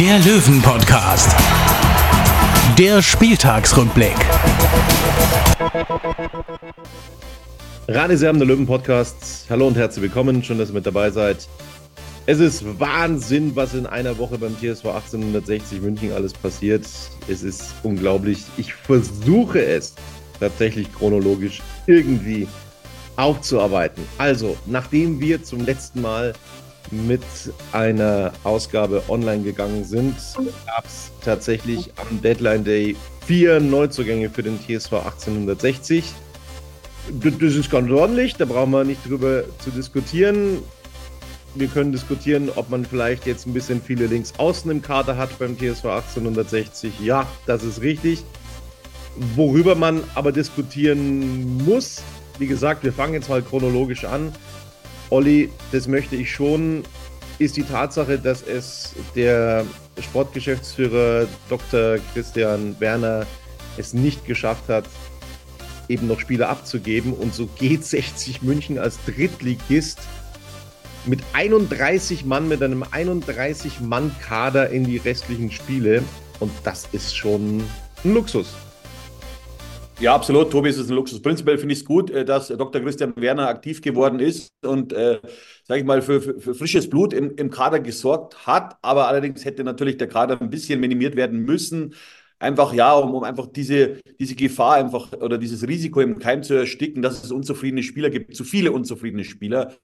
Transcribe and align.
der 0.00 0.18
Löwen-Podcast. 0.18 1.34
Der 2.76 3.00
Spieltagsrückblick. 3.00 4.14
Radeserben 7.88 8.38
der 8.38 8.46
Löwen 8.46 8.66
Podcast. 8.66 9.46
Hallo 9.48 9.68
und 9.68 9.76
herzlich 9.76 10.02
willkommen. 10.02 10.42
Schön, 10.42 10.58
dass 10.58 10.68
ihr 10.68 10.74
mit 10.74 10.84
dabei 10.84 11.10
seid. 11.10 11.48
Es 12.26 12.40
ist 12.40 12.78
Wahnsinn, 12.78 13.56
was 13.56 13.72
in 13.72 13.86
einer 13.86 14.18
Woche 14.18 14.36
beim 14.36 14.54
TSV 14.56 14.84
1860 14.84 15.80
München 15.80 16.12
alles 16.12 16.34
passiert. 16.34 16.86
Es 17.26 17.42
ist 17.42 17.64
unglaublich. 17.82 18.44
Ich 18.58 18.74
versuche 18.74 19.64
es 19.64 19.94
tatsächlich 20.38 20.92
chronologisch 20.92 21.62
irgendwie 21.86 22.46
aufzuarbeiten. 23.16 24.04
Also, 24.18 24.58
nachdem 24.66 25.20
wir 25.20 25.42
zum 25.42 25.64
letzten 25.64 26.02
Mal 26.02 26.34
mit 26.92 27.22
einer 27.72 28.32
Ausgabe 28.44 29.02
online 29.08 29.42
gegangen 29.42 29.84
sind, 29.84 30.14
gab 30.66 30.84
es 30.86 31.10
tatsächlich 31.24 31.90
am 31.96 32.20
Deadline 32.22 32.64
Day 32.64 32.96
vier 33.26 33.60
Neuzugänge 33.60 34.30
für 34.30 34.42
den 34.42 34.58
TSV 34.60 34.92
1860. 34.94 36.04
D- 37.08 37.30
Das 37.30 37.54
ist 37.54 37.70
ganz 37.70 37.90
ordentlich, 37.90 38.36
da 38.36 38.44
brauchen 38.44 38.70
wir 38.72 38.84
nicht 38.84 39.04
drüber 39.08 39.44
zu 39.58 39.70
diskutieren. 39.70 40.58
Wir 41.54 41.68
können 41.68 41.90
diskutieren, 41.90 42.50
ob 42.54 42.68
man 42.70 42.84
vielleicht 42.84 43.26
jetzt 43.26 43.46
ein 43.46 43.54
bisschen 43.54 43.80
viele 43.80 44.06
links 44.06 44.34
außen 44.36 44.70
im 44.70 44.82
Kader 44.82 45.16
hat 45.16 45.38
beim 45.38 45.56
TSV 45.56 45.86
1860. 45.86 47.00
Ja, 47.00 47.26
das 47.46 47.62
ist 47.64 47.80
richtig. 47.80 48.22
Worüber 49.34 49.74
man 49.74 50.02
aber 50.14 50.30
diskutieren 50.32 51.64
muss, 51.64 52.02
wie 52.38 52.46
gesagt, 52.46 52.84
wir 52.84 52.92
fangen 52.92 53.14
jetzt 53.14 53.30
mal 53.30 53.40
chronologisch 53.40 54.04
an. 54.04 54.32
Olli, 55.10 55.50
das 55.72 55.86
möchte 55.86 56.16
ich 56.16 56.32
schon, 56.32 56.82
ist 57.38 57.56
die 57.56 57.62
Tatsache, 57.62 58.18
dass 58.18 58.42
es 58.42 58.94
der 59.14 59.64
Sportgeschäftsführer 60.00 61.26
Dr. 61.48 61.98
Christian 62.12 62.74
Werner 62.80 63.26
es 63.76 63.92
nicht 63.92 64.26
geschafft 64.26 64.68
hat, 64.68 64.84
eben 65.88 66.08
noch 66.08 66.18
Spieler 66.18 66.48
abzugeben. 66.48 67.12
Und 67.12 67.34
so 67.34 67.46
geht 67.58 67.84
60 67.86 68.42
München 68.42 68.78
als 68.78 68.98
Drittligist 69.04 70.00
mit 71.04 71.20
31 71.34 72.24
Mann, 72.24 72.48
mit 72.48 72.62
einem 72.62 72.82
31-Mann-Kader 72.82 74.70
in 74.70 74.84
die 74.84 74.96
restlichen 74.96 75.52
Spiele. 75.52 76.02
Und 76.40 76.50
das 76.64 76.88
ist 76.92 77.16
schon 77.16 77.62
ein 78.04 78.14
Luxus. 78.14 78.48
Ja, 79.98 80.14
absolut. 80.14 80.50
Tobi, 80.50 80.68
es 80.68 80.76
ist 80.76 80.90
ein 80.90 80.94
Luxus. 80.94 81.22
Prinzipiell 81.22 81.56
finde 81.56 81.72
ich 81.72 81.80
es 81.80 81.84
gut, 81.86 82.10
äh, 82.10 82.24
dass 82.24 82.48
Dr. 82.48 82.82
Christian 82.82 83.14
Werner 83.16 83.48
aktiv 83.48 83.80
geworden 83.80 84.20
ist 84.20 84.52
und, 84.62 84.92
äh, 84.92 85.20
sage 85.64 85.80
ich 85.80 85.86
mal, 85.86 86.02
für, 86.02 86.20
für, 86.20 86.54
frisches 86.54 86.90
Blut 86.90 87.14
im, 87.14 87.34
im 87.36 87.50
Kader 87.50 87.80
gesorgt 87.80 88.46
hat. 88.46 88.76
Aber 88.82 89.08
allerdings 89.08 89.46
hätte 89.46 89.64
natürlich 89.64 89.96
der 89.96 90.08
Kader 90.08 90.38
ein 90.38 90.50
bisschen 90.50 90.80
minimiert 90.80 91.16
werden 91.16 91.40
müssen. 91.40 91.94
Einfach, 92.38 92.74
ja, 92.74 92.92
um, 92.94 93.14
um 93.14 93.24
einfach 93.24 93.46
diese, 93.46 94.00
diese 94.20 94.34
Gefahr 94.34 94.74
einfach 94.74 95.12
oder 95.14 95.38
dieses 95.38 95.66
Risiko 95.66 96.02
im 96.02 96.18
Keim 96.18 96.42
zu 96.42 96.52
ersticken, 96.52 97.00
dass 97.00 97.24
es 97.24 97.32
unzufriedene 97.32 97.82
Spieler 97.82 98.10
gibt, 98.10 98.36
zu 98.36 98.44
viele 98.44 98.72
unzufriedene 98.72 99.24
Spieler. 99.24 99.76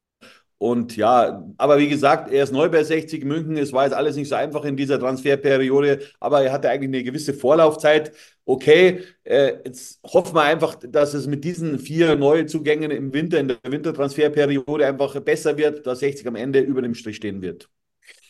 Und 0.62 0.96
ja, 0.96 1.44
aber 1.56 1.78
wie 1.80 1.88
gesagt, 1.88 2.30
er 2.30 2.44
ist 2.44 2.52
neu 2.52 2.68
bei 2.68 2.84
60 2.84 3.24
München. 3.24 3.56
Es 3.56 3.72
war 3.72 3.82
jetzt 3.82 3.94
alles 3.94 4.14
nicht 4.14 4.28
so 4.28 4.36
einfach 4.36 4.64
in 4.64 4.76
dieser 4.76 5.00
Transferperiode, 5.00 5.98
aber 6.20 6.44
er 6.44 6.52
hatte 6.52 6.70
eigentlich 6.70 6.86
eine 6.86 7.02
gewisse 7.02 7.34
Vorlaufzeit. 7.34 8.12
Okay, 8.44 9.00
äh, 9.24 9.54
jetzt 9.64 9.98
hoffen 10.04 10.36
wir 10.36 10.42
einfach, 10.42 10.76
dass 10.76 11.14
es 11.14 11.26
mit 11.26 11.42
diesen 11.42 11.80
vier 11.80 12.14
Neuzugängen 12.14 12.92
im 12.92 13.12
Winter, 13.12 13.40
in 13.40 13.48
der 13.48 13.58
Wintertransferperiode 13.66 14.86
einfach 14.86 15.18
besser 15.18 15.58
wird, 15.58 15.84
dass 15.84 15.98
60 15.98 16.28
am 16.28 16.36
Ende 16.36 16.60
über 16.60 16.80
dem 16.80 16.94
Strich 16.94 17.16
stehen 17.16 17.42
wird. 17.42 17.68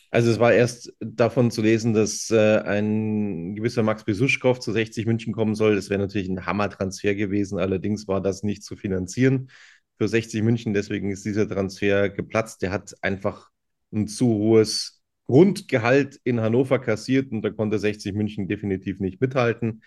Also 0.09 0.31
es 0.31 0.39
war 0.39 0.53
erst 0.53 0.91
davon 0.99 1.51
zu 1.51 1.61
lesen, 1.61 1.93
dass 1.93 2.31
äh, 2.31 2.57
ein 2.61 3.53
gewisser 3.53 3.83
Max 3.83 4.05
Besuschkow 4.05 4.59
zu 4.59 4.71
60 4.71 5.05
München 5.05 5.33
kommen 5.33 5.53
soll. 5.53 5.75
Das 5.75 5.91
wäre 5.91 5.99
natürlich 5.99 6.29
ein 6.29 6.47
Hammertransfer 6.47 7.13
gewesen. 7.13 7.59
Allerdings 7.59 8.07
war 8.07 8.21
das 8.21 8.41
nicht 8.41 8.63
zu 8.63 8.75
finanzieren 8.75 9.49
für 9.97 10.07
60 10.07 10.43
München. 10.43 10.73
Deswegen 10.73 11.11
ist 11.11 11.25
dieser 11.25 11.47
Transfer 11.47 12.09
geplatzt. 12.09 12.61
Der 12.61 12.71
hat 12.71 12.93
einfach 13.01 13.49
ein 13.91 14.07
zu 14.07 14.27
hohes 14.27 15.01
Grundgehalt 15.25 16.19
in 16.23 16.41
Hannover 16.41 16.79
kassiert 16.79 17.31
und 17.31 17.41
da 17.43 17.49
konnte 17.49 17.79
60 17.79 18.13
München 18.13 18.47
definitiv 18.47 18.99
nicht 18.99 19.21
mithalten. 19.21 19.81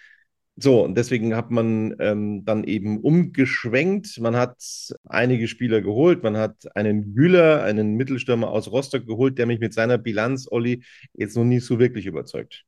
So, 0.58 0.82
und 0.84 0.96
deswegen 0.96 1.36
hat 1.36 1.50
man 1.50 1.94
ähm, 1.98 2.46
dann 2.46 2.64
eben 2.64 3.00
umgeschwenkt. 3.00 4.18
Man 4.20 4.36
hat 4.36 4.56
einige 5.04 5.48
Spieler 5.48 5.82
geholt. 5.82 6.22
Man 6.22 6.38
hat 6.38 6.74
einen 6.74 7.14
Güler, 7.14 7.62
einen 7.62 7.96
Mittelstürmer 7.96 8.48
aus 8.48 8.70
Rostock 8.72 9.06
geholt, 9.06 9.36
der 9.36 9.44
mich 9.44 9.60
mit 9.60 9.74
seiner 9.74 9.98
Bilanz, 9.98 10.48
Olli, 10.50 10.82
jetzt 11.12 11.36
noch 11.36 11.44
nicht 11.44 11.66
so 11.66 11.78
wirklich 11.78 12.06
überzeugt. 12.06 12.64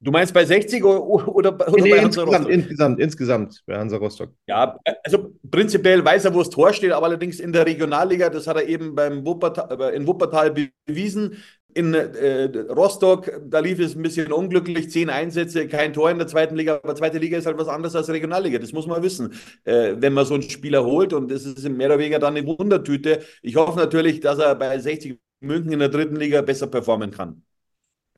Du 0.00 0.10
meinst 0.10 0.32
bei 0.34 0.44
60 0.44 0.84
oder, 0.84 1.28
oder, 1.28 1.72
oder 1.72 1.86
Nee, 1.86 1.88
bei 1.88 2.00
Hansa 2.02 2.22
insgesamt, 2.22 2.24
Rostock? 2.24 2.54
insgesamt, 2.54 3.00
insgesamt 3.00 3.62
bei 3.66 3.76
Hansa 3.78 3.96
Rostock. 3.98 4.32
Ja, 4.48 4.78
also 5.04 5.32
prinzipiell 5.48 6.04
weiß 6.04 6.24
er, 6.24 6.34
wo 6.34 6.38
das 6.40 6.50
Tor 6.50 6.72
steht, 6.72 6.90
aber 6.90 7.06
allerdings 7.06 7.38
in 7.38 7.52
der 7.52 7.66
Regionalliga, 7.66 8.30
das 8.30 8.46
hat 8.48 8.56
er 8.56 8.66
eben 8.66 8.94
beim 8.96 9.24
Wuppertal, 9.24 9.80
äh, 9.80 9.96
in 9.96 10.06
Wuppertal 10.06 10.52
bewiesen. 10.86 11.36
In 11.72 11.94
äh, 11.94 12.46
Rostock, 12.70 13.30
da 13.46 13.60
lief 13.60 13.78
es 13.78 13.94
ein 13.94 14.02
bisschen 14.02 14.32
unglücklich, 14.32 14.90
zehn 14.90 15.08
Einsätze, 15.08 15.68
kein 15.68 15.92
Tor 15.92 16.10
in 16.10 16.18
der 16.18 16.26
zweiten 16.26 16.56
Liga, 16.56 16.80
aber 16.82 16.96
zweite 16.96 17.18
Liga 17.18 17.38
ist 17.38 17.46
halt 17.46 17.58
was 17.58 17.68
anderes 17.68 17.94
als 17.94 18.08
Regionalliga, 18.08 18.58
das 18.58 18.72
muss 18.72 18.88
man 18.88 19.04
wissen, 19.04 19.34
äh, 19.64 19.94
wenn 19.96 20.12
man 20.12 20.26
so 20.26 20.34
einen 20.34 20.42
Spieler 20.42 20.84
holt 20.84 21.12
und 21.12 21.30
das 21.30 21.44
ist 21.44 21.68
mehr 21.68 21.86
oder 21.86 22.00
weniger 22.00 22.18
dann 22.18 22.36
eine 22.36 22.44
Wundertüte. 22.44 23.22
Ich 23.42 23.54
hoffe 23.54 23.78
natürlich, 23.78 24.18
dass 24.18 24.40
er 24.40 24.56
bei 24.56 24.76
60 24.80 25.20
München 25.40 25.72
in 25.72 25.78
der 25.78 25.90
dritten 25.90 26.16
Liga 26.16 26.42
besser 26.42 26.66
performen 26.66 27.12
kann. 27.12 27.44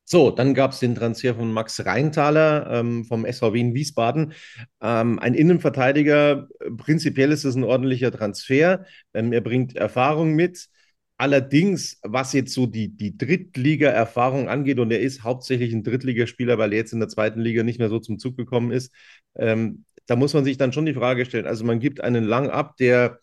So, 0.05 0.31
dann 0.31 0.53
gab 0.55 0.73
es 0.73 0.81
den 0.81 0.95
Transfer 0.95 1.35
von 1.35 1.53
Max 1.53 1.85
Reintaler 1.85 2.69
ähm, 2.71 3.05
vom 3.05 3.25
SVW 3.25 3.61
in 3.61 3.75
Wiesbaden. 3.75 4.35
Ähm, 4.83 5.19
ein 5.19 5.35
Innenverteidiger, 5.35 6.49
prinzipiell 6.77 7.33
ist 7.33 7.45
es 7.45 7.55
ein 7.55 7.65
ordentlicher 7.65 8.11
Transfer. 8.13 8.85
Ähm, 9.15 9.33
er 9.33 9.41
bringt 9.41 9.77
Erfahrung 9.77 10.35
mit. 10.35 10.69
Allerdings, 11.17 11.99
was 12.03 12.33
jetzt 12.33 12.53
so 12.53 12.67
die, 12.67 12.89
die 12.89 13.17
Drittliga-Erfahrung 13.17 14.49
angeht, 14.49 14.81
und 14.81 14.91
er 14.91 15.01
ist 15.01 15.23
hauptsächlich 15.23 15.73
ein 15.73 15.85
Drittligaspieler, 15.85 16.59
weil 16.59 16.73
er 16.73 16.79
jetzt 16.79 16.93
in 16.93 16.99
der 17.01 17.09
zweiten 17.09 17.41
Liga 17.41 17.63
nicht 17.63 17.79
mehr 17.79 17.89
so 17.89 18.01
zum 18.01 18.19
Zug 18.19 18.37
gekommen 18.37 18.73
ist, 18.73 18.93
ähm, 19.37 19.85
da 20.07 20.17
muss 20.17 20.35
man 20.35 20.45
sich 20.45 20.59
dann 20.59 20.73
schon 20.73 20.85
die 20.85 20.95
Frage 20.95 21.25
stellen. 21.25 21.47
Also 21.47 21.65
man 21.65 21.79
gibt 21.79 22.01
einen 22.01 22.25
Lang 22.25 22.51
ab, 22.51 22.77
der 22.77 23.21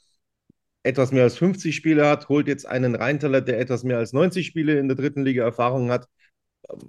etwas 0.83 1.11
mehr 1.11 1.23
als 1.23 1.37
50 1.37 1.75
Spiele 1.75 2.07
hat, 2.07 2.29
holt 2.29 2.47
jetzt 2.47 2.65
einen 2.65 2.95
Reintaler, 2.95 3.41
der 3.41 3.59
etwas 3.59 3.83
mehr 3.83 3.97
als 3.97 4.13
90 4.13 4.45
Spiele 4.47 4.79
in 4.79 4.87
der 4.87 4.97
dritten 4.97 5.23
Liga 5.23 5.43
Erfahrung 5.43 5.91
hat. 5.91 6.07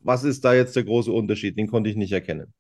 Was 0.03 0.25
ist 0.25 0.45
da 0.45 0.55
jetzt 0.55 0.75
der 0.77 0.85
große 0.85 1.13
Unterschied? 1.13 1.59
Den 1.59 1.67
konnte 1.69 1.91
ich 1.91 1.97
nicht 1.97 2.13
erkennen. 2.13 2.55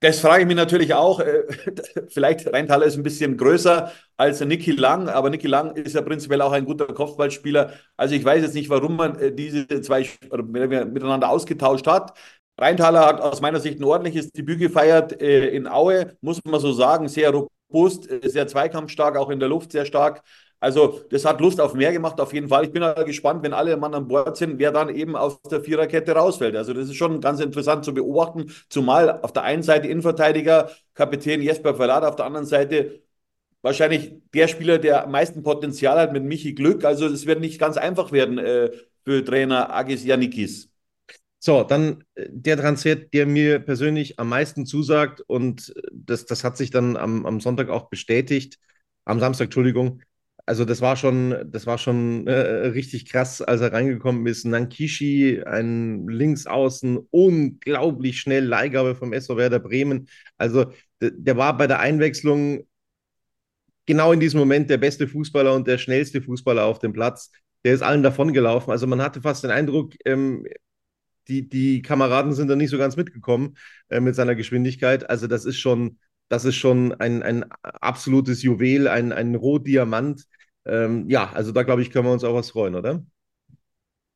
Das 0.00 0.20
frage 0.20 0.42
ich 0.42 0.46
mich 0.46 0.56
natürlich 0.56 0.92
auch. 0.92 1.20
Äh, 1.20 1.44
Vielleicht 2.08 2.46
Rheintaler 2.52 2.84
ist 2.84 2.96
ein 2.96 3.02
bisschen 3.02 3.36
größer 3.38 3.90
als 4.18 4.40
Niki 4.40 4.72
Lang, 4.72 5.08
aber 5.08 5.30
Niki 5.30 5.46
Lang 5.46 5.74
ist 5.76 5.94
ja 5.94 6.02
prinzipiell 6.02 6.42
auch 6.42 6.52
ein 6.52 6.66
guter 6.66 6.86
Kopfballspieler. 6.86 7.72
Also 7.96 8.14
ich 8.14 8.24
weiß 8.24 8.42
jetzt 8.42 8.54
nicht, 8.54 8.68
warum 8.68 8.96
man 8.96 9.18
äh, 9.18 9.32
diese 9.34 9.66
zwei 9.80 10.06
miteinander 10.46 11.30
ausgetauscht 11.30 11.86
hat. 11.86 12.12
Rheintaler 12.58 13.06
hat 13.06 13.20
aus 13.20 13.40
meiner 13.40 13.60
Sicht 13.60 13.80
ein 13.80 13.84
ordentliches 13.84 14.30
Debüt 14.30 14.58
gefeiert 14.60 15.20
äh, 15.22 15.48
in 15.48 15.66
Aue, 15.66 16.16
muss 16.20 16.40
man 16.44 16.60
so 16.60 16.72
sagen, 16.72 17.08
sehr 17.08 17.30
robust, 17.32 18.08
sehr 18.22 18.46
zweikampfstark, 18.46 19.16
auch 19.16 19.30
in 19.30 19.40
der 19.40 19.48
Luft 19.48 19.72
sehr 19.72 19.86
stark. 19.86 20.22
Also 20.64 21.02
das 21.10 21.26
hat 21.26 21.40
Lust 21.40 21.60
auf 21.60 21.74
mehr 21.74 21.92
gemacht, 21.92 22.18
auf 22.20 22.32
jeden 22.32 22.48
Fall. 22.48 22.64
Ich 22.64 22.72
bin 22.72 22.82
aber 22.82 23.04
gespannt, 23.04 23.42
wenn 23.42 23.52
alle 23.52 23.76
Mann 23.76 23.94
an 23.94 24.08
Bord 24.08 24.36
sind, 24.36 24.58
wer 24.58 24.72
dann 24.72 24.88
eben 24.88 25.14
aus 25.14 25.38
der 25.42 25.60
Viererkette 25.60 26.12
rausfällt. 26.12 26.56
Also 26.56 26.72
das 26.72 26.88
ist 26.88 26.96
schon 26.96 27.20
ganz 27.20 27.40
interessant 27.40 27.84
zu 27.84 27.92
beobachten, 27.92 28.50
zumal 28.70 29.20
auf 29.20 29.32
der 29.34 29.42
einen 29.42 29.62
Seite 29.62 29.88
Innenverteidiger, 29.88 30.70
Kapitän 30.94 31.42
Jesper 31.42 31.74
Verlat, 31.74 32.02
auf 32.02 32.16
der 32.16 32.24
anderen 32.24 32.46
Seite 32.46 33.02
wahrscheinlich 33.60 34.14
der 34.32 34.48
Spieler, 34.48 34.78
der 34.78 35.04
am 35.04 35.10
meisten 35.10 35.42
Potenzial 35.42 35.98
hat 35.98 36.12
mit 36.14 36.24
Michi 36.24 36.54
Glück. 36.54 36.84
Also 36.84 37.06
es 37.06 37.26
wird 37.26 37.40
nicht 37.40 37.60
ganz 37.60 37.76
einfach 37.76 38.10
werden 38.10 38.38
äh, 38.38 38.70
für 39.04 39.22
Trainer 39.22 39.70
Agis 39.70 40.02
Janikis. 40.02 40.70
So, 41.40 41.62
dann 41.62 42.04
äh, 42.14 42.26
der 42.30 42.56
Transfer, 42.56 42.96
der 42.96 43.26
mir 43.26 43.58
persönlich 43.58 44.18
am 44.18 44.30
meisten 44.30 44.64
zusagt, 44.64 45.20
und 45.20 45.74
das, 45.92 46.24
das 46.24 46.42
hat 46.42 46.56
sich 46.56 46.70
dann 46.70 46.96
am, 46.96 47.26
am 47.26 47.40
Sonntag 47.40 47.68
auch 47.68 47.90
bestätigt, 47.90 48.58
am 49.04 49.20
Samstag, 49.20 49.44
Entschuldigung, 49.44 50.00
also 50.46 50.64
das 50.64 50.80
war 50.82 50.96
schon, 50.96 51.34
das 51.50 51.66
war 51.66 51.78
schon 51.78 52.26
äh, 52.26 52.32
richtig 52.68 53.08
krass, 53.10 53.40
als 53.40 53.60
er 53.62 53.72
reingekommen 53.72 54.26
ist. 54.26 54.44
Nankishi, 54.44 55.42
ein 55.44 56.06
Linksaußen, 56.06 56.98
unglaublich 57.10 58.20
schnell, 58.20 58.44
Leihgabe 58.44 58.94
vom 58.94 59.12
SV 59.12 59.36
Werder 59.38 59.58
Bremen. 59.60 60.08
Also 60.36 60.66
der 61.00 61.36
war 61.36 61.56
bei 61.56 61.66
der 61.66 61.80
Einwechslung 61.80 62.66
genau 63.86 64.12
in 64.12 64.20
diesem 64.20 64.40
Moment 64.40 64.70
der 64.70 64.78
beste 64.78 65.08
Fußballer 65.08 65.54
und 65.54 65.66
der 65.66 65.78
schnellste 65.78 66.22
Fußballer 66.22 66.64
auf 66.64 66.78
dem 66.78 66.92
Platz. 66.92 67.30
Der 67.64 67.74
ist 67.74 67.82
allen 67.82 68.02
davongelaufen. 68.02 68.70
Also 68.70 68.86
man 68.86 69.00
hatte 69.02 69.22
fast 69.22 69.44
den 69.44 69.50
Eindruck, 69.50 69.94
ähm, 70.04 70.46
die, 71.28 71.48
die 71.48 71.82
Kameraden 71.82 72.34
sind 72.34 72.48
da 72.48 72.56
nicht 72.56 72.70
so 72.70 72.78
ganz 72.78 72.96
mitgekommen 72.96 73.56
äh, 73.88 74.00
mit 74.00 74.14
seiner 74.14 74.34
Geschwindigkeit. 74.34 75.08
Also 75.08 75.26
das 75.26 75.44
ist 75.46 75.58
schon, 75.58 75.98
das 76.28 76.44
ist 76.44 76.56
schon 76.56 76.92
ein, 76.94 77.22
ein 77.22 77.44
absolutes 77.62 78.42
Juwel, 78.42 78.88
ein, 78.88 79.12
ein 79.12 79.34
Rohdiamant. 79.34 80.24
Ähm, 80.66 81.08
ja, 81.10 81.30
also 81.32 81.52
da 81.52 81.62
glaube 81.62 81.82
ich, 81.82 81.90
können 81.90 82.06
wir 82.06 82.12
uns 82.12 82.24
auch 82.24 82.34
was 82.34 82.50
freuen, 82.50 82.74
oder? 82.74 83.04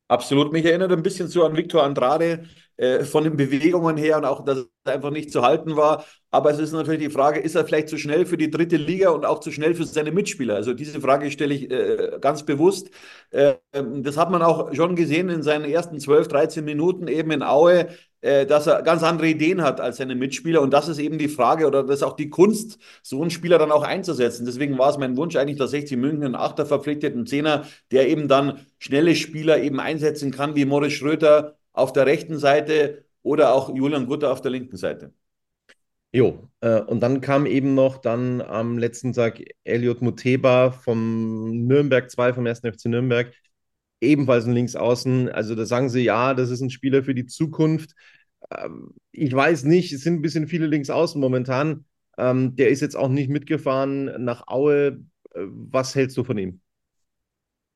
Absolut. 0.07 0.51
Mich 0.51 0.65
erinnert 0.65 0.91
ein 0.91 1.03
bisschen 1.03 1.27
so 1.27 1.45
an 1.45 1.55
Victor 1.55 1.83
Andrade 1.83 2.45
äh, 2.77 3.03
von 3.03 3.23
den 3.23 3.37
Bewegungen 3.37 3.95
her 3.95 4.17
und 4.17 4.25
auch, 4.25 4.43
dass 4.43 4.65
er 4.83 4.93
einfach 4.93 5.11
nicht 5.11 5.31
zu 5.31 5.43
halten 5.43 5.75
war. 5.75 6.03
Aber 6.31 6.49
es 6.49 6.57
ist 6.57 6.71
natürlich 6.71 7.01
die 7.01 7.11
Frage, 7.11 7.39
ist 7.39 7.53
er 7.53 7.63
vielleicht 7.65 7.89
zu 7.89 7.97
schnell 7.99 8.25
für 8.25 8.37
die 8.37 8.49
dritte 8.49 8.77
Liga 8.77 9.09
und 9.11 9.23
auch 9.23 9.39
zu 9.39 9.51
schnell 9.51 9.75
für 9.75 9.85
seine 9.85 10.11
Mitspieler? 10.11 10.55
Also 10.55 10.73
diese 10.73 10.99
Frage 10.99 11.29
stelle 11.29 11.53
ich 11.53 11.69
äh, 11.69 12.17
ganz 12.19 12.43
bewusst. 12.43 12.89
Äh, 13.29 13.55
das 13.71 14.17
hat 14.17 14.31
man 14.31 14.41
auch 14.41 14.73
schon 14.73 14.95
gesehen 14.95 15.29
in 15.29 15.43
seinen 15.43 15.65
ersten 15.65 15.99
12, 15.99 16.27
13 16.27 16.65
Minuten 16.65 17.07
eben 17.07 17.29
in 17.29 17.43
Aue, 17.43 17.89
dass 18.21 18.67
er 18.67 18.81
ganz 18.81 19.01
andere 19.03 19.27
Ideen 19.29 19.61
hat 19.61 19.79
als 19.79 19.97
seine 19.97 20.15
Mitspieler. 20.15 20.61
Und 20.61 20.71
das 20.71 20.89
ist 20.89 20.99
eben 20.99 21.17
die 21.17 21.29
Frage 21.29 21.65
oder 21.67 21.83
das 21.83 21.97
ist 21.97 22.03
auch 22.03 22.15
die 22.15 22.29
Kunst, 22.29 22.77
so 23.01 23.21
einen 23.21 23.31
Spieler 23.31 23.57
dann 23.57 23.71
auch 23.71 23.83
einzusetzen. 23.83 24.45
Deswegen 24.45 24.77
war 24.77 24.89
es 24.89 24.97
mein 24.97 25.15
Wunsch 25.15 25.35
eigentlich, 25.35 25.57
dass 25.57 25.71
60 25.71 25.97
München 25.97 26.23
einen 26.25 26.35
Achter 26.35 26.65
verpflichtet, 26.65 27.13
einen 27.15 27.27
Zehner, 27.27 27.65
der 27.91 28.09
eben 28.09 28.27
dann 28.27 28.65
schnelle 28.77 29.15
Spieler 29.15 29.61
eben 29.61 29.79
einsetzen 29.79 30.31
kann, 30.31 30.55
wie 30.55 30.65
Morris 30.65 30.93
Schröter 30.93 31.57
auf 31.73 31.93
der 31.93 32.05
rechten 32.05 32.37
Seite 32.37 33.05
oder 33.23 33.53
auch 33.53 33.73
Julian 33.73 34.05
Gutter 34.05 34.31
auf 34.31 34.41
der 34.41 34.51
linken 34.51 34.77
Seite. 34.77 35.13
Jo, 36.11 36.49
äh, 36.61 36.81
und 36.81 37.01
dann 37.01 37.21
kam 37.21 37.45
eben 37.45 37.75
noch 37.75 37.97
dann 37.97 38.41
am 38.41 38.79
letzten 38.79 39.13
Tag 39.13 39.41
Elliot 39.63 40.01
Muteba 40.01 40.71
vom 40.71 41.67
Nürnberg 41.67 42.09
2, 42.09 42.33
vom 42.33 42.47
1. 42.47 42.61
FC 42.61 42.85
Nürnberg, 42.85 43.31
ebenfalls 44.01 44.45
ein 44.45 44.53
Linksaußen. 44.53 45.29
Also 45.29 45.55
da 45.55 45.65
sagen 45.65 45.89
sie, 45.89 46.01
ja, 46.03 46.33
das 46.33 46.49
ist 46.49 46.61
ein 46.61 46.69
Spieler 46.69 47.03
für 47.03 47.15
die 47.15 47.25
Zukunft. 47.25 47.93
Ähm, 48.51 48.93
ich 49.11 49.33
weiß 49.33 49.63
nicht, 49.63 49.91
es 49.93 50.01
sind 50.01 50.15
ein 50.15 50.21
bisschen 50.21 50.47
viele 50.47 50.67
Linksaußen 50.67 51.19
momentan. 51.19 51.85
Ähm, 52.17 52.55
der 52.55 52.69
ist 52.69 52.81
jetzt 52.81 52.95
auch 52.95 53.09
nicht 53.09 53.29
mitgefahren 53.29 54.23
nach 54.23 54.47
Aue. 54.47 54.99
Äh, 55.33 55.41
was 55.47 55.95
hältst 55.95 56.17
du 56.17 56.23
von 56.23 56.37
ihm? 56.37 56.61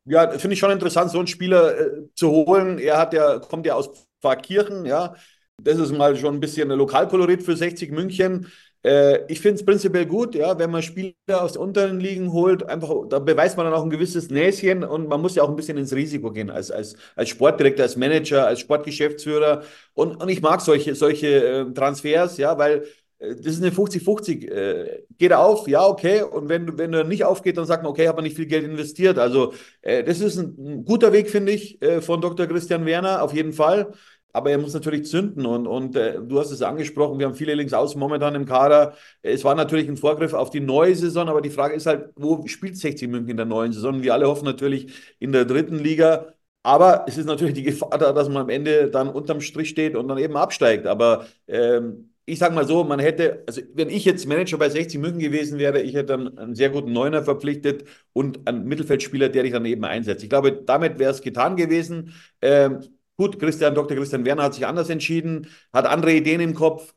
Ja, 0.06 0.30
finde 0.38 0.54
ich 0.54 0.60
schon 0.60 0.72
interessant, 0.72 1.12
so 1.12 1.20
einen 1.20 1.28
Spieler 1.28 1.80
äh, 1.80 1.92
zu 2.14 2.30
holen. 2.30 2.78
Er 2.78 2.98
hat 2.98 3.14
ja, 3.14 3.40
kommt 3.40 3.66
ja 3.66 3.76
aus 3.76 3.90
Pfarrkirchen, 4.22 4.86
ja, 4.86 5.16
das 5.62 5.78
ist 5.80 5.94
mal 5.94 6.16
schon 6.18 6.36
ein 6.36 6.40
bisschen 6.42 6.70
Lokalkolorit 6.70 7.44
für 7.44 7.56
60 7.56 7.92
München. 7.92 8.48
Äh, 8.84 9.26
ich 9.32 9.40
finde 9.40 9.56
es 9.60 9.66
prinzipiell 9.66 10.06
gut, 10.06 10.36
ja, 10.36 10.58
wenn 10.60 10.70
man 10.72 10.82
Spieler 10.84 11.16
aus 11.30 11.56
unteren 11.58 12.00
Ligen 12.00 12.34
holt, 12.34 12.64
einfach, 12.70 12.90
da 13.10 13.20
beweist 13.20 13.56
man 13.58 13.66
dann 13.66 13.74
auch 13.74 13.84
ein 13.84 13.90
gewisses 13.90 14.30
Näschen 14.30 14.84
und 14.84 15.08
man 15.08 15.22
muss 15.22 15.36
ja 15.36 15.44
auch 15.44 15.50
ein 15.50 15.56
bisschen 15.56 15.78
ins 15.78 15.94
Risiko 15.94 16.32
gehen 16.32 16.50
als, 16.50 16.70
als, 16.70 16.96
als 17.16 17.30
Sportdirektor, 17.30 17.84
als 17.84 17.96
Manager, 17.96 18.46
als 18.46 18.60
Sportgeschäftsführer. 18.60 19.64
Und, 19.94 20.18
und 20.22 20.30
ich 20.30 20.42
mag 20.42 20.60
solche, 20.62 20.96
solche 20.96 21.28
äh, 21.70 21.74
Transfers, 21.74 22.38
ja, 22.38 22.58
weil 22.58 22.84
äh, 23.20 23.36
das 23.36 23.46
ist 23.56 23.62
eine 23.62 23.72
50-50. 23.72 24.48
Äh, 24.50 25.04
geht 25.18 25.32
auf? 25.34 25.68
Ja, 25.68 25.86
okay. 25.88 26.22
Und 26.24 26.50
wenn, 26.50 26.78
wenn 26.78 26.94
er 26.94 27.04
nicht 27.06 27.24
aufgeht, 27.24 27.58
dann 27.58 27.66
sagt 27.66 27.84
man, 27.84 27.92
okay, 27.92 28.08
hat 28.08 28.16
man 28.16 28.24
nicht 28.26 28.36
viel 28.36 28.48
Geld 28.48 28.66
investiert. 28.66 29.18
Also, 29.18 29.54
äh, 29.82 30.04
das 30.04 30.20
ist 30.20 30.38
ein, 30.38 30.56
ein 30.58 30.86
guter 30.86 31.14
Weg, 31.14 31.30
finde 31.30 31.52
ich, 31.54 31.82
äh, 31.82 32.02
von 32.02 32.20
Dr. 32.22 32.48
Christian 32.48 32.86
Werner, 32.86 33.24
auf 33.24 33.34
jeden 33.34 33.54
Fall 33.54 33.94
aber 34.34 34.52
er 34.52 34.58
muss 34.58 34.74
natürlich 34.74 35.06
zünden. 35.06 35.46
Und, 35.46 35.68
und 35.68 35.96
äh, 35.96 36.20
du 36.22 36.40
hast 36.40 36.52
es 36.52 36.62
angesprochen, 36.62 37.20
wir 37.20 37.28
haben 37.28 37.36
viele 37.36 37.54
Linksaußen 37.54 38.00
momentan 38.00 38.36
im 38.36 38.46
Kader. 38.46 38.96
Es 39.22 39.44
war 39.44 39.56
natürlich 39.56 39.88
ein 39.88 39.98
Vorgriff 39.98 40.34
auf 40.34 40.50
die 40.50 40.60
neue 40.60 40.96
Saison, 40.96 41.30
aber 41.30 41.42
die 41.42 41.52
Frage 41.52 41.76
ist 41.76 41.86
halt, 41.86 42.10
wo 42.16 42.46
spielt 42.48 42.78
60 42.78 43.10
München 43.10 43.30
in 43.32 43.38
der 43.38 43.46
neuen 43.46 43.72
Saison? 43.74 44.02
Wir 44.04 44.14
alle 44.14 44.28
hoffen 44.28 44.46
natürlich 44.46 44.92
in 45.20 45.32
der 45.32 45.46
dritten 45.46 45.78
Liga. 45.78 46.34
Aber 46.66 47.06
es 47.08 47.18
ist 47.18 47.26
natürlich 47.26 47.54
die 47.56 47.64
Gefahr 47.64 47.98
da, 47.98 48.14
dass 48.14 48.30
man 48.30 48.44
am 48.44 48.50
Ende 48.50 48.90
dann 48.90 49.10
unterm 49.10 49.42
Strich 49.42 49.70
steht 49.70 49.96
und 49.96 50.08
dann 50.08 50.18
eben 50.18 50.38
absteigt. 50.38 50.88
Aber 50.88 51.26
ähm, 51.48 52.14
ich 52.26 52.40
sage 52.40 52.56
mal 52.56 52.66
so, 52.66 52.84
man 52.86 53.00
hätte, 53.00 53.44
also 53.48 53.62
wenn 53.74 53.90
ich 53.90 54.06
jetzt 54.06 54.26
Manager 54.28 54.58
bei 54.58 54.70
60 54.70 55.00
München 55.02 55.20
gewesen 55.20 55.60
wäre, 55.60 55.82
ich 55.82 55.94
hätte 55.94 56.06
dann 56.18 56.38
einen 56.38 56.56
sehr 56.56 56.70
guten 56.70 56.94
Neuner 56.94 57.22
verpflichtet 57.24 57.84
und 58.14 58.48
einen 58.48 58.64
Mittelfeldspieler, 58.66 59.28
der 59.28 59.44
dich 59.44 59.52
dann 59.52 59.66
eben 59.66 59.84
einsetzt. 59.84 60.24
Ich 60.24 60.30
glaube, 60.30 60.54
damit 60.54 61.00
wäre 61.00 61.12
es 61.12 61.22
getan 61.22 61.58
gewesen. 61.58 62.14
Ähm, 62.42 62.80
Gut, 63.18 63.40
Christian, 63.40 63.76
Dr. 63.76 63.96
Christian 63.98 64.26
Werner 64.26 64.44
hat 64.44 64.56
sich 64.56 64.66
anders 64.66 64.90
entschieden, 64.90 65.48
hat 65.72 65.86
andere 65.86 66.14
Ideen 66.14 66.42
im 66.42 66.54
Kopf. 66.54 66.94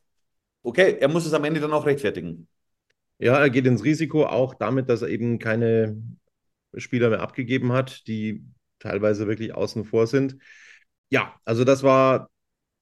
Okay, 0.62 0.96
er 0.98 1.08
muss 1.08 1.26
es 1.26 1.34
am 1.34 1.44
Ende 1.44 1.60
dann 1.60 1.72
auch 1.72 1.86
rechtfertigen. 1.86 2.48
Ja, 3.18 3.38
er 3.38 3.50
geht 3.50 3.66
ins 3.66 3.84
Risiko, 3.84 4.26
auch 4.26 4.54
damit, 4.54 4.88
dass 4.88 5.02
er 5.02 5.08
eben 5.08 5.38
keine 5.38 5.96
Spieler 6.76 7.10
mehr 7.10 7.20
abgegeben 7.20 7.72
hat, 7.72 8.06
die 8.06 8.44
teilweise 8.78 9.26
wirklich 9.26 9.54
außen 9.54 9.84
vor 9.84 10.06
sind. 10.06 10.36
Ja, 11.08 11.34
also 11.44 11.64
das 11.64 11.82
war 11.82 12.30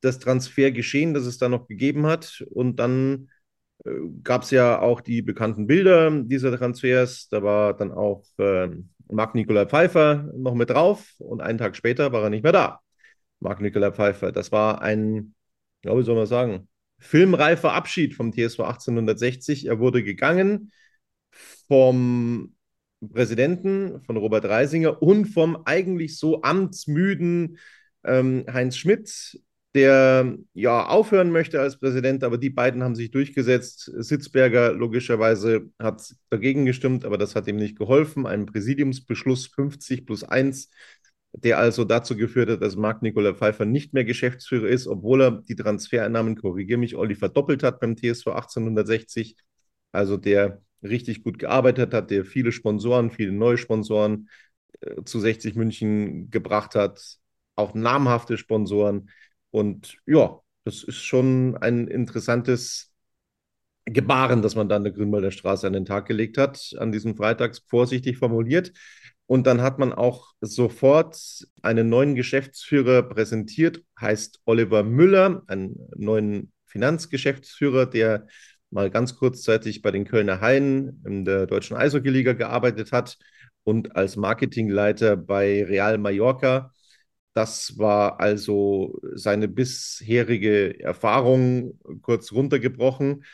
das 0.01 0.19
Transfergeschehen, 0.19 1.15
das 1.15 1.27
es 1.27 1.39
da 1.39 1.49
noch 1.49 1.67
gegeben 1.69 2.07
hat. 2.07 2.45
Und 2.51 2.77
dann 2.77 3.31
äh, 3.85 3.91
gab 4.23 4.43
es 4.43 4.51
ja 4.51 4.81
auch 4.81 5.01
die 5.01 5.23
bekannten 5.23 5.67
Bilder 5.67 6.11
dieser 6.11 6.57
Transfers. 6.57 7.29
Da 7.29 7.43
war 7.43 7.75
dann 7.75 7.93
auch 7.93 8.25
äh, 8.39 8.69
Marc-Nikolai 9.09 9.67
Pfeiffer 9.67 10.31
noch 10.37 10.55
mit 10.55 10.71
drauf 10.71 11.15
und 11.19 11.43
einen 11.43 11.59
Tag 11.59 11.77
später 11.77 12.13
war 12.13 12.25
er 12.25 12.31
nicht 12.31 12.43
mehr 12.43 12.53
da. 12.53 12.81
Marc-Nikolai 13.45 13.93
Pfeiffer. 13.93 14.33
Das 14.33 14.53
war 14.53 14.83
ein, 14.83 15.35
ja, 15.85 15.97
wie 15.97 16.03
soll 16.03 16.17
man 16.17 16.27
sagen, 16.27 16.69
filmreifer 16.99 17.73
Abschied 17.73 18.15
vom 18.15 18.33
TSV 18.33 18.61
1860. 18.61 19.67
Er 19.67 19.79
wurde 19.79 20.03
gegangen 20.03 20.73
vom 21.69 22.55
Präsidenten, 23.13 24.03
von 24.03 24.17
Robert 24.17 24.47
Reisinger 24.47 25.03
und 25.03 25.27
vom 25.27 25.63
eigentlich 25.65 26.19
so 26.19 26.43
amtsmüden 26.43 27.59
ähm, 28.05 28.45
Heinz 28.51 28.77
Schmidt, 28.77 29.41
der 29.75 30.39
ja 30.55 30.87
aufhören 30.87 31.33
möchte 31.33 31.61
als 31.61 31.79
Präsident, 31.81 32.23
aber 32.23 32.39
die 32.39 32.51
beiden 32.51 32.83
haben 32.83 32.95
sich 32.95 33.11
durchgesetzt. 33.11 33.91
Sitzberger 33.97 34.73
logischerweise 34.73 35.69
hat 35.79 36.15
dagegen 36.31 36.65
gestimmt, 36.65 37.05
aber 37.05 37.19
das 37.19 37.35
hat 37.35 37.49
ihm 37.49 37.57
nicht 37.57 37.77
geholfen. 37.77 38.27
Ein 38.27 38.47
Präsidiumsbeschluss 38.47 39.49
50 39.49 40.07
plus 40.07 40.23
1 40.23 40.71
der 41.37 41.59
also 41.59 41.85
dazu 41.85 42.17
geführt 42.17 42.49
hat, 42.49 42.63
dass 42.63 42.77
Marc 42.77 43.03
Nicola 43.03 43.35
Pfeiffer 43.35 43.65
nicht 43.65 43.93
mehr 43.93 44.05
Geschäftsführer 44.05 44.69
ist, 44.69 44.87
obwohl 44.87 45.23
er 45.23 45.31
die 45.43 45.57
Transfereinnahmen, 45.57 46.37
korrigiere 46.37 46.79
mich, 46.79 46.95
Olli, 46.97 47.17
verdoppelt 47.17 47.63
hat 47.65 47.81
beim 47.81 47.97
TSV 47.97 48.29
1860. 48.29 49.37
Also 49.93 50.17
der 50.17 50.63
richtig 50.83 51.25
gut 51.25 51.39
gearbeitet 51.39 51.93
hat, 51.93 52.11
der 52.11 52.25
viele 52.25 52.53
Sponsoren, 52.53 53.11
viele 53.11 53.33
neue 53.33 53.59
Sponsoren 53.59 54.29
äh, 54.81 55.03
zu 55.05 55.19
60 55.19 55.57
München 55.57 56.31
gebracht 56.31 56.77
hat, 56.77 57.19
auch 57.57 57.75
namhafte 57.75 58.39
Sponsoren. 58.39 59.11
Und 59.51 59.99
ja, 60.07 60.41
das 60.65 60.85
ist 60.85 61.03
schon 61.03 61.57
ein 61.57 61.89
interessantes 61.89 62.93
Gebaren, 63.87 64.41
das 64.41 64.55
man 64.55 64.69
da 64.69 64.77
an 64.77 64.85
der 64.85 64.93
Grünwalder 64.93 65.31
Straße 65.31 65.67
an 65.67 65.75
den 65.75 65.85
Tag 65.85 66.07
gelegt 66.07 66.39
hat, 66.39 66.75
an 66.79 66.93
diesem 66.93 67.17
Freitags 67.17 67.63
vorsichtig 67.67 68.19
formuliert. 68.19 68.73
Und 69.27 69.47
dann 69.47 69.63
hat 69.63 69.79
man 69.79 69.93
auch 69.93 70.35
sofort 70.41 71.19
einen 71.63 71.89
neuen 71.89 72.15
Geschäftsführer 72.15 73.03
präsentiert, 73.03 73.83
heißt 73.99 74.41
Oliver 74.45 74.83
Müller, 74.83 75.43
einen 75.47 75.77
neuen 75.97 76.53
Finanzgeschäftsführer, 76.67 77.87
der 77.87 78.27
mal 78.71 78.91
ganz 78.91 79.17
kurzzeitig 79.17 79.81
bei 79.83 79.91
den 79.91 80.05
Kölner 80.05 80.41
Haien 80.41 81.03
in 81.07 81.25
der 81.25 81.47
deutschen 81.47 81.77
Eishockeyliga 81.77 82.33
gearbeitet 82.33 82.93
hat 82.93 83.17
und 83.63 83.97
als 83.97 84.17
Marketingleiter 84.17 85.17
bei 85.17 85.65
Real 85.65 85.97
Mallorca. 85.97 86.73
Das 87.33 87.79
war 87.79 88.21
also 88.21 89.01
seine 89.15 89.49
bisherige 89.49 90.79
Erfahrung 90.81 91.79
kurz 92.03 92.33
runtergebrochen. 92.33 93.25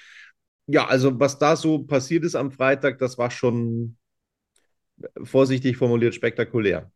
Ja, 0.66 0.86
also 0.86 1.18
was 1.18 1.38
da 1.38 1.56
so 1.56 1.80
passiert 1.84 2.24
ist 2.24 2.36
am 2.36 2.52
Freitag, 2.52 2.98
das 2.98 3.18
war 3.18 3.30
schon 3.30 3.96
vorsichtig 5.22 5.76
formuliert 5.76 6.14
spektakulär. 6.14 6.90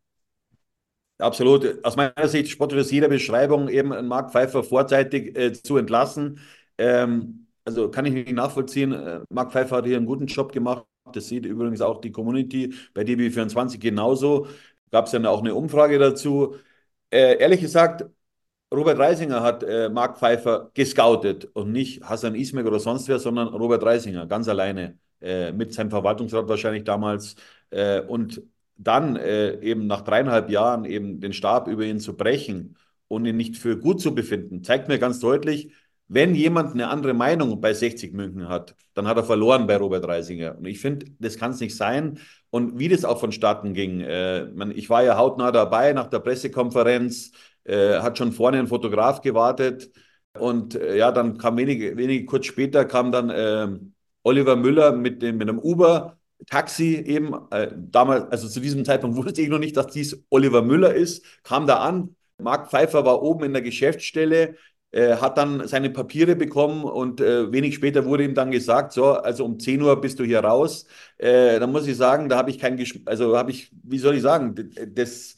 Absolut. 1.17 1.83
Aus 1.85 1.95
meiner 1.95 2.27
Sicht 2.27 2.49
sportlich 2.49 2.81
aus 2.81 2.91
jeder 2.91 3.07
Beschreibung 3.07 3.69
eben 3.69 4.07
Mark 4.07 4.31
Pfeiffer 4.31 4.63
vorzeitig 4.63 5.35
äh, 5.37 5.53
zu 5.53 5.77
entlassen. 5.77 6.39
Ähm, 6.77 7.47
also 7.63 7.89
kann 7.89 8.05
ich 8.05 8.13
nicht 8.13 8.33
nachvollziehen. 8.33 8.91
Äh, 8.91 9.21
Mark 9.29 9.51
Pfeiffer 9.53 9.77
hat 9.77 9.85
hier 9.85 9.97
einen 9.97 10.05
guten 10.05 10.25
Job 10.27 10.51
gemacht. 10.51 10.85
Das 11.13 11.27
sieht 11.27 11.45
übrigens 11.45 11.81
auch 11.81 12.01
die 12.01 12.11
Community 12.11 12.73
bei 12.93 13.03
DB24 13.03 13.79
genauso. 13.79 14.47
Gab 14.91 15.05
es 15.05 15.11
dann 15.11 15.25
auch 15.25 15.39
eine 15.39 15.55
Umfrage 15.55 15.99
dazu. 15.99 16.55
Äh, 17.11 17.37
ehrlich 17.39 17.61
gesagt, 17.61 18.05
Robert 18.73 18.97
Reisinger 18.99 19.41
hat 19.41 19.63
äh, 19.63 19.89
Mark 19.89 20.17
Pfeiffer 20.17 20.71
gescoutet 20.73 21.45
und 21.53 21.71
nicht 21.71 22.03
Hassan 22.03 22.35
Ismek 22.35 22.65
oder 22.65 22.79
sonst 22.79 23.07
wer, 23.07 23.19
sondern 23.19 23.49
Robert 23.49 23.83
Reisinger 23.83 24.25
ganz 24.27 24.47
alleine 24.47 24.99
äh, 25.21 25.51
mit 25.51 25.73
seinem 25.73 25.89
Verwaltungsrat 25.91 26.47
wahrscheinlich 26.49 26.83
damals 26.83 27.35
Äh, 27.69 28.01
und 28.01 28.41
dann 28.77 29.15
äh, 29.15 29.59
eben 29.61 29.87
nach 29.87 30.01
dreieinhalb 30.01 30.49
Jahren 30.49 30.85
eben 30.85 31.19
den 31.19 31.33
Stab 31.33 31.67
über 31.67 31.85
ihn 31.85 31.99
zu 31.99 32.15
brechen 32.15 32.77
und 33.07 33.25
ihn 33.25 33.37
nicht 33.37 33.57
für 33.57 33.77
gut 33.77 34.01
zu 34.01 34.13
befinden, 34.13 34.63
zeigt 34.63 34.87
mir 34.87 34.99
ganz 34.99 35.19
deutlich, 35.19 35.71
wenn 36.07 36.35
jemand 36.35 36.73
eine 36.73 36.89
andere 36.89 37.13
Meinung 37.13 37.59
bei 37.61 37.73
60 37.73 38.13
München 38.13 38.47
hat, 38.47 38.75
dann 38.93 39.07
hat 39.07 39.17
er 39.17 39.23
verloren 39.23 39.65
bei 39.65 39.77
Robert 39.77 40.07
Reisinger. 40.07 40.55
Und 40.57 40.65
ich 40.65 40.79
finde, 40.79 41.07
das 41.19 41.37
kann 41.37 41.51
es 41.51 41.59
nicht 41.59 41.75
sein. 41.75 42.19
Und 42.51 42.77
wie 42.77 42.89
das 42.89 43.05
auch 43.05 43.19
vonstatten 43.19 43.73
ging, 43.73 44.01
äh, 44.01 44.45
ich 44.73 44.89
war 44.89 45.03
ja 45.03 45.17
hautnah 45.17 45.51
dabei 45.51 45.93
nach 45.93 46.07
der 46.07 46.19
Pressekonferenz, 46.19 47.31
äh, 47.63 47.99
hat 47.99 48.17
schon 48.17 48.33
vorne 48.33 48.59
ein 48.59 48.67
Fotograf 48.67 49.21
gewartet. 49.21 49.89
Und 50.37 50.75
äh, 50.75 50.97
ja, 50.97 51.11
dann 51.11 51.37
kam 51.37 51.57
wenige, 51.57 51.97
wenige 51.97 52.25
kurz 52.25 52.45
später 52.45 52.85
kam 52.85 53.11
dann 53.11 53.29
äh, 53.29 53.67
Oliver 54.23 54.55
Müller 54.55 54.91
mit, 54.91 55.21
dem, 55.21 55.37
mit 55.37 55.49
einem 55.49 55.59
Uber. 55.59 56.19
Taxi 56.49 56.95
eben, 56.97 57.33
äh, 57.51 57.71
damals, 57.75 58.31
also 58.31 58.47
zu 58.47 58.59
diesem 58.59 58.85
Zeitpunkt 58.85 59.17
wusste 59.17 59.41
ich 59.41 59.49
noch 59.49 59.59
nicht, 59.59 59.77
dass 59.77 59.87
dies 59.87 60.23
Oliver 60.29 60.61
Müller 60.61 60.93
ist, 60.93 61.25
kam 61.43 61.67
da 61.67 61.77
an. 61.77 62.15
Marc 62.37 62.69
Pfeiffer 62.69 63.05
war 63.05 63.21
oben 63.21 63.45
in 63.45 63.53
der 63.53 63.61
Geschäftsstelle, 63.61 64.55
äh, 64.91 65.17
hat 65.17 65.37
dann 65.37 65.67
seine 65.67 65.89
Papiere 65.89 66.35
bekommen 66.35 66.83
und 66.83 67.21
äh, 67.21 67.51
wenig 67.51 67.75
später 67.75 68.05
wurde 68.05 68.23
ihm 68.25 68.33
dann 68.35 68.51
gesagt, 68.51 68.93
so, 68.93 69.11
also 69.13 69.45
um 69.45 69.59
10 69.59 69.81
Uhr 69.81 69.99
bist 70.01 70.19
du 70.19 70.23
hier 70.23 70.39
raus. 70.39 70.85
Äh, 71.17 71.59
da 71.59 71.67
muss 71.67 71.87
ich 71.87 71.97
sagen, 71.97 72.29
da 72.29 72.37
habe 72.37 72.49
ich 72.51 72.59
kein, 72.59 72.77
Gesch 72.77 72.99
also 73.05 73.37
habe 73.37 73.51
ich, 73.51 73.71
wie 73.83 73.99
soll 73.99 74.15
ich 74.15 74.21
sagen, 74.21 74.55
das, 74.93 75.35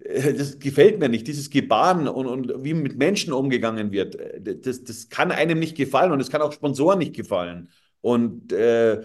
äh, 0.00 0.34
das 0.34 0.58
gefällt 0.58 0.98
mir 0.98 1.08
nicht, 1.08 1.26
dieses 1.26 1.50
Gebaren 1.50 2.08
und, 2.08 2.26
und 2.26 2.64
wie 2.64 2.74
mit 2.74 2.96
Menschen 2.98 3.32
umgegangen 3.32 3.92
wird. 3.92 4.16
Äh, 4.16 4.56
das, 4.58 4.84
das 4.84 5.08
kann 5.08 5.32
einem 5.32 5.58
nicht 5.58 5.76
gefallen 5.76 6.12
und 6.12 6.20
es 6.20 6.30
kann 6.30 6.42
auch 6.42 6.52
Sponsoren 6.52 6.98
nicht 6.98 7.14
gefallen. 7.14 7.70
Und 8.02 8.52
äh, 8.52 9.02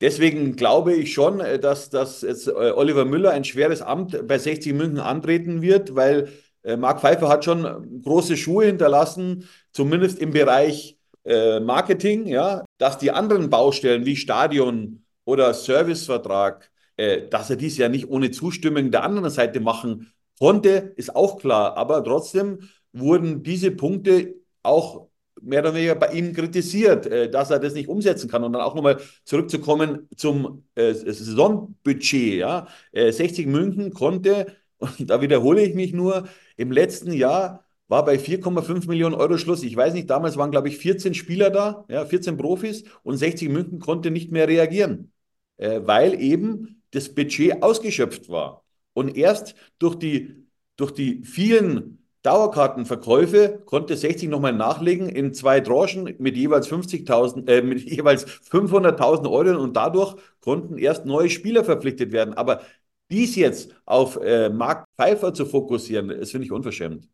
deswegen 0.00 0.56
glaube 0.56 0.94
ich 0.94 1.12
schon, 1.12 1.38
dass, 1.38 1.90
dass 1.90 2.22
jetzt 2.22 2.48
Oliver 2.48 3.04
Müller 3.04 3.30
ein 3.30 3.44
schweres 3.44 3.82
Amt 3.82 4.26
bei 4.26 4.38
60 4.38 4.74
München 4.74 5.00
antreten 5.00 5.62
wird, 5.62 5.94
weil 5.94 6.30
äh, 6.66 6.76
Marc 6.76 7.00
Pfeiffer 7.00 7.28
hat 7.28 7.44
schon 7.44 8.02
große 8.02 8.36
Schuhe 8.36 8.66
hinterlassen, 8.66 9.48
zumindest 9.72 10.18
im 10.18 10.32
Bereich 10.32 10.98
äh, 11.24 11.60
Marketing, 11.60 12.26
ja, 12.26 12.64
dass 12.78 12.98
die 12.98 13.12
anderen 13.12 13.50
Baustellen 13.50 14.04
wie 14.04 14.16
Stadion 14.16 15.04
oder 15.24 15.54
Servicevertrag, 15.54 16.70
äh, 16.96 17.28
dass 17.28 17.50
er 17.50 17.56
dies 17.56 17.78
ja 17.78 17.88
nicht 17.88 18.08
ohne 18.08 18.30
Zustimmung 18.32 18.90
der 18.90 19.04
anderen 19.04 19.30
Seite 19.30 19.60
machen 19.60 20.12
konnte, 20.38 20.92
ist 20.96 21.14
auch 21.14 21.38
klar. 21.38 21.76
Aber 21.76 22.02
trotzdem 22.04 22.68
wurden 22.92 23.42
diese 23.42 23.70
Punkte 23.70 24.34
auch 24.62 25.08
mehr 25.42 25.60
oder 25.60 25.74
weniger 25.74 25.94
bei 25.94 26.08
ihm 26.12 26.32
kritisiert, 26.32 27.06
äh, 27.06 27.30
dass 27.30 27.50
er 27.50 27.58
das 27.58 27.74
nicht 27.74 27.88
umsetzen 27.88 28.28
kann. 28.28 28.44
Und 28.44 28.52
dann 28.52 28.62
auch 28.62 28.74
nochmal 28.74 29.00
zurückzukommen 29.24 30.08
zum 30.16 30.64
äh, 30.74 30.92
Saisonbudget. 30.94 32.38
Ja? 32.38 32.68
60 32.92 33.46
München 33.46 33.92
konnte, 33.92 34.56
und 34.78 35.10
da 35.10 35.20
wiederhole 35.20 35.62
ich 35.62 35.74
mich 35.74 35.92
nur, 35.92 36.28
im 36.56 36.72
letzten 36.72 37.12
Jahr 37.12 37.64
war 37.88 38.04
bei 38.04 38.16
4,5 38.16 38.88
Millionen 38.88 39.14
Euro 39.14 39.38
Schluss. 39.38 39.62
Ich 39.62 39.76
weiß 39.76 39.94
nicht, 39.94 40.10
damals 40.10 40.36
waren, 40.36 40.50
glaube 40.50 40.68
ich, 40.68 40.78
14 40.78 41.14
Spieler 41.14 41.50
da, 41.50 41.84
ja, 41.88 42.04
14 42.04 42.36
Profis 42.36 42.84
und 43.02 43.16
60 43.16 43.48
München 43.48 43.78
konnte 43.78 44.10
nicht 44.10 44.32
mehr 44.32 44.48
reagieren, 44.48 45.12
äh, 45.56 45.80
weil 45.84 46.20
eben 46.20 46.82
das 46.90 47.14
Budget 47.14 47.62
ausgeschöpft 47.62 48.28
war. 48.28 48.64
Und 48.92 49.16
erst 49.16 49.54
durch 49.78 49.94
die, 49.96 50.46
durch 50.76 50.92
die 50.92 51.22
vielen 51.24 52.05
Dauerkartenverkäufe 52.26 53.62
konnte 53.66 53.96
60 53.96 54.28
nochmal 54.28 54.52
nachlegen 54.52 55.08
in 55.08 55.32
zwei 55.32 55.60
Tranchen 55.60 56.14
mit 56.18 56.36
jeweils 56.36 56.66
50.000, 56.66 57.48
äh, 57.48 57.62
mit 57.62 57.80
jeweils 57.88 58.26
500.000 58.26 59.30
Euro 59.30 59.62
und 59.62 59.76
dadurch 59.76 60.16
konnten 60.40 60.76
erst 60.76 61.06
neue 61.06 61.30
Spieler 61.30 61.64
verpflichtet 61.64 62.12
werden. 62.12 62.34
Aber 62.34 62.62
dies 63.10 63.36
jetzt 63.36 63.74
auf 63.84 64.16
äh, 64.20 64.48
Mark 64.48 64.86
Pfeiffer 64.96 65.32
zu 65.32 65.46
fokussieren, 65.46 66.10
ist, 66.10 66.32
finde 66.32 66.46
ich, 66.46 66.52
unverschämt. 66.52 67.08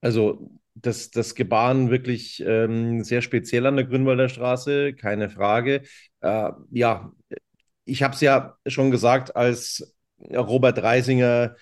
Also 0.00 0.50
das, 0.74 1.10
das 1.10 1.34
Gebaren 1.34 1.90
wirklich 1.90 2.42
ähm, 2.46 3.02
sehr 3.02 3.22
speziell 3.22 3.66
an 3.66 3.76
der 3.76 3.86
Grünwalder 3.86 4.28
Straße, 4.28 4.92
keine 4.94 5.30
Frage. 5.30 5.82
Äh, 6.20 6.50
ja, 6.70 7.12
ich 7.84 8.02
habe 8.02 8.14
es 8.14 8.20
ja 8.20 8.58
schon 8.66 8.90
gesagt, 8.90 9.34
als 9.34 9.94
Robert 10.20 10.82
Reisinger 10.82 11.56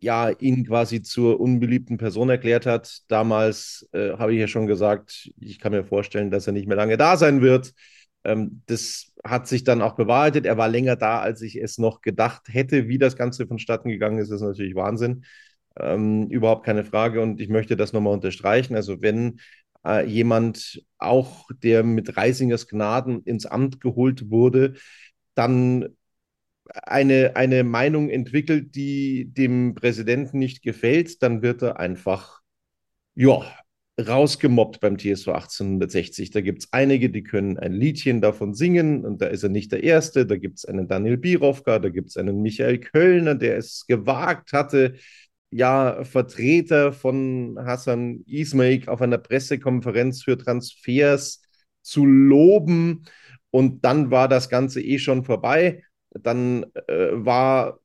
ja 0.00 0.30
ihn 0.30 0.64
quasi 0.66 1.02
zur 1.02 1.40
unbeliebten 1.40 1.98
Person 1.98 2.30
erklärt 2.30 2.66
hat. 2.66 3.00
Damals 3.08 3.88
äh, 3.92 4.12
habe 4.12 4.34
ich 4.34 4.40
ja 4.40 4.48
schon 4.48 4.66
gesagt, 4.66 5.30
ich 5.38 5.58
kann 5.58 5.72
mir 5.72 5.84
vorstellen, 5.84 6.30
dass 6.30 6.46
er 6.46 6.52
nicht 6.52 6.68
mehr 6.68 6.76
lange 6.76 6.96
da 6.96 7.16
sein 7.16 7.40
wird. 7.40 7.72
Ähm, 8.24 8.62
das 8.66 9.12
hat 9.24 9.48
sich 9.48 9.64
dann 9.64 9.82
auch 9.82 9.94
bewahrheitet. 9.96 10.46
Er 10.46 10.56
war 10.58 10.68
länger 10.68 10.96
da, 10.96 11.20
als 11.20 11.42
ich 11.42 11.56
es 11.56 11.78
noch 11.78 12.00
gedacht 12.02 12.42
hätte, 12.48 12.88
wie 12.88 12.98
das 12.98 13.16
Ganze 13.16 13.46
vonstatten 13.46 13.88
gegangen 13.88 14.18
ist. 14.18 14.30
Das 14.30 14.40
ist 14.40 14.46
natürlich 14.46 14.74
Wahnsinn. 14.74 15.24
Ähm, 15.78 16.28
überhaupt 16.28 16.64
keine 16.64 16.84
Frage. 16.84 17.20
Und 17.22 17.40
ich 17.40 17.48
möchte 17.48 17.76
das 17.76 17.92
nochmal 17.92 18.12
unterstreichen. 18.14 18.74
Also, 18.76 19.02
wenn 19.02 19.40
äh, 19.84 20.06
jemand 20.06 20.82
auch, 20.98 21.48
der 21.62 21.82
mit 21.82 22.16
Reisingers 22.16 22.68
Gnaden 22.68 23.22
ins 23.22 23.46
Amt 23.46 23.80
geholt 23.80 24.30
wurde, 24.30 24.74
dann 25.34 25.96
eine, 26.74 27.36
eine 27.36 27.64
Meinung 27.64 28.10
entwickelt, 28.10 28.74
die 28.74 29.26
dem 29.32 29.74
Präsidenten 29.74 30.38
nicht 30.38 30.62
gefällt, 30.62 31.22
dann 31.22 31.42
wird 31.42 31.62
er 31.62 31.78
einfach, 31.80 32.40
ja, 33.14 33.42
rausgemobbt 33.98 34.80
beim 34.80 34.96
TSV 34.96 35.28
1860. 35.28 36.30
Da 36.30 36.40
gibt 36.40 36.62
es 36.62 36.72
einige, 36.72 37.10
die 37.10 37.24
können 37.24 37.58
ein 37.58 37.72
Liedchen 37.72 38.20
davon 38.20 38.54
singen 38.54 39.04
und 39.04 39.20
da 39.20 39.26
ist 39.26 39.42
er 39.42 39.48
nicht 39.48 39.72
der 39.72 39.82
Erste. 39.82 40.24
Da 40.24 40.36
gibt 40.36 40.58
es 40.58 40.64
einen 40.64 40.86
Daniel 40.86 41.16
Birovka, 41.16 41.78
da 41.78 41.88
gibt 41.88 42.10
es 42.10 42.16
einen 42.16 42.40
Michael 42.40 42.78
Kölner, 42.78 43.34
der 43.34 43.58
es 43.58 43.86
gewagt 43.86 44.52
hatte, 44.52 44.94
ja, 45.50 46.04
Vertreter 46.04 46.92
von 46.92 47.58
Hassan 47.58 48.22
Ismail 48.26 48.88
auf 48.88 49.02
einer 49.02 49.18
Pressekonferenz 49.18 50.22
für 50.22 50.36
Transfers 50.38 51.42
zu 51.82 52.04
loben. 52.04 53.04
Und 53.50 53.84
dann 53.84 54.10
war 54.10 54.28
das 54.28 54.48
Ganze 54.48 54.80
eh 54.82 54.98
schon 54.98 55.24
vorbei. 55.24 55.82
Dann 56.10 56.64
äh, 56.86 57.08
war 57.12 57.80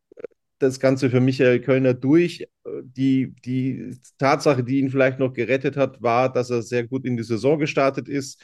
das 0.60 0.80
Ganze 0.80 1.10
für 1.10 1.20
Michael 1.20 1.60
Kölner 1.62 1.94
durch. 1.94 2.48
Die, 2.84 3.36
die 3.46 3.98
Tatsache, 4.18 4.63
die 4.63 4.80
ihn 4.80 4.89
vielleicht 4.89 5.20
noch 5.20 5.34
gerettet 5.34 5.77
hat, 5.77 6.01
war, 6.01 6.32
dass 6.32 6.50
er 6.50 6.62
sehr 6.62 6.88
gut 6.88 7.06
in 7.06 7.18
die 7.18 7.24
Saison 7.24 7.60
gestartet 7.60 8.08
ist. 8.08 8.42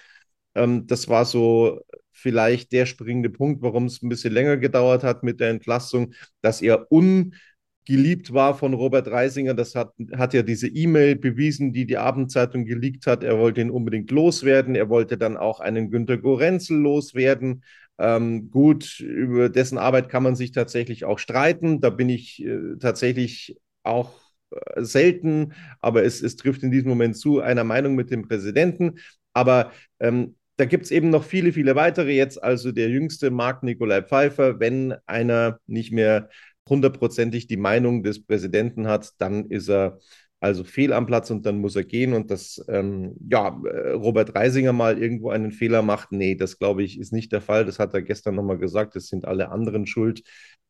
Ähm, 0.55 0.87
das 0.87 1.07
war 1.07 1.25
so 1.25 1.81
vielleicht 2.11 2.71
der 2.73 2.85
springende 2.85 3.29
Punkt, 3.29 3.61
warum 3.61 3.85
es 3.85 4.01
ein 4.01 4.09
bisschen 4.09 4.33
länger 4.33 4.57
gedauert 4.57 5.03
hat 5.03 5.23
mit 5.23 5.39
der 5.39 5.49
Entlassung, 5.49 6.13
dass 6.41 6.61
er 6.61 6.91
ungeliebt 6.91 8.33
war 8.33 8.55
von 8.57 8.73
Robert 8.73 9.07
Reisinger. 9.07 9.53
Das 9.53 9.75
hat, 9.75 9.93
hat 10.15 10.33
ja 10.33 10.41
diese 10.43 10.67
E-Mail 10.67 11.15
bewiesen, 11.15 11.71
die 11.73 11.85
die 11.85 11.97
Abendzeitung 11.97 12.65
geleakt 12.65 13.07
hat. 13.07 13.23
Er 13.23 13.37
wollte 13.39 13.61
ihn 13.61 13.71
unbedingt 13.71 14.11
loswerden. 14.11 14.75
Er 14.75 14.89
wollte 14.89 15.17
dann 15.17 15.37
auch 15.37 15.59
einen 15.61 15.89
Günter 15.91 16.17
Gorenzel 16.17 16.77
loswerden. 16.77 17.63
Ähm, 17.99 18.49
gut, 18.49 18.99
über 19.01 19.49
dessen 19.49 19.77
Arbeit 19.77 20.09
kann 20.09 20.23
man 20.23 20.35
sich 20.35 20.51
tatsächlich 20.53 21.03
auch 21.03 21.19
streiten. 21.19 21.81
Da 21.81 21.89
bin 21.89 22.09
ich 22.09 22.41
äh, 22.43 22.77
tatsächlich 22.79 23.57
auch 23.83 24.13
äh, 24.51 24.83
selten, 24.83 25.53
aber 25.81 26.03
es, 26.03 26.21
es 26.21 26.37
trifft 26.37 26.63
in 26.63 26.71
diesem 26.71 26.89
Moment 26.89 27.17
zu, 27.17 27.41
einer 27.41 27.65
Meinung 27.65 27.95
mit 27.95 28.09
dem 28.09 28.27
Präsidenten. 28.27 28.99
Aber 29.33 29.71
ähm, 29.99 30.35
da 30.55 30.65
gibt 30.65 30.85
es 30.85 30.91
eben 30.91 31.09
noch 31.09 31.23
viele, 31.25 31.51
viele 31.53 31.75
weitere. 31.75 32.13
Jetzt 32.13 32.41
also 32.41 32.71
der 32.71 32.89
jüngste 32.89 33.31
Marc 33.31 33.63
Nikolai 33.63 34.01
Pfeiffer. 34.01 34.59
Wenn 34.59 34.95
einer 35.05 35.59
nicht 35.67 35.91
mehr 35.91 36.29
hundertprozentig 36.67 37.47
die 37.47 37.57
Meinung 37.57 38.03
des 38.03 38.25
Präsidenten 38.25 38.87
hat, 38.87 39.11
dann 39.17 39.45
ist 39.47 39.69
er 39.69 39.99
also 40.39 40.63
fehl 40.63 40.93
am 40.93 41.05
Platz 41.05 41.31
und 41.31 41.45
dann 41.45 41.59
muss 41.59 41.75
er 41.75 41.83
gehen 41.83 42.13
und 42.13 42.31
dass 42.31 42.63
ähm, 42.69 43.15
ja, 43.29 43.59
äh, 43.65 43.91
Robert 43.91 44.35
Reisinger 44.35 44.73
mal 44.73 45.01
irgendwo 45.01 45.29
einen 45.31 45.51
Fehler 45.51 45.81
macht, 45.81 46.11
nee, 46.11 46.35
das 46.35 46.57
glaube 46.57 46.83
ich 46.83 46.99
ist 46.99 47.11
nicht 47.11 47.31
der 47.31 47.41
Fall. 47.41 47.65
Das 47.65 47.79
hat 47.79 47.93
er 47.93 48.01
gestern 48.01 48.35
nochmal 48.35 48.57
gesagt, 48.57 48.95
das 48.95 49.07
sind 49.07 49.25
alle 49.25 49.49
anderen 49.49 49.85
schuld, 49.85 50.23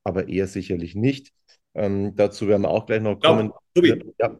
aber 0.04 0.28
er 0.28 0.48
sicherlich 0.48 0.96
nicht. 0.96 1.32
Ähm, 1.76 2.16
dazu 2.16 2.48
werden 2.48 2.64
wir 2.64 2.70
auch 2.70 2.88
gleich 2.88 3.02
noch 3.02 3.20
kommen. 3.20 3.52
Ja, 4.20 4.40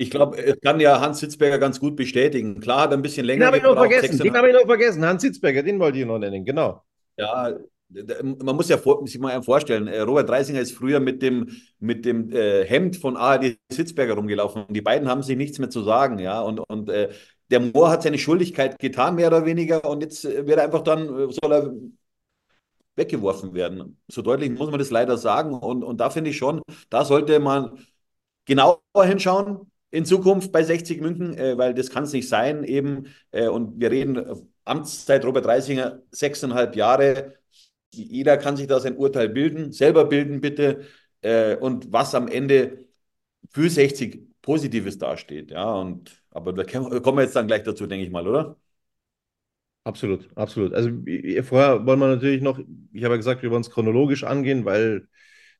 Ich 0.00 0.10
glaube, 0.10 0.38
es 0.38 0.58
kann 0.62 0.80
ja 0.80 0.98
Hans 0.98 1.20
Sitzberger 1.20 1.58
ganz 1.58 1.78
gut 1.78 1.94
bestätigen. 1.94 2.58
Klar, 2.58 2.82
hat 2.82 2.90
er 2.92 2.96
ein 2.96 3.02
bisschen 3.02 3.26
Den 3.26 3.38
länger 3.38 3.46
habe 3.48 3.58
ich 3.58 3.62
noch 3.62 3.74
gebraucht. 3.74 3.92
vergessen. 3.92 4.18
Den 4.18 4.34
habe 4.34 4.48
ich 4.48 4.54
noch 4.54 4.66
vergessen. 4.66 5.04
Hans 5.04 5.20
Sitzberger, 5.20 5.62
den 5.62 5.78
wollte 5.78 5.98
ich 5.98 6.06
noch 6.06 6.18
nennen. 6.18 6.42
Genau. 6.42 6.82
Ja, 7.18 7.52
man 7.90 8.56
muss 8.56 8.70
ja 8.70 8.78
vor, 8.78 9.06
sich 9.06 9.18
mal 9.18 9.42
vorstellen, 9.42 9.88
äh, 9.88 10.00
Robert 10.00 10.30
Reisinger 10.30 10.60
ist 10.60 10.72
früher 10.72 11.00
mit 11.00 11.20
dem, 11.20 11.50
mit 11.80 12.06
dem 12.06 12.30
äh, 12.32 12.64
Hemd 12.64 12.96
von 12.96 13.18
ARD 13.18 13.58
Sitzberger 13.70 14.14
rumgelaufen. 14.14 14.64
Die 14.70 14.80
beiden 14.80 15.06
haben 15.06 15.22
sich 15.22 15.36
nichts 15.36 15.58
mehr 15.58 15.68
zu 15.68 15.82
sagen, 15.82 16.18
ja. 16.18 16.40
Und, 16.40 16.60
und 16.60 16.88
äh, 16.88 17.10
der 17.50 17.60
Mohr 17.60 17.90
hat 17.90 18.02
seine 18.02 18.16
Schuldigkeit 18.16 18.78
getan, 18.78 19.16
mehr 19.16 19.26
oder 19.26 19.44
weniger, 19.44 19.84
und 19.84 20.02
jetzt 20.02 20.24
äh, 20.24 20.46
wird 20.46 20.56
er 20.58 20.64
einfach 20.64 20.82
dann, 20.82 21.08
äh, 21.08 21.30
soll 21.30 21.52
er 21.52 21.74
weggeworfen 22.96 23.54
werden. 23.54 24.00
So 24.08 24.22
deutlich 24.22 24.50
muss 24.50 24.70
man 24.70 24.78
das 24.78 24.90
leider 24.90 25.16
sagen. 25.18 25.54
Und, 25.54 25.82
und 25.84 25.98
da 25.98 26.10
finde 26.10 26.30
ich 26.30 26.36
schon, 26.36 26.62
da 26.90 27.04
sollte 27.04 27.38
man 27.40 27.78
genauer 28.44 28.80
hinschauen 29.04 29.70
in 29.90 30.04
Zukunft 30.04 30.52
bei 30.52 30.62
60 30.62 31.00
München, 31.00 31.36
äh, 31.36 31.58
weil 31.58 31.74
das 31.74 31.90
kann 31.90 32.04
es 32.04 32.12
nicht 32.12 32.28
sein 32.28 32.64
eben. 32.64 33.06
Äh, 33.32 33.48
und 33.48 33.80
wir 33.80 33.90
reden 33.90 34.16
äh, 34.16 34.34
Amtszeit 34.64 35.24
Robert 35.24 35.46
Reisinger, 35.46 36.02
sechseinhalb 36.10 36.76
Jahre. 36.76 37.34
Jeder 37.92 38.36
kann 38.36 38.56
sich 38.56 38.66
da 38.68 38.80
sein 38.80 38.96
Urteil 38.96 39.28
bilden, 39.28 39.72
selber 39.72 40.04
bilden 40.04 40.40
bitte. 40.40 40.86
Äh, 41.22 41.56
und 41.56 41.92
was 41.92 42.14
am 42.14 42.28
Ende 42.28 42.86
für 43.50 43.68
60 43.70 44.40
Positives 44.42 44.98
dasteht. 44.98 45.50
Ja, 45.50 45.72
und 45.74 46.22
aber 46.30 46.52
da 46.52 46.64
kommen 46.64 47.18
wir 47.18 47.22
jetzt 47.24 47.36
dann 47.36 47.46
gleich 47.48 47.62
dazu, 47.64 47.86
denke 47.86 48.04
ich 48.04 48.10
mal, 48.12 48.26
oder? 48.26 48.56
Absolut, 49.84 50.28
absolut. 50.36 50.74
Also 50.74 50.90
vorher 51.42 51.86
wollen 51.86 51.98
wir 52.00 52.08
natürlich 52.08 52.42
noch, 52.42 52.58
ich 52.92 53.02
habe 53.04 53.14
ja 53.14 53.16
gesagt, 53.16 53.42
wir 53.42 53.50
wollen 53.50 53.62
es 53.62 53.70
chronologisch 53.70 54.24
angehen, 54.24 54.64
weil 54.64 55.08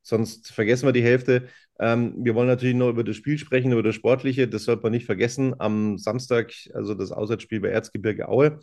sonst 0.02 0.52
vergessen 0.52 0.86
wir 0.86 0.92
die 0.92 1.02
Hälfte. 1.02 1.48
Ähm, 1.80 2.14
wir 2.18 2.34
wollen 2.34 2.48
natürlich 2.48 2.76
noch 2.76 2.90
über 2.90 3.04
das 3.04 3.16
Spiel 3.16 3.38
sprechen, 3.38 3.72
über 3.72 3.82
das 3.82 3.94
Sportliche. 3.94 4.46
Das 4.46 4.64
sollte 4.64 4.82
man 4.82 4.92
nicht 4.92 5.06
vergessen. 5.06 5.54
Am 5.58 5.96
Samstag, 5.98 6.52
also 6.74 6.94
das 6.94 7.10
Auswärtsspiel 7.10 7.60
bei 7.60 7.68
Erzgebirge 7.68 8.28
Aue. 8.28 8.60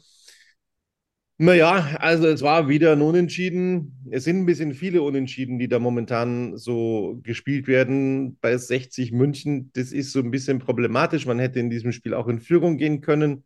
Naja, 1.39 1.95
also 1.99 2.27
es 2.27 2.41
war 2.41 2.67
wieder 2.67 2.93
ein 2.93 3.01
Unentschieden. 3.01 4.07
Es 4.11 4.23
sind 4.23 4.39
ein 4.39 4.45
bisschen 4.47 4.73
viele 4.73 5.03
Unentschieden, 5.03 5.59
die 5.59 5.67
da 5.67 5.77
momentan 5.77 6.57
so 6.57 7.19
gespielt 7.23 7.67
werden. 7.67 8.37
Bei 8.41 8.57
60 8.57 9.11
München, 9.11 9.71
das 9.73 9.91
ist 9.91 10.11
so 10.11 10.19
ein 10.19 10.31
bisschen 10.31 10.57
problematisch. 10.59 11.27
Man 11.27 11.37
hätte 11.39 11.59
in 11.59 11.69
diesem 11.69 11.91
Spiel 11.91 12.15
auch 12.15 12.27
in 12.27 12.39
Führung 12.39 12.77
gehen 12.77 13.01
können. 13.01 13.43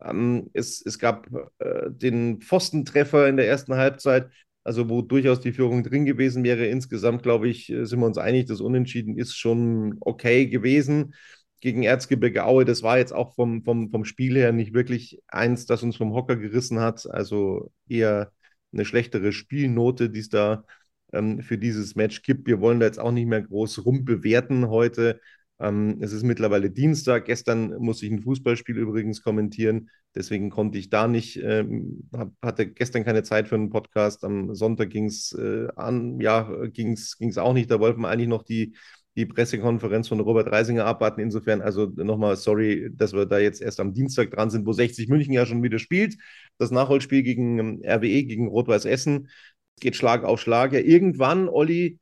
Ähm, 0.00 0.50
es, 0.52 0.84
es 0.84 0.98
gab 1.00 1.28
äh, 1.58 1.90
den 1.90 2.40
Pfostentreffer 2.40 3.28
in 3.28 3.36
der 3.36 3.48
ersten 3.48 3.74
Halbzeit, 3.74 4.30
also 4.64 4.88
wo 4.88 5.02
durchaus 5.02 5.40
die 5.40 5.52
Führung 5.52 5.82
drin 5.82 6.04
gewesen 6.04 6.44
wäre. 6.44 6.66
Insgesamt, 6.66 7.22
glaube 7.22 7.48
ich, 7.48 7.70
äh, 7.70 7.84
sind 7.86 8.00
wir 8.00 8.06
uns 8.06 8.18
einig, 8.18 8.46
das 8.46 8.60
Unentschieden 8.60 9.18
ist 9.18 9.36
schon 9.36 9.96
okay 10.00 10.46
gewesen 10.46 11.14
gegen 11.60 11.82
Erzgebirge 11.84 12.44
Aue. 12.44 12.64
Das 12.64 12.82
war 12.82 12.98
jetzt 12.98 13.12
auch 13.12 13.34
vom, 13.34 13.62
vom, 13.64 13.90
vom 13.90 14.04
Spiel 14.04 14.36
her 14.36 14.52
nicht 14.52 14.74
wirklich 14.74 15.20
eins, 15.28 15.66
das 15.66 15.82
uns 15.82 15.96
vom 15.96 16.12
Hocker 16.12 16.36
gerissen 16.36 16.80
hat. 16.80 17.08
Also 17.10 17.70
eher 17.88 18.32
eine 18.72 18.84
schlechtere 18.84 19.32
Spielnote, 19.32 20.10
die 20.10 20.20
es 20.20 20.28
da 20.28 20.64
ähm, 21.12 21.40
für 21.42 21.58
dieses 21.58 21.94
Match 21.94 22.22
gibt. 22.22 22.46
Wir 22.46 22.60
wollen 22.60 22.80
da 22.80 22.86
jetzt 22.86 22.98
auch 22.98 23.12
nicht 23.12 23.26
mehr 23.26 23.42
groß 23.42 23.84
rumbewerten 23.84 24.68
heute. 24.68 25.20
Ähm, 25.62 25.98
es 26.00 26.12
ist 26.12 26.24
mittlerweile 26.24 26.70
Dienstag. 26.70 27.26
Gestern 27.26 27.76
musste 27.78 28.04
ich 28.04 28.12
ein 28.12 28.20
Fußballspiel 28.22 28.76
übrigens 28.76 29.22
kommentieren. 29.22 29.90
Deswegen 30.14 30.50
konnte 30.50 30.76
ich 30.76 30.90
da 30.90 31.06
nicht, 31.06 31.36
ähm, 31.36 32.08
hab, 32.12 32.32
hatte 32.42 32.66
gestern 32.66 33.04
keine 33.04 33.22
Zeit 33.22 33.46
für 33.48 33.54
einen 33.54 33.70
Podcast. 33.70 34.24
Am 34.24 34.54
Sonntag 34.56 34.90
ging 34.90 35.06
es 35.06 35.32
äh, 35.32 35.68
an, 35.76 36.20
ja, 36.20 36.50
ging 36.66 36.92
es 36.92 37.38
auch 37.38 37.52
nicht. 37.52 37.70
Da 37.70 37.78
wollten 37.78 38.00
wir 38.00 38.08
eigentlich 38.08 38.28
noch 38.28 38.42
die, 38.42 38.74
die 39.16 39.24
Pressekonferenz 39.26 40.08
von 40.08 40.18
Robert 40.18 40.50
Reisinger 40.50 40.84
abwarten. 40.84 41.20
Insofern, 41.20 41.60
also 41.60 41.86
nochmal 41.86 42.34
sorry, 42.36 42.90
dass 42.92 43.12
wir 43.12 43.26
da 43.26 43.38
jetzt 43.38 43.62
erst 43.62 43.78
am 43.78 43.94
Dienstag 43.94 44.32
dran 44.32 44.50
sind, 44.50 44.66
wo 44.66 44.72
60 44.72 45.08
München 45.08 45.32
ja 45.32 45.46
schon 45.46 45.62
wieder 45.62 45.78
spielt. 45.78 46.16
Das 46.58 46.72
Nachholspiel 46.72 47.22
gegen 47.22 47.58
ähm, 47.60 47.82
RWE, 47.84 48.24
gegen 48.24 48.48
Rot-Weiß 48.48 48.84
Essen. 48.84 49.28
Es 49.76 49.80
geht 49.80 49.94
Schlag 49.94 50.24
auf 50.24 50.40
Schlag. 50.40 50.72
Ja, 50.72 50.80
irgendwann, 50.80 51.48
Olli, 51.48 52.00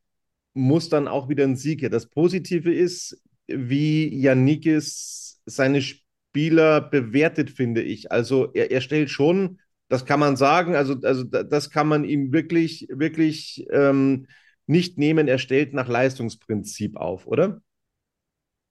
muss 0.54 0.88
dann 0.88 1.08
auch 1.08 1.28
wieder 1.28 1.44
ein 1.44 1.56
Sieg 1.56 1.82
her. 1.82 1.90
Das 1.90 2.08
Positive 2.08 2.72
ist, 2.72 3.20
wie 3.54 4.08
Janikis 4.20 5.40
seine 5.46 5.82
Spieler 5.82 6.80
bewertet, 6.80 7.50
finde 7.50 7.82
ich. 7.82 8.12
Also 8.12 8.52
er, 8.52 8.70
er 8.70 8.80
stellt 8.80 9.10
schon, 9.10 9.58
das 9.88 10.04
kann 10.04 10.20
man 10.20 10.36
sagen, 10.36 10.76
also, 10.76 10.94
also 11.02 11.24
das 11.24 11.70
kann 11.70 11.88
man 11.88 12.04
ihm 12.04 12.32
wirklich, 12.32 12.86
wirklich 12.90 13.66
ähm, 13.70 14.26
nicht 14.66 14.98
nehmen. 14.98 15.28
Er 15.28 15.38
stellt 15.38 15.74
nach 15.74 15.88
Leistungsprinzip 15.88 16.96
auf, 16.96 17.26
oder? 17.26 17.60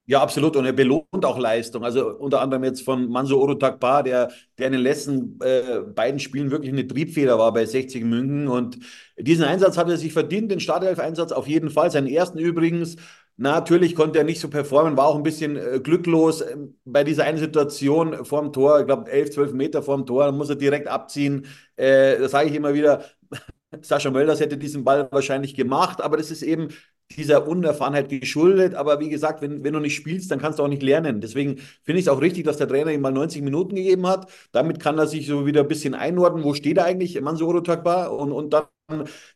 Ja, 0.09 0.21
absolut. 0.23 0.55
Und 0.55 0.65
er 0.65 0.73
belohnt 0.73 1.23
auch 1.23 1.37
Leistung. 1.37 1.83
Also 1.83 2.09
unter 2.17 2.41
anderem 2.41 2.63
jetzt 2.63 2.81
von 2.81 3.09
Manso 3.11 3.39
Orotakbar, 3.39 4.01
der, 4.01 4.31
der 4.57 4.65
in 4.65 4.71
den 4.73 4.81
letzten 4.81 5.39
äh, 5.39 5.81
beiden 5.93 6.19
Spielen 6.19 6.49
wirklich 6.49 6.71
eine 6.71 6.87
Triebfeder 6.87 7.37
war 7.37 7.53
bei 7.53 7.63
60 7.65 8.03
München. 8.05 8.47
Und 8.47 8.79
diesen 9.19 9.43
Einsatz 9.45 9.77
hat 9.77 9.87
er 9.87 9.97
sich 9.97 10.11
verdient, 10.11 10.51
den 10.51 10.59
Startelf-Einsatz 10.59 11.31
auf 11.31 11.47
jeden 11.47 11.69
Fall. 11.69 11.91
Seinen 11.91 12.07
ersten 12.07 12.39
übrigens. 12.39 12.95
Natürlich 13.41 13.95
konnte 13.95 14.19
er 14.19 14.25
nicht 14.25 14.41
so 14.41 14.49
performen, 14.49 14.97
war 14.97 15.07
auch 15.07 15.15
ein 15.15 15.23
bisschen 15.23 15.55
äh, 15.55 15.79
glücklos 15.81 16.41
äh, 16.41 16.57
bei 16.83 17.05
dieser 17.05 17.23
einen 17.23 17.37
Situation 17.37 18.25
vorm 18.25 18.51
Tor, 18.51 18.81
ich 18.81 18.85
glaube 18.85 19.09
11, 19.09 19.31
12 19.31 19.53
Meter 19.53 19.81
vorm 19.81 20.05
Tor, 20.05 20.25
dann 20.25 20.35
muss 20.35 20.49
er 20.49 20.57
direkt 20.57 20.89
abziehen. 20.89 21.45
Äh, 21.77 22.17
das 22.19 22.31
sage 22.31 22.49
ich 22.49 22.55
immer 22.55 22.73
wieder. 22.73 23.05
Sascha 23.81 24.11
Mölders 24.11 24.41
hätte 24.41 24.57
diesen 24.57 24.83
Ball 24.83 25.07
wahrscheinlich 25.11 25.55
gemacht, 25.55 26.01
aber 26.01 26.17
das 26.17 26.31
ist 26.31 26.41
eben 26.41 26.67
dieser 27.15 27.47
Unerfahrenheit 27.47 28.09
geschuldet. 28.09 28.75
Aber 28.75 28.99
wie 28.99 29.09
gesagt, 29.09 29.41
wenn, 29.41 29.63
wenn 29.63 29.73
du 29.73 29.79
nicht 29.79 29.95
spielst, 29.95 30.31
dann 30.31 30.39
kannst 30.39 30.59
du 30.59 30.63
auch 30.63 30.67
nicht 30.67 30.83
lernen. 30.83 31.21
Deswegen 31.21 31.57
finde 31.83 31.99
ich 31.99 32.05
es 32.05 32.07
auch 32.07 32.21
richtig, 32.21 32.45
dass 32.45 32.57
der 32.57 32.67
Trainer 32.67 32.91
ihm 32.91 33.01
mal 33.01 33.11
90 33.11 33.41
Minuten 33.41 33.75
gegeben 33.75 34.07
hat. 34.07 34.29
Damit 34.51 34.79
kann 34.79 34.97
er 34.97 35.07
sich 35.07 35.27
so 35.27 35.45
wieder 35.45 35.61
ein 35.61 35.67
bisschen 35.67 35.95
einordnen, 35.95 36.43
wo 36.43 36.53
steht 36.53 36.77
er 36.77 36.85
eigentlich, 36.85 37.19
Mansuro 37.21 37.61
Takba? 37.61 38.07
Und, 38.07 38.31
und 38.31 38.53
dann, 38.53 38.65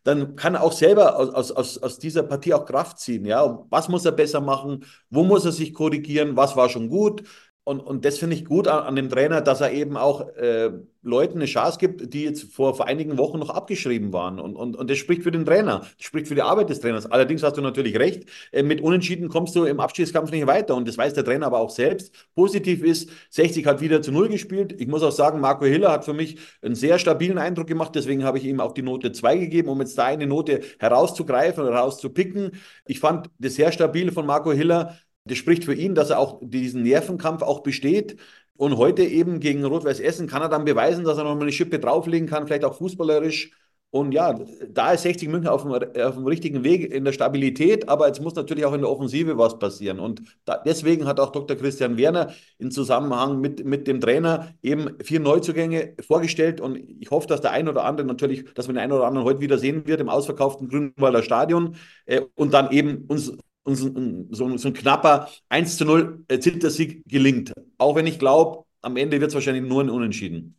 dann 0.03 0.35
kann 0.35 0.55
er 0.55 0.63
auch 0.63 0.71
selber 0.73 1.17
aus, 1.17 1.51
aus, 1.51 1.77
aus 1.77 1.99
dieser 1.99 2.23
Partie 2.23 2.53
auch 2.53 2.65
Kraft 2.65 2.99
ziehen. 2.99 3.25
Ja? 3.25 3.65
Was 3.69 3.89
muss 3.89 4.05
er 4.05 4.11
besser 4.11 4.41
machen? 4.41 4.85
Wo 5.09 5.23
muss 5.23 5.45
er 5.45 5.51
sich 5.51 5.73
korrigieren? 5.73 6.35
Was 6.35 6.55
war 6.55 6.69
schon 6.69 6.89
gut? 6.89 7.23
Und, 7.65 7.79
und 7.79 8.03
das 8.03 8.17
finde 8.17 8.35
ich 8.35 8.43
gut 8.43 8.67
an, 8.67 8.83
an, 8.83 8.95
dem 8.97 9.09
Trainer, 9.09 9.39
dass 9.39 9.61
er 9.61 9.71
eben 9.71 9.95
auch 9.95 10.27
äh, 10.35 10.71
Leuten 11.01 11.35
eine 11.35 11.45
Chance 11.45 11.77
gibt, 11.79 12.13
die 12.13 12.23
jetzt 12.23 12.53
vor, 12.53 12.75
vor 12.75 12.87
einigen 12.87 13.17
Wochen 13.17 13.39
noch 13.39 13.49
abgeschrieben 13.49 14.11
waren. 14.11 14.37
Und, 14.39 14.57
und, 14.57 14.75
und 14.75 14.89
das 14.89 14.97
spricht 14.97 15.23
für 15.23 15.31
den 15.31 15.45
Trainer, 15.45 15.79
das 15.79 16.05
spricht 16.05 16.27
für 16.27 16.35
die 16.35 16.41
Arbeit 16.41 16.69
des 16.69 16.81
Trainers. 16.81 17.05
Allerdings 17.05 17.41
hast 17.41 17.55
du 17.55 17.61
natürlich 17.61 17.97
recht, 17.97 18.25
äh, 18.51 18.63
mit 18.63 18.81
Unentschieden 18.81 19.29
kommst 19.29 19.55
du 19.55 19.63
im 19.63 19.79
Abstiegskampf 19.79 20.31
nicht 20.31 20.45
weiter. 20.45 20.75
Und 20.75 20.89
das 20.89 20.97
weiß 20.97 21.13
der 21.13 21.23
Trainer 21.23 21.45
aber 21.45 21.59
auch 21.59 21.69
selbst. 21.69 22.13
Positiv 22.35 22.83
ist, 22.83 23.09
60 23.29 23.65
hat 23.65 23.79
wieder 23.79 24.01
zu 24.01 24.11
Null 24.11 24.27
gespielt. 24.27 24.75
Ich 24.81 24.87
muss 24.87 25.01
auch 25.01 25.11
sagen, 25.11 25.39
Marco 25.39 25.63
Hiller 25.63 25.91
hat 25.91 26.03
für 26.03 26.13
mich 26.13 26.37
einen 26.61 26.75
sehr 26.75 26.99
stabilen 26.99 27.37
Eindruck 27.37 27.67
gemacht. 27.67 27.95
Deswegen 27.95 28.25
habe 28.25 28.39
ich 28.39 28.43
ihm 28.43 28.59
auch 28.59 28.73
die 28.73 28.81
Note 28.81 29.13
2 29.13 29.37
gegeben, 29.37 29.69
um 29.69 29.79
jetzt 29.79 29.97
da 29.97 30.05
eine 30.05 30.27
Note 30.27 30.59
herauszugreifen 30.79 31.63
herauszupicken. 31.63 32.51
Ich 32.85 32.99
fand 32.99 33.29
das 33.39 33.55
sehr 33.55 33.71
stabil 33.71 34.11
von 34.11 34.25
Marco 34.25 34.51
Hiller. 34.51 34.97
Das 35.25 35.37
spricht 35.37 35.63
für 35.63 35.73
ihn, 35.73 35.95
dass 35.95 36.09
er 36.09 36.19
auch 36.19 36.39
diesen 36.41 36.83
Nervenkampf 36.83 37.41
auch 37.43 37.61
besteht. 37.61 38.17
Und 38.55 38.77
heute 38.77 39.03
eben 39.03 39.39
gegen 39.39 39.63
Rot-Weiß 39.65 39.99
Essen 39.99 40.27
kann 40.27 40.41
er 40.41 40.49
dann 40.49 40.65
beweisen, 40.65 41.03
dass 41.05 41.17
er 41.17 41.23
noch 41.23 41.35
mal 41.35 41.41
eine 41.41 41.51
Schippe 41.51 41.79
drauflegen 41.79 42.27
kann, 42.27 42.45
vielleicht 42.45 42.65
auch 42.65 42.77
fußballerisch. 42.77 43.51
Und 43.89 44.11
ja, 44.11 44.39
da 44.69 44.91
ist 44.93 45.03
60 45.03 45.29
München 45.29 45.49
auf 45.49 45.61
dem, 45.61 45.71
auf 45.71 46.15
dem 46.15 46.25
richtigen 46.25 46.63
Weg 46.63 46.91
in 46.91 47.05
der 47.05 47.11
Stabilität, 47.11 47.87
aber 47.87 48.07
jetzt 48.07 48.21
muss 48.21 48.33
natürlich 48.33 48.65
auch 48.65 48.73
in 48.73 48.81
der 48.81 48.89
Offensive 48.89 49.37
was 49.37 49.59
passieren. 49.59 49.99
Und 49.99 50.23
da, 50.45 50.57
deswegen 50.57 51.05
hat 51.05 51.19
auch 51.19 51.31
Dr. 51.31 51.55
Christian 51.55 51.95
Werner 51.95 52.33
in 52.57 52.71
Zusammenhang 52.71 53.39
mit, 53.39 53.63
mit 53.65 53.87
dem 53.87 54.01
Trainer 54.01 54.55
eben 54.63 54.97
vier 55.03 55.19
Neuzugänge 55.19 55.93
vorgestellt. 56.01 56.59
Und 56.59 56.77
ich 56.77 57.11
hoffe, 57.11 57.27
dass 57.27 57.41
der 57.41 57.51
ein 57.51 57.69
oder 57.69 57.85
andere 57.85 58.07
natürlich, 58.07 58.51
dass 58.55 58.67
wir 58.67 58.73
den 58.73 58.79
einen 58.79 58.93
oder 58.93 59.05
anderen 59.05 59.27
heute 59.27 59.41
wieder 59.41 59.59
sehen 59.59 59.85
wird 59.85 60.01
im 60.01 60.09
ausverkauften 60.09 60.69
Grünwalder 60.69 61.21
Stadion 61.21 61.75
äh, 62.07 62.21
und 62.35 62.51
dann 62.51 62.71
eben 62.71 63.05
uns 63.07 63.37
uns 63.63 63.83
ein, 63.83 64.27
so, 64.31 64.57
so, 64.57 64.67
ein 64.67 64.73
knapper 64.73 65.29
1 65.49 65.77
zu 65.77 65.85
0 65.85 66.25
Zittersieg 66.39 67.03
gelingt. 67.05 67.53
Auch 67.77 67.95
wenn 67.95 68.07
ich 68.07 68.19
glaube, 68.19 68.65
am 68.81 68.97
Ende 68.97 69.19
wird 69.19 69.29
es 69.29 69.35
wahrscheinlich 69.35 69.63
nur 69.63 69.83
ein 69.83 69.89
Unentschieden. 69.89 70.57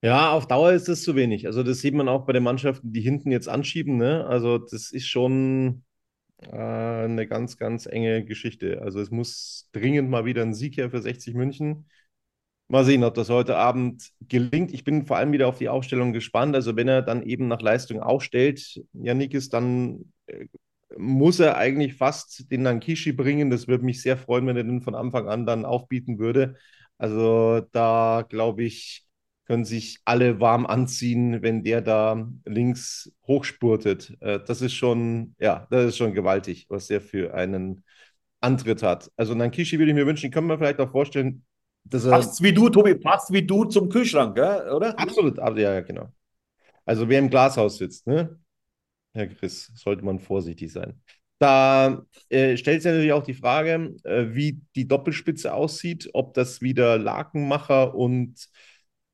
Ja, 0.00 0.32
auf 0.32 0.46
Dauer 0.46 0.72
ist 0.72 0.86
das 0.88 1.02
zu 1.02 1.16
wenig. 1.16 1.46
Also 1.46 1.62
das 1.64 1.80
sieht 1.80 1.94
man 1.94 2.08
auch 2.08 2.24
bei 2.24 2.32
den 2.32 2.44
Mannschaften, 2.44 2.92
die 2.92 3.00
hinten 3.00 3.32
jetzt 3.32 3.48
anschieben. 3.48 3.96
Ne? 3.96 4.24
Also 4.26 4.58
das 4.58 4.92
ist 4.92 5.08
schon 5.08 5.84
äh, 6.40 6.56
eine 6.56 7.26
ganz, 7.26 7.56
ganz 7.56 7.86
enge 7.86 8.24
Geschichte. 8.24 8.80
Also 8.82 9.00
es 9.00 9.10
muss 9.10 9.68
dringend 9.72 10.08
mal 10.08 10.24
wieder 10.24 10.42
ein 10.42 10.54
Sieg 10.54 10.76
her 10.76 10.90
für 10.90 11.02
60 11.02 11.34
München. 11.34 11.88
Mal 12.68 12.84
sehen, 12.84 13.02
ob 13.02 13.14
das 13.14 13.30
heute 13.30 13.56
Abend 13.56 14.10
gelingt. 14.20 14.72
Ich 14.72 14.84
bin 14.84 15.06
vor 15.06 15.16
allem 15.16 15.32
wieder 15.32 15.48
auf 15.48 15.58
die 15.58 15.68
Aufstellung 15.68 16.12
gespannt. 16.12 16.54
Also 16.54 16.76
wenn 16.76 16.86
er 16.88 17.02
dann 17.02 17.22
eben 17.22 17.48
nach 17.48 17.62
Leistung 17.62 18.00
aufstellt, 18.00 18.80
Janik 18.92 19.34
ist 19.34 19.52
dann 19.52 20.12
äh, 20.26 20.46
muss 20.96 21.40
er 21.40 21.56
eigentlich 21.56 21.94
fast 21.94 22.50
den 22.50 22.62
Nankishi 22.62 23.12
bringen. 23.12 23.50
Das 23.50 23.68
würde 23.68 23.84
mich 23.84 24.00
sehr 24.00 24.16
freuen, 24.16 24.46
wenn 24.46 24.56
er 24.56 24.64
den 24.64 24.80
von 24.80 24.94
Anfang 24.94 25.28
an 25.28 25.44
dann 25.44 25.64
aufbieten 25.64 26.18
würde. 26.18 26.56
Also 26.96 27.60
da 27.72 28.24
glaube 28.28 28.64
ich, 28.64 29.04
können 29.46 29.64
sich 29.64 30.00
alle 30.04 30.40
warm 30.40 30.66
anziehen, 30.66 31.42
wenn 31.42 31.62
der 31.62 31.80
da 31.80 32.28
links 32.44 33.12
hochspurtet. 33.26 34.16
Das 34.20 34.60
ist 34.60 34.74
schon, 34.74 35.34
ja, 35.38 35.66
das 35.70 35.86
ist 35.86 35.96
schon 35.96 36.12
gewaltig, 36.14 36.66
was 36.68 36.86
der 36.88 37.00
für 37.00 37.34
einen 37.34 37.84
Antritt 38.40 38.82
hat. 38.82 39.10
Also 39.16 39.34
Nankishi 39.34 39.78
würde 39.78 39.90
ich 39.90 39.96
mir 39.96 40.06
wünschen, 40.06 40.30
können 40.30 40.48
wir 40.48 40.58
vielleicht 40.58 40.80
auch 40.80 40.90
vorstellen, 40.90 41.44
dass 41.84 42.04
er. 42.04 42.10
Passt 42.10 42.42
wie 42.42 42.52
du, 42.52 42.68
Tobi, 42.68 42.94
passt 42.94 43.32
wie 43.32 43.46
du 43.46 43.64
zum 43.64 43.88
Kühlschrank, 43.88 44.36
oder? 44.36 44.98
Absolut, 44.98 45.38
ja, 45.56 45.80
genau. 45.80 46.08
Also 46.84 47.08
wer 47.08 47.18
im 47.18 47.30
Glashaus 47.30 47.78
sitzt, 47.78 48.06
ne? 48.06 48.38
Herr 49.14 49.26
Chris, 49.28 49.72
sollte 49.74 50.04
man 50.04 50.18
vorsichtig 50.18 50.72
sein. 50.72 51.00
Da 51.38 52.02
äh, 52.30 52.56
stellt 52.56 52.82
sich 52.82 52.90
natürlich 52.90 53.12
auch 53.12 53.22
die 53.22 53.34
Frage, 53.34 53.94
äh, 54.04 54.26
wie 54.30 54.60
die 54.74 54.88
Doppelspitze 54.88 55.54
aussieht, 55.54 56.10
ob 56.12 56.34
das 56.34 56.60
wieder 56.60 56.98
Lakenmacher 56.98 57.94
und 57.94 58.48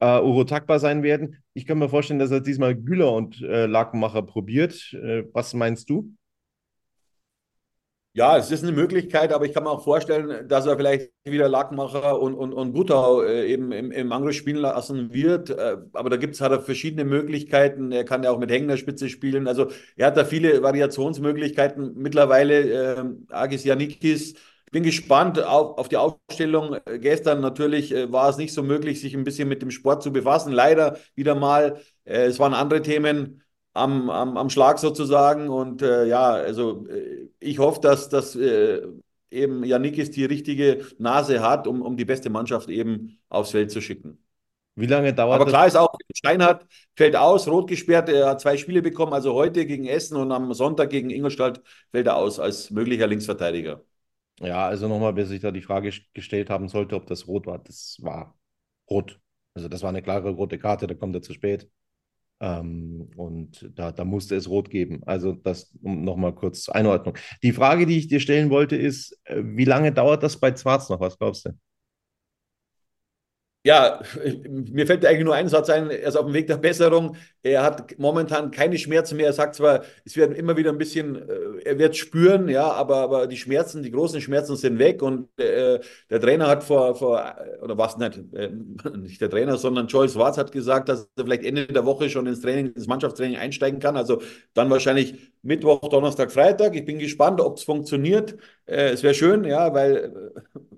äh, 0.00 0.20
Uro 0.20 0.46
sein 0.78 1.02
werden. 1.02 1.42
Ich 1.52 1.66
kann 1.66 1.78
mir 1.78 1.88
vorstellen, 1.88 2.18
dass 2.18 2.30
er 2.30 2.40
diesmal 2.40 2.74
Güler 2.74 3.12
und 3.12 3.42
äh, 3.42 3.66
Lakenmacher 3.66 4.22
probiert. 4.22 4.92
Äh, 4.94 5.24
was 5.32 5.54
meinst 5.54 5.90
du? 5.90 6.14
Ja, 8.16 8.36
es 8.38 8.52
ist 8.52 8.62
eine 8.62 8.70
Möglichkeit, 8.70 9.32
aber 9.32 9.44
ich 9.44 9.52
kann 9.52 9.64
mir 9.64 9.70
auch 9.70 9.82
vorstellen, 9.82 10.46
dass 10.46 10.66
er 10.66 10.76
vielleicht 10.76 11.10
wieder 11.24 11.48
Lackmacher 11.48 12.20
und, 12.20 12.34
und, 12.34 12.52
und 12.52 12.72
Gutau 12.72 13.22
äh, 13.22 13.50
eben 13.52 13.72
im, 13.72 13.90
im 13.90 14.12
Angriff 14.12 14.36
spielen 14.36 14.58
lassen 14.58 15.12
wird. 15.12 15.50
Äh, 15.50 15.78
aber 15.92 16.10
da 16.10 16.16
gibt 16.16 16.34
es 16.34 16.40
halt 16.40 16.62
verschiedene 16.62 17.04
Möglichkeiten. 17.04 17.90
Er 17.90 18.04
kann 18.04 18.22
ja 18.22 18.30
auch 18.30 18.38
mit 18.38 18.52
hängender 18.52 18.76
Spitze 18.76 19.08
spielen. 19.08 19.48
Also 19.48 19.66
er 19.96 20.06
hat 20.06 20.16
da 20.16 20.24
viele 20.24 20.62
Variationsmöglichkeiten. 20.62 21.94
Mittlerweile 21.96 22.94
äh, 22.98 23.04
Agis 23.30 23.64
Janikis. 23.64 24.34
Bin 24.70 24.84
gespannt 24.84 25.40
auf, 25.42 25.78
auf 25.78 25.88
die 25.88 25.96
Aufstellung. 25.96 26.76
Gestern 27.00 27.40
natürlich 27.40 27.92
äh, 27.92 28.12
war 28.12 28.28
es 28.28 28.36
nicht 28.36 28.52
so 28.54 28.62
möglich, 28.62 29.00
sich 29.00 29.14
ein 29.16 29.24
bisschen 29.24 29.48
mit 29.48 29.60
dem 29.60 29.72
Sport 29.72 30.04
zu 30.04 30.12
befassen. 30.12 30.52
Leider 30.52 30.98
wieder 31.16 31.34
mal. 31.34 31.80
Äh, 32.04 32.26
es 32.26 32.38
waren 32.38 32.54
andere 32.54 32.80
Themen 32.82 33.42
am, 33.74 34.08
am, 34.08 34.36
am 34.36 34.50
Schlag 34.50 34.78
sozusagen. 34.78 35.48
Und 35.48 35.82
äh, 35.82 36.06
ja, 36.06 36.30
also 36.30 36.86
äh, 36.88 37.28
ich 37.40 37.58
hoffe, 37.58 37.80
dass, 37.80 38.08
dass 38.08 38.34
äh, 38.34 38.82
eben 39.30 39.64
Janikis 39.64 40.10
die 40.10 40.24
richtige 40.24 40.86
Nase 40.98 41.42
hat, 41.42 41.66
um, 41.66 41.82
um 41.82 41.96
die 41.96 42.04
beste 42.04 42.30
Mannschaft 42.30 42.68
eben 42.70 43.18
aufs 43.28 43.50
Feld 43.50 43.70
zu 43.70 43.80
schicken. 43.80 44.18
Wie 44.76 44.86
lange 44.86 45.14
dauert 45.14 45.40
Aber 45.40 45.48
klar 45.48 45.66
ist 45.68 45.76
auch, 45.76 45.94
Steinhardt 46.14 46.66
fällt 46.96 47.14
aus, 47.14 47.46
rot 47.46 47.68
gesperrt, 47.68 48.08
er 48.08 48.30
hat 48.30 48.40
zwei 48.40 48.56
Spiele 48.56 48.82
bekommen, 48.82 49.12
also 49.12 49.32
heute 49.32 49.66
gegen 49.66 49.86
Essen 49.86 50.16
und 50.16 50.32
am 50.32 50.52
Sonntag 50.52 50.90
gegen 50.90 51.10
Ingolstadt 51.10 51.62
fällt 51.92 52.08
er 52.08 52.16
aus 52.16 52.40
als 52.40 52.70
möglicher 52.70 53.06
Linksverteidiger. 53.06 53.84
Ja, 54.40 54.66
also 54.66 54.88
nochmal, 54.88 55.14
wer 55.14 55.26
sich 55.26 55.40
da 55.40 55.52
die 55.52 55.62
Frage 55.62 55.92
gestellt 56.12 56.50
haben 56.50 56.68
sollte, 56.68 56.96
ob 56.96 57.06
das 57.06 57.28
rot 57.28 57.46
war, 57.46 57.58
das 57.60 57.98
war 58.02 58.36
rot. 58.90 59.20
Also 59.54 59.68
das 59.68 59.82
war 59.82 59.90
eine 59.90 60.02
klare 60.02 60.30
rote 60.30 60.58
Karte, 60.58 60.88
da 60.88 60.94
kommt 60.94 61.14
er 61.14 61.22
zu 61.22 61.32
spät. 61.32 61.70
Ähm, 62.44 63.08
und 63.16 63.70
da, 63.74 63.90
da 63.90 64.04
musste 64.04 64.36
es 64.36 64.50
rot 64.50 64.68
geben. 64.68 65.02
Also 65.06 65.32
das 65.32 65.72
nochmal 65.80 66.34
kurz 66.34 66.64
zur 66.64 66.74
Einordnung. 66.74 67.16
Die 67.42 67.52
Frage, 67.52 67.86
die 67.86 67.96
ich 67.96 68.08
dir 68.08 68.20
stellen 68.20 68.50
wollte, 68.50 68.76
ist, 68.76 69.18
äh, 69.24 69.42
wie 69.42 69.64
lange 69.64 69.92
dauert 69.92 70.22
das 70.22 70.38
bei 70.38 70.50
Zwarz 70.50 70.90
noch? 70.90 71.00
Was 71.00 71.18
glaubst 71.18 71.46
du? 71.46 71.52
Ja, 73.66 74.02
mir 74.46 74.86
fällt 74.86 75.06
eigentlich 75.06 75.24
nur 75.24 75.34
ein 75.34 75.48
Satz 75.48 75.70
ein, 75.70 75.88
er 75.88 76.08
ist 76.08 76.16
auf 76.16 76.26
dem 76.26 76.34
Weg 76.34 76.46
der 76.48 76.58
Besserung. 76.58 77.16
Er 77.44 77.62
hat 77.62 77.98
momentan 77.98 78.50
keine 78.50 78.78
Schmerzen 78.78 79.18
mehr. 79.18 79.26
Er 79.26 79.34
sagt 79.34 79.54
zwar, 79.54 79.82
es 80.06 80.16
werden 80.16 80.34
immer 80.34 80.56
wieder 80.56 80.70
ein 80.70 80.78
bisschen, 80.78 81.16
äh, 81.28 81.60
er 81.62 81.78
wird 81.78 81.94
spüren, 81.94 82.48
ja, 82.48 82.72
aber, 82.72 82.96
aber 82.96 83.26
die 83.26 83.36
Schmerzen, 83.36 83.82
die 83.82 83.90
großen 83.90 84.22
Schmerzen 84.22 84.56
sind 84.56 84.78
weg. 84.78 85.02
Und 85.02 85.28
äh, 85.38 85.78
der 86.08 86.20
Trainer 86.22 86.46
hat 86.46 86.64
vor, 86.64 86.94
vor 86.94 87.36
oder 87.60 87.76
was 87.76 87.98
nicht, 87.98 88.18
äh, 88.32 88.48
nicht 88.96 89.20
der 89.20 89.28
Trainer, 89.28 89.58
sondern 89.58 89.88
Joyce 89.88 90.16
Watts 90.16 90.38
hat 90.38 90.52
gesagt, 90.52 90.88
dass 90.88 91.06
er 91.16 91.24
vielleicht 91.24 91.44
Ende 91.44 91.66
der 91.66 91.84
Woche 91.84 92.08
schon 92.08 92.26
ins 92.26 92.40
Training, 92.40 92.72
ins 92.72 92.86
Mannschaftstraining 92.86 93.36
einsteigen 93.36 93.78
kann. 93.78 93.98
Also 93.98 94.22
dann 94.54 94.70
wahrscheinlich 94.70 95.14
Mittwoch, 95.42 95.80
Donnerstag, 95.90 96.32
Freitag. 96.32 96.74
Ich 96.74 96.86
bin 96.86 96.98
gespannt, 96.98 97.42
ob 97.42 97.58
es 97.58 97.64
funktioniert. 97.64 98.36
Äh, 98.64 98.92
es 98.92 99.02
wäre 99.02 99.12
schön, 99.12 99.44
ja, 99.44 99.74
weil 99.74 100.32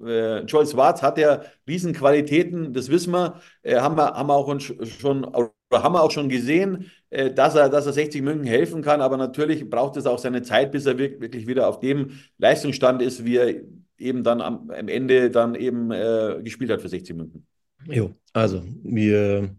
äh, 0.04 0.40
Joyce 0.40 0.76
Watts 0.76 1.02
hat 1.02 1.18
ja 1.18 1.42
Riesenqualitäten, 1.68 2.72
das 2.72 2.90
wissen 2.90 3.12
wir. 3.12 3.40
Äh, 3.62 3.76
haben 3.76 3.96
wir, 3.96 4.14
haben 4.14 4.28
wir 4.28 4.34
auch 4.34 4.60
schon, 4.60 5.24
haben 5.72 5.94
wir 5.94 6.02
auch 6.02 6.10
schon 6.10 6.28
gesehen, 6.28 6.90
äh, 7.10 7.32
dass, 7.32 7.54
er, 7.54 7.68
dass 7.68 7.86
er 7.86 7.92
60 7.92 8.22
München 8.22 8.46
helfen 8.46 8.82
kann, 8.82 9.00
aber 9.00 9.16
natürlich 9.16 9.68
braucht 9.68 9.96
es 9.96 10.06
auch 10.06 10.18
seine 10.18 10.42
Zeit, 10.42 10.72
bis 10.72 10.86
er 10.86 10.98
wirklich 10.98 11.46
wieder 11.46 11.68
auf 11.68 11.80
dem 11.80 12.12
Leistungsstand 12.38 13.02
ist, 13.02 13.24
wie 13.24 13.36
er 13.36 13.54
eben 13.98 14.22
dann 14.22 14.40
am, 14.40 14.70
am 14.70 14.88
Ende 14.88 15.30
dann 15.30 15.54
eben 15.54 15.90
äh, 15.90 16.40
gespielt 16.42 16.70
hat 16.70 16.82
für 16.82 16.88
60 16.88 17.16
München. 17.16 17.46
Jo, 17.88 18.14
also 18.32 18.62
wir 18.82 19.56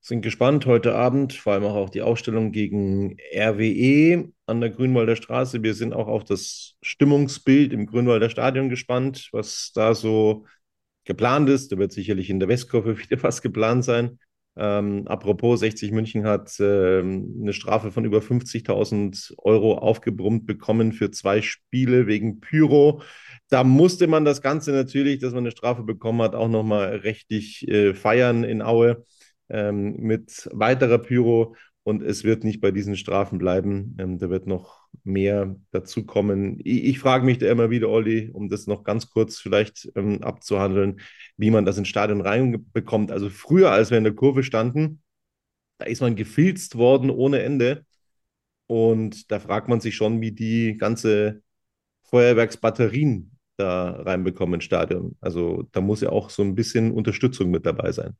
sind 0.00 0.22
gespannt 0.22 0.66
heute 0.66 0.94
Abend, 0.94 1.32
vor 1.32 1.52
allem 1.52 1.64
auch 1.64 1.76
auf 1.76 1.90
die 1.90 2.02
Ausstellung 2.02 2.50
gegen 2.50 3.16
RWE 3.34 4.32
an 4.46 4.60
der 4.60 4.70
Grünwalder 4.70 5.14
Straße. 5.14 5.62
Wir 5.62 5.74
sind 5.74 5.92
auch 5.92 6.08
auf 6.08 6.24
das 6.24 6.74
Stimmungsbild 6.82 7.72
im 7.72 7.86
Grünwalder 7.86 8.28
Stadion 8.28 8.68
gespannt, 8.68 9.28
was 9.32 9.70
da 9.74 9.94
so 9.94 10.44
geplant 11.04 11.48
ist. 11.48 11.70
Da 11.70 11.78
wird 11.78 11.92
sicherlich 11.92 12.30
in 12.30 12.40
der 12.40 12.48
Westkurve 12.48 12.98
wieder 12.98 13.22
was 13.22 13.42
geplant 13.42 13.84
sein. 13.84 14.18
Ähm, 14.54 15.08
apropos, 15.08 15.60
60 15.60 15.92
München 15.92 16.26
hat 16.26 16.60
äh, 16.60 16.98
eine 17.00 17.52
Strafe 17.52 17.90
von 17.90 18.04
über 18.04 18.20
50.000 18.20 19.34
Euro 19.38 19.78
aufgebrummt 19.78 20.46
bekommen 20.46 20.92
für 20.92 21.10
zwei 21.10 21.40
Spiele 21.40 22.06
wegen 22.06 22.40
Pyro. 22.40 23.02
Da 23.48 23.64
musste 23.64 24.06
man 24.06 24.24
das 24.24 24.42
Ganze 24.42 24.72
natürlich, 24.72 25.20
dass 25.20 25.32
man 25.32 25.44
eine 25.44 25.50
Strafe 25.52 25.82
bekommen 25.84 26.20
hat, 26.22 26.34
auch 26.34 26.48
nochmal 26.48 26.96
rechtlich 26.96 27.66
äh, 27.68 27.94
feiern 27.94 28.44
in 28.44 28.60
Aue 28.62 29.04
ähm, 29.48 29.96
mit 29.98 30.48
weiterer 30.52 30.98
Pyro 30.98 31.56
und 31.84 32.02
es 32.02 32.22
wird 32.24 32.44
nicht 32.44 32.60
bei 32.60 32.70
diesen 32.70 32.96
Strafen 32.96 33.38
bleiben. 33.38 33.96
Ähm, 33.98 34.18
da 34.18 34.30
wird 34.30 34.46
noch 34.46 34.86
mehr 35.04 35.56
dazu 35.72 36.06
kommen. 36.06 36.60
Ich, 36.60 36.84
ich 36.84 36.98
frage 37.00 37.24
mich 37.24 37.38
da 37.38 37.50
immer 37.50 37.70
wieder, 37.70 37.88
Olli, 37.88 38.30
um 38.32 38.48
das 38.48 38.66
noch 38.66 38.84
ganz 38.84 39.10
kurz 39.10 39.38
vielleicht 39.38 39.90
ähm, 39.96 40.22
abzuhandeln, 40.22 41.00
wie 41.36 41.50
man 41.50 41.64
das 41.64 41.78
ins 41.78 41.88
Stadion 41.88 42.20
reinbekommt. 42.20 43.10
Also 43.10 43.30
früher, 43.30 43.70
als 43.72 43.90
wir 43.90 43.98
in 43.98 44.04
der 44.04 44.14
Kurve 44.14 44.44
standen, 44.44 45.02
da 45.78 45.86
ist 45.86 46.00
man 46.00 46.14
gefilzt 46.16 46.76
worden 46.76 47.10
ohne 47.10 47.42
Ende. 47.42 47.84
Und 48.66 49.30
da 49.32 49.40
fragt 49.40 49.68
man 49.68 49.80
sich 49.80 49.96
schon, 49.96 50.20
wie 50.20 50.32
die 50.32 50.76
ganze 50.78 51.42
Feuerwerksbatterien 52.04 53.32
da 53.56 53.90
reinbekommen 54.02 54.54
ins 54.54 54.64
Stadion. 54.64 55.16
Also 55.20 55.64
da 55.72 55.80
muss 55.80 56.00
ja 56.00 56.10
auch 56.10 56.30
so 56.30 56.42
ein 56.42 56.54
bisschen 56.54 56.92
Unterstützung 56.92 57.50
mit 57.50 57.66
dabei 57.66 57.92
sein. 57.92 58.16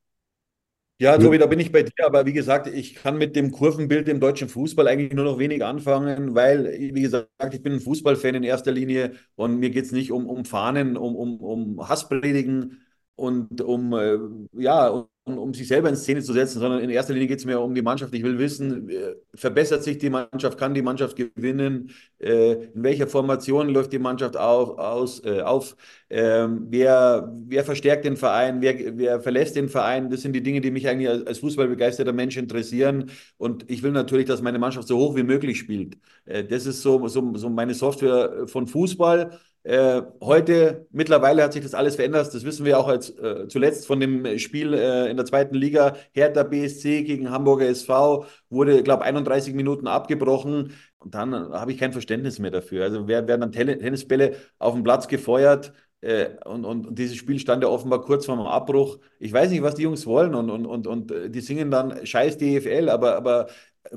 Ja, 0.99 1.19
Tobi, 1.19 1.39
da 1.39 1.47
bin 1.47 1.59
ich 1.59 1.73
bei 1.73 1.83
dir, 1.83 2.07
aber 2.07 2.27
wie 2.27 2.33
gesagt, 2.33 2.69
ich 2.69 2.95
kann 2.95 3.19
mit 3.19 3.35
dem 3.35 3.51
Kurvenbild 3.51 4.09
im 4.09 4.21
deutschen 4.21 4.49
Fußball 4.49 4.87
eigentlich 4.87 5.13
nur 5.13 5.25
noch 5.25 5.39
wenig 5.39 5.65
anfangen, 5.65 6.37
weil, 6.37 6.65
wie 6.95 7.03
gesagt, 7.03 7.29
ich 7.53 7.61
bin 7.63 7.73
ein 7.73 7.81
Fußballfan 7.81 8.37
in 8.37 8.45
erster 8.45 8.71
Linie 8.71 9.15
und 9.35 9.59
mir 9.59 9.71
geht 9.71 9.85
es 9.87 9.91
nicht 9.93 10.13
um, 10.13 10.27
um 10.29 10.45
Fahnen, 10.45 10.97
um, 10.97 11.17
um, 11.17 11.41
um 11.41 11.89
Hasspredigen 11.89 12.82
und 13.17 13.61
um, 13.61 13.93
äh, 13.95 14.19
ja, 14.55 14.89
um, 15.25 15.39
um 15.39 15.55
sich 15.55 15.69
selber 15.69 15.89
in 15.89 15.97
Szene 15.97 16.23
zu 16.23 16.33
setzen, 16.33 16.59
sondern 16.59 16.81
in 16.81 16.91
erster 16.91 17.13
Linie 17.13 17.29
geht 17.29 17.39
es 17.39 17.45
mir 17.45 17.61
um 17.61 17.75
die 17.75 17.83
Mannschaft. 17.83 18.13
Ich 18.15 18.23
will 18.25 18.39
wissen, 18.39 18.89
äh, 18.89 19.15
verbessert 19.35 19.85
sich 19.85 19.99
die 19.99 20.11
Mannschaft, 20.11 20.59
kann 20.59 20.75
die 20.75 20.83
Mannschaft 20.83 21.17
gewinnen, 21.17 21.91
äh, 22.19 22.65
in 22.75 22.83
welcher 22.83 23.07
Formation 23.07 23.69
läuft 23.69 23.93
die 23.93 24.01
Mannschaft 24.01 24.37
auf, 24.37 24.79
aus, 24.79 25.25
äh, 25.25 25.43
auf 25.43 25.77
ähm, 26.11 26.67
wer, 26.71 27.33
wer 27.47 27.65
verstärkt 27.65 28.05
den 28.05 28.17
Verein, 28.17 28.61
wer, 28.61 28.99
wer 28.99 29.21
verlässt 29.21 29.55
den 29.57 29.69
Verein. 29.69 30.11
Das 30.11 30.23
sind 30.23 30.33
die 30.33 30.43
Dinge, 30.43 30.61
die 30.61 30.71
mich 30.73 30.89
eigentlich 30.89 31.09
als, 31.09 31.27
als 31.27 31.39
fußballbegeisterter 31.39 32.13
Mensch 32.13 32.37
interessieren. 32.37 33.11
Und 33.39 33.71
ich 33.71 33.83
will 33.83 33.93
natürlich, 33.93 34.27
dass 34.27 34.43
meine 34.43 34.59
Mannschaft 34.59 34.89
so 34.89 34.99
hoch 34.99 35.15
wie 35.17 35.23
möglich 35.23 35.59
spielt. 35.59 35.99
Äh, 36.25 36.45
das 36.45 36.67
ist 36.67 36.83
so, 36.83 37.07
so, 37.09 37.35
so 37.37 37.49
meine 37.51 37.75
Software 37.75 38.47
von 38.49 38.67
Fußball. 38.67 39.39
Äh, 39.65 40.03
heute, 40.21 40.89
mittlerweile 40.91 41.45
hat 41.45 41.53
sich 41.53 41.63
das 41.63 41.75
alles 41.75 41.95
verändert. 41.95 42.35
Das 42.35 42.45
wissen 42.45 42.65
wir 42.65 42.81
auch 42.81 42.89
als 42.89 43.11
äh, 43.11 43.47
zuletzt 43.47 43.87
von 43.87 44.01
dem 44.01 44.39
Spiel 44.39 44.75
äh, 44.75 45.09
in 45.09 45.17
der 45.17 45.25
zweiten 45.25 45.55
Liga. 45.55 45.97
Hertha 46.13 46.43
BSC 46.43 47.05
gegen 47.05 47.31
Hamburger 47.31 47.67
SV 47.67 48.27
wurde, 48.51 48.83
glaube 48.83 49.05
ich, 49.05 49.09
31 49.09 49.55
Minuten 49.55 49.87
abgebrochen. 49.87 50.73
Und 50.99 51.15
dann 51.15 51.33
habe 51.35 51.73
ich 51.73 51.79
kein 51.79 51.93
Verständnis 51.93 52.41
mehr 52.41 52.51
dafür. 52.51 52.85
Also 52.85 53.07
werden 53.07 53.41
dann 53.41 53.53
Tennisbälle 53.53 54.37
auf 54.59 54.75
dem 54.75 54.83
Platz 54.83 55.07
gefeuert. 55.07 55.73
Äh, 56.01 56.31
und, 56.45 56.65
und, 56.65 56.99
dieses 56.99 57.17
Spiel 57.17 57.39
stand 57.39 57.63
ja 57.63 57.69
offenbar 57.69 58.03
kurz 58.03 58.27
vor 58.27 58.37
dem 58.37 58.47
Abbruch. 58.47 58.99
Ich 59.21 59.33
weiß 59.33 59.51
nicht, 59.51 59.63
was 59.63 59.77
die 59.77 59.83
Jungs 59.83 60.05
wollen 60.07 60.35
und, 60.35 60.51
und, 60.51 60.67
und, 60.67 60.87
und 60.89 61.13
äh, 61.13 61.31
die 61.31 61.41
singen 61.41 61.71
dann 61.71 62.05
Scheiß 62.05 62.37
DFL, 62.39 62.89
aber, 62.89 63.17
aber 63.17 63.47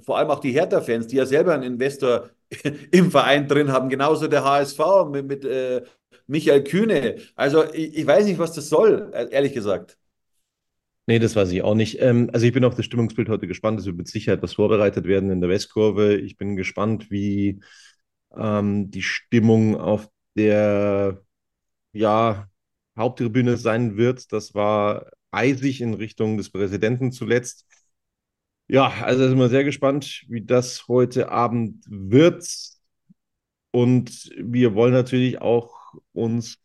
vor 0.04 0.18
allem 0.18 0.30
auch 0.30 0.40
die 0.40 0.52
Hertha-Fans, 0.52 1.08
die 1.08 1.16
ja 1.18 1.26
selber 1.26 1.54
einen 1.54 1.64
Investor 1.64 2.30
im 2.92 3.12
Verein 3.12 3.48
drin 3.48 3.72
haben, 3.72 3.90
genauso 3.90 4.28
der 4.28 4.44
HSV 4.44 4.80
mit, 5.12 5.28
mit 5.28 5.46
äh, 5.46 5.84
Michael 6.28 6.64
Kühne. 6.64 7.18
Also 7.36 7.64
ich, 7.74 7.98
ich, 7.98 8.08
weiß 8.08 8.26
nicht, 8.26 8.40
was 8.40 8.54
das 8.54 8.70
soll, 8.70 9.12
ehrlich 9.32 9.54
gesagt. 9.54 9.98
Nee, 11.08 11.20
das 11.20 11.36
weiß 11.36 11.52
ich 11.52 11.62
auch 11.62 11.76
nicht. 11.76 12.02
Ähm, 12.02 12.30
also 12.34 12.46
ich 12.48 12.54
bin 12.54 12.66
auf 12.66 12.76
das 12.76 12.86
Stimmungsbild 12.86 13.30
heute 13.30 13.48
gespannt. 13.48 13.80
Es 13.80 13.86
wird 13.86 13.98
mit 13.98 14.08
Sicherheit 14.08 14.42
was 14.42 14.54
vorbereitet 14.54 15.06
werden 15.06 15.30
in 15.30 15.40
der 15.40 15.50
Westkurve. 15.50 16.16
Ich 16.16 16.36
bin 16.38 16.56
gespannt, 16.56 17.12
wie 17.12 17.62
ähm, 18.36 18.90
die 18.90 19.04
Stimmung 19.04 19.78
auf 19.80 20.10
der 20.36 21.22
ja, 21.94 22.50
Haupttribüne 22.98 23.58
sein 23.58 23.98
wird. 23.98 24.32
Das 24.32 24.56
war 24.56 25.12
eisig 25.32 25.82
in 25.82 25.94
Richtung 25.94 26.38
des 26.38 26.50
Präsidenten 26.50 27.12
zuletzt. 27.12 27.66
Ja, 28.68 28.90
also 29.04 29.28
sind 29.28 29.38
wir 29.38 29.50
sehr 29.50 29.64
gespannt, 29.64 30.26
wie 30.28 30.42
das 30.44 30.88
heute 30.88 31.30
Abend 31.30 31.86
wird. 31.88 32.48
Und 33.72 34.32
wir 34.38 34.74
wollen 34.74 34.94
natürlich 34.94 35.42
auch 35.42 35.94
uns 36.14 36.58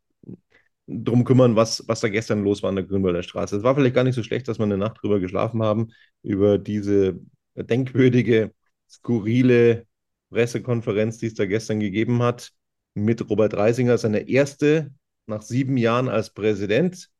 drum 0.87 1.25
kümmern, 1.25 1.57
was, 1.57 1.85
was 1.89 2.01
da 2.01 2.09
gestern 2.09 2.43
los 2.43 2.63
war 2.63 2.71
an 2.71 2.77
der 2.77 2.85
Grünwalder 2.87 3.23
Straße. 3.23 3.57
Es 3.57 3.63
war 3.63 3.75
vielleicht 3.75 3.95
gar 3.95 4.05
nicht 4.05 4.15
so 4.15 4.23
schlecht, 4.23 4.49
dass 4.49 4.59
wir 4.59 4.65
eine 4.65 4.79
Nacht 4.79 5.03
drüber 5.03 5.21
geschlafen 5.21 5.63
haben, 5.63 5.93
über 6.23 6.59
diese 6.59 7.21
denkwürdige, 7.55 8.53
skurrile 8.89 9.87
Pressekonferenz, 10.31 11.19
die 11.19 11.27
es 11.27 11.35
da 11.35 11.47
gestern 11.47 11.81
gegeben 11.81 12.23
hat, 12.23 12.53
mit 12.95 13.29
Robert 13.29 13.55
Reisinger, 13.55 13.99
seine 13.99 14.29
erste 14.29 14.93
nach 15.27 15.43
sieben 15.43 15.77
Jahren 15.77 16.09
als 16.09 16.31
Präsident. 16.33 17.11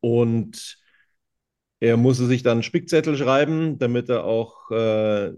Und 0.00 0.81
er 1.82 1.96
musste 1.96 2.26
sich 2.26 2.44
dann 2.44 2.58
einen 2.58 2.62
Spickzettel 2.62 3.16
schreiben, 3.16 3.76
damit 3.76 4.08
er 4.08 4.22
auch 4.22 4.70
äh, 4.70 5.32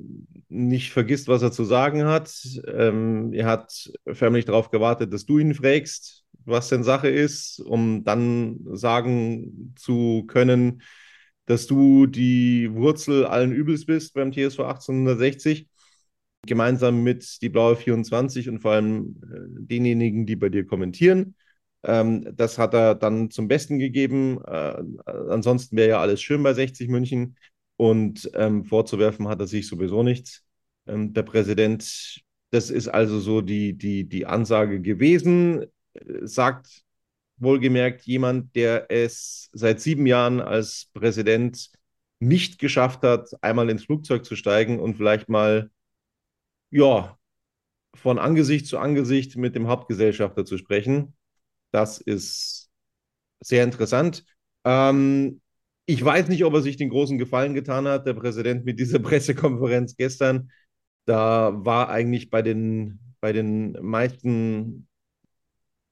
nicht 0.50 0.92
vergisst, 0.92 1.26
was 1.26 1.40
er 1.40 1.52
zu 1.52 1.64
sagen 1.64 2.04
hat. 2.04 2.35
Ähm, 2.66 3.33
er 3.33 3.46
hat 3.46 3.90
förmlich 4.12 4.44
darauf 4.44 4.70
gewartet, 4.70 5.11
dass 5.14 5.24
du 5.24 5.38
ihn 5.38 5.54
fragst, 5.54 6.22
was 6.44 6.68
denn 6.68 6.83
Sache 6.85 7.09
ist, 7.09 7.61
um 7.61 8.04
dann 8.04 8.59
sagen 8.72 9.72
zu 9.74 10.24
können, 10.26 10.83
dass 11.46 11.66
du 11.66 12.04
die 12.04 12.68
Wurzel 12.74 13.24
allen 13.24 13.52
Übels 13.52 13.87
bist 13.87 14.12
beim 14.12 14.30
TSV 14.30 14.61
1860 14.61 15.66
gemeinsam 16.46 17.02
mit 17.02 17.40
die 17.40 17.48
Blaue 17.48 17.74
24 17.74 18.50
und 18.50 18.61
vor 18.61 18.72
allem 18.72 19.16
äh, 19.22 19.62
denjenigen, 19.64 20.26
die 20.26 20.37
bei 20.37 20.50
dir 20.50 20.66
kommentieren. 20.66 21.37
Ähm, 21.85 22.37
das 22.37 22.59
hat 22.59 22.75
er 22.75 22.94
dann 22.94 23.31
zum 23.31 23.49
Besten 23.49 23.79
gegeben. 23.79 24.42
Äh, 24.44 24.83
ansonsten 25.07 25.77
wäre 25.77 25.90
ja 25.90 26.01
alles 26.01 26.23
schön 26.23 26.42
bei 26.42 26.55
60 26.55 26.88
München 26.88 27.37
und 27.77 28.31
ähm, 28.35 28.64
vorzuwerfen 28.64 29.29
hat 29.29 29.40
er 29.40 29.47
sich 29.47 29.66
sowieso 29.66 30.03
nichts. 30.03 30.44
Ähm, 30.87 31.12
der 31.12 31.23
Präsident, 31.23 32.23
das 32.51 32.70
ist 32.70 32.88
also 32.88 33.20
so 33.20 33.40
die, 33.40 33.77
die, 33.77 34.09
die 34.09 34.27
Ansage 34.27 34.81
gewesen, 34.81 35.62
äh, 35.94 36.27
sagt 36.27 36.83
wohlgemerkt 37.37 38.03
jemand, 38.03 38.55
der 38.55 38.90
es 38.90 39.51
seit 39.53 39.81
sieben 39.81 40.07
Jahren 40.07 40.40
als 40.40 40.88
Präsident 40.94 41.70
nicht 42.20 42.59
geschafft 42.59 43.03
hat, 43.03 43.29
einmal 43.42 43.70
ins 43.70 43.85
Flugzeug 43.85 44.25
zu 44.25 44.37
steigen 44.37 44.79
und 44.81 44.97
vielleicht 44.97 45.29
mal 45.29 45.70
ja, 46.70 47.18
von 47.94 48.18
Angesicht 48.18 48.66
zu 48.66 48.79
Angesicht 48.79 49.37
mit 49.37 49.55
dem 49.55 49.68
Hauptgesellschafter 49.68 50.44
zu 50.44 50.59
sprechen. 50.59 51.14
Das 51.74 51.98
ist 51.98 52.70
sehr 53.40 53.64
interessant. 53.64 54.24
Ähm, 54.64 55.40
ich 55.87 56.04
weiß 56.04 56.28
nicht, 56.28 56.44
ob 56.44 56.54
er 56.54 56.62
sich 56.62 56.76
den 56.76 56.88
großen 56.90 57.18
Gefallen 57.18 57.54
getan 57.54 57.88
hat, 57.88 58.06
der 58.06 58.14
Präsident 58.14 58.64
mit 58.64 58.78
dieser 58.80 58.98
Pressekonferenz 59.00 59.96
gestern. 59.96 60.52
Da 61.06 61.52
war 61.64 61.88
eigentlich 61.90 62.30
bei 62.30 62.42
den, 62.42 63.00
bei 63.20 63.32
den 63.32 63.72
meisten 63.82 64.87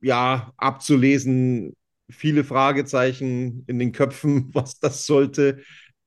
ja 0.00 0.52
abzulesen 0.56 1.74
viele 2.10 2.44
Fragezeichen 2.44 3.64
in 3.66 3.78
den 3.78 3.92
Köpfen, 3.92 4.50
was 4.54 4.78
das 4.78 5.06
sollte. 5.06 5.62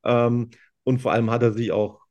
Ähm, 0.05 0.51
und 0.83 1.01
vor 1.01 1.11
allem 1.11 1.31
hat 1.31 1.43
er 1.43 1.51
sich 1.53 1.71
auch 1.71 2.04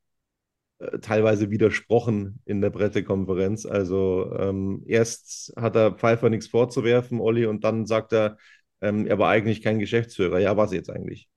teilweise 1.01 1.51
widersprochen 1.51 2.39
in 2.45 2.61
der 2.61 2.69
Pressekonferenz. 2.69 3.65
Also 3.65 4.33
ähm, 4.37 4.83
erst 4.87 5.53
hat 5.57 5.75
er 5.75 5.91
Pfeiffer 5.91 6.29
nichts 6.29 6.47
vorzuwerfen, 6.47 7.19
Olli, 7.19 7.45
und 7.45 7.63
dann 7.63 7.85
sagt 7.85 8.13
er, 8.13 8.37
ähm, 8.81 9.05
er 9.07 9.19
war 9.19 9.29
eigentlich 9.29 9.61
kein 9.61 9.79
Geschäftsführer. 9.79 10.39
Ja, 10.39 10.57
was 10.57 10.73
jetzt 10.73 10.89
eigentlich? 10.89 11.29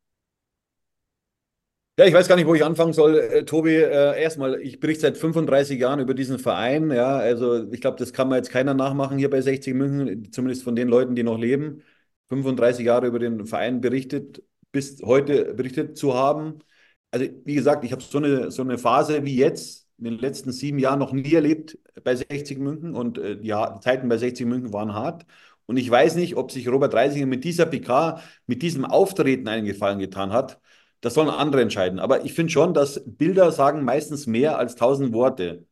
Ja, 1.98 2.06
ich 2.06 2.14
weiß 2.14 2.28
gar 2.28 2.36
nicht, 2.36 2.46
wo 2.46 2.54
ich 2.54 2.64
anfangen 2.64 2.92
soll. 2.92 3.18
Äh, 3.18 3.44
Tobi, 3.44 3.74
äh, 3.74 4.22
erstmal, 4.22 4.60
ich 4.60 4.78
berichte 4.78 5.02
seit 5.02 5.16
35 5.16 5.80
Jahren 5.80 5.98
über 5.98 6.14
diesen 6.14 6.38
Verein. 6.38 6.92
Ja, 6.92 7.16
also 7.16 7.70
ich 7.72 7.80
glaube, 7.80 7.96
das 7.98 8.12
kann 8.12 8.28
man 8.28 8.36
jetzt 8.36 8.50
keiner 8.50 8.72
nachmachen 8.72 9.18
hier 9.18 9.28
bei 9.30 9.40
60 9.40 9.74
München, 9.74 10.30
zumindest 10.32 10.62
von 10.62 10.76
den 10.76 10.86
Leuten, 10.88 11.16
die 11.16 11.24
noch 11.24 11.38
leben. 11.38 11.82
35 12.28 12.86
Jahre 12.86 13.06
über 13.08 13.18
den 13.18 13.46
Verein 13.46 13.80
berichtet, 13.80 14.44
bis 14.70 15.02
heute 15.02 15.54
berichtet 15.54 15.96
zu 15.98 16.14
haben 16.14 16.60
also 17.10 17.26
wie 17.44 17.54
gesagt, 17.54 17.84
ich 17.84 17.92
habe 17.92 18.02
so 18.02 18.18
eine, 18.18 18.50
so 18.50 18.62
eine 18.62 18.78
Phase 18.78 19.24
wie 19.24 19.36
jetzt 19.36 19.88
in 19.98 20.04
den 20.04 20.18
letzten 20.18 20.52
sieben 20.52 20.78
Jahren 20.78 20.98
noch 20.98 21.12
nie 21.12 21.32
erlebt 21.34 21.78
bei 22.04 22.14
60 22.14 22.58
München 22.58 22.94
und 22.94 23.18
äh, 23.18 23.36
die 23.38 23.52
Zeiten 23.80 24.08
bei 24.08 24.16
60 24.18 24.46
München 24.46 24.72
waren 24.72 24.94
hart. 24.94 25.26
Und 25.66 25.76
ich 25.76 25.90
weiß 25.90 26.14
nicht, 26.16 26.36
ob 26.36 26.50
sich 26.50 26.68
Robert 26.68 26.94
Reisinger 26.94 27.26
mit 27.26 27.44
dieser 27.44 27.66
PK, 27.66 28.22
mit 28.46 28.62
diesem 28.62 28.84
Auftreten 28.84 29.48
einen 29.48 29.66
Gefallen 29.66 29.98
getan 29.98 30.32
hat. 30.32 30.60
Das 31.00 31.14
sollen 31.14 31.28
andere 31.28 31.62
entscheiden. 31.62 31.98
Aber 31.98 32.24
ich 32.24 32.32
finde 32.34 32.52
schon, 32.52 32.74
dass 32.74 33.02
Bilder 33.06 33.52
sagen 33.52 33.84
meistens 33.84 34.26
mehr 34.26 34.58
als 34.58 34.76
tausend 34.76 35.12
Worte. 35.12 35.66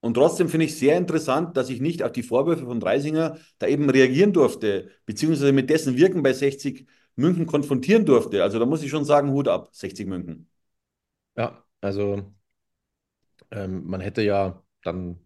Und 0.00 0.14
trotzdem 0.14 0.48
finde 0.48 0.66
ich 0.66 0.76
sehr 0.78 0.96
interessant, 0.98 1.56
dass 1.56 1.70
ich 1.70 1.80
nicht 1.80 2.02
auf 2.02 2.12
die 2.12 2.22
Vorwürfe 2.22 2.66
von 2.66 2.82
Reisinger 2.82 3.38
da 3.58 3.66
eben 3.68 3.88
reagieren 3.90 4.32
durfte, 4.32 4.90
beziehungsweise 5.06 5.52
mit 5.52 5.70
dessen 5.70 5.96
Wirken 5.96 6.22
bei 6.22 6.32
60 6.32 6.86
München 7.16 7.46
konfrontieren 7.46 8.04
durfte. 8.06 8.42
Also 8.42 8.58
da 8.58 8.66
muss 8.66 8.82
ich 8.82 8.90
schon 8.90 9.04
sagen, 9.04 9.32
Hut 9.32 9.48
ab, 9.48 9.70
60 9.72 10.06
München. 10.06 10.48
Ja, 11.36 11.64
also 11.80 12.34
ähm, 13.50 13.84
man 13.86 14.00
hätte 14.00 14.22
ja 14.22 14.62
dann 14.82 15.18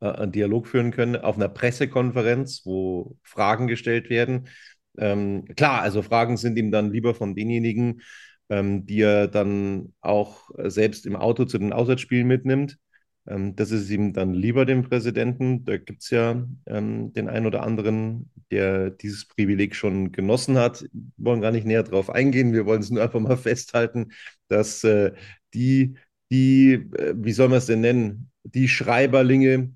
äh, 0.00 0.06
einen 0.10 0.32
Dialog 0.32 0.66
führen 0.68 0.90
können 0.90 1.16
auf 1.16 1.36
einer 1.36 1.48
Pressekonferenz, 1.48 2.62
wo 2.64 3.16
Fragen 3.22 3.66
gestellt 3.66 4.10
werden. 4.10 4.48
Ähm, 4.98 5.44
klar, 5.56 5.82
also 5.82 6.02
Fragen 6.02 6.36
sind 6.36 6.56
ihm 6.58 6.70
dann 6.70 6.92
lieber 6.92 7.14
von 7.14 7.34
denjenigen, 7.34 8.02
ähm, 8.48 8.86
die 8.86 9.00
er 9.02 9.28
dann 9.28 9.94
auch 10.00 10.50
selbst 10.58 11.06
im 11.06 11.16
Auto 11.16 11.44
zu 11.44 11.58
den 11.58 11.72
Auswärtsspielen 11.72 12.26
mitnimmt. 12.28 12.78
Ähm, 13.26 13.56
das 13.56 13.70
ist 13.70 13.90
ihm 13.90 14.12
dann 14.12 14.34
lieber 14.34 14.64
dem 14.64 14.82
Präsidenten. 14.82 15.64
Da 15.64 15.76
gibt 15.76 16.02
es 16.02 16.10
ja 16.10 16.46
ähm, 16.66 17.12
den 17.12 17.28
einen 17.28 17.46
oder 17.46 17.62
anderen, 17.62 18.30
der 18.50 18.90
dieses 18.90 19.26
Privileg 19.26 19.74
schon 19.74 20.12
genossen 20.12 20.58
hat. 20.58 20.82
Wir 20.92 21.02
wollen 21.16 21.40
gar 21.40 21.52
nicht 21.52 21.66
näher 21.66 21.82
darauf 21.82 22.10
eingehen. 22.10 22.52
Wir 22.52 22.66
wollen 22.66 22.80
es 22.80 22.90
nur 22.90 23.02
einfach 23.02 23.20
mal 23.20 23.36
festhalten, 23.38 24.12
dass 24.48 24.84
äh, 24.84 25.12
die, 25.54 25.96
die, 26.30 26.72
äh, 26.96 27.14
wie 27.16 27.32
soll 27.32 27.48
man 27.48 27.58
es 27.58 27.66
denn 27.66 27.80
nennen, 27.80 28.30
die 28.44 28.68
Schreiberlinge, 28.68 29.72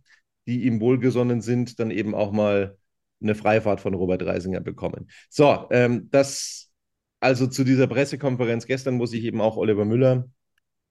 die 0.46 0.64
ihm 0.64 0.80
wohlgesonnen 0.80 1.40
sind, 1.40 1.78
dann 1.80 1.90
eben 1.90 2.14
auch 2.14 2.32
mal 2.32 2.76
eine 3.20 3.34
Freifahrt 3.34 3.80
von 3.80 3.94
Robert 3.94 4.24
Reisinger 4.24 4.60
bekommen. 4.60 5.10
So, 5.28 5.66
ähm, 5.70 6.08
das 6.10 6.68
also 7.20 7.46
zu 7.46 7.64
dieser 7.64 7.86
Pressekonferenz 7.86 8.66
gestern, 8.66 9.00
wo 9.00 9.06
sich 9.06 9.24
eben 9.24 9.40
auch 9.40 9.56
Oliver 9.56 9.84
Müller 9.84 10.30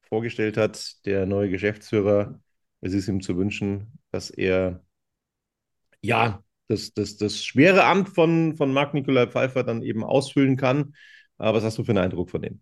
vorgestellt 0.01 0.57
hat, 0.57 1.05
der 1.05 1.25
neue 1.25 1.49
Geschäftsführer 1.49 2.39
es 2.81 2.93
ist 2.93 3.07
ihm 3.07 3.21
zu 3.21 3.37
wünschen, 3.37 3.99
dass 4.11 4.29
er 4.29 4.83
ja 6.01 6.43
das, 6.67 6.93
das, 6.93 7.17
das 7.17 7.43
schwere 7.43 7.85
Amt 7.85 8.09
von, 8.09 8.55
von 8.55 8.73
Marc 8.73 8.93
Nikolai 8.93 9.27
Pfeiffer 9.27 9.63
dann 9.63 9.83
eben 9.83 10.03
ausfüllen 10.03 10.57
kann. 10.57 10.95
Aber 11.37 11.57
was 11.57 11.63
hast 11.63 11.77
du 11.77 11.83
für 11.83 11.91
einen 11.91 11.99
Eindruck 11.99 12.29
von 12.29 12.41
dem? 12.41 12.61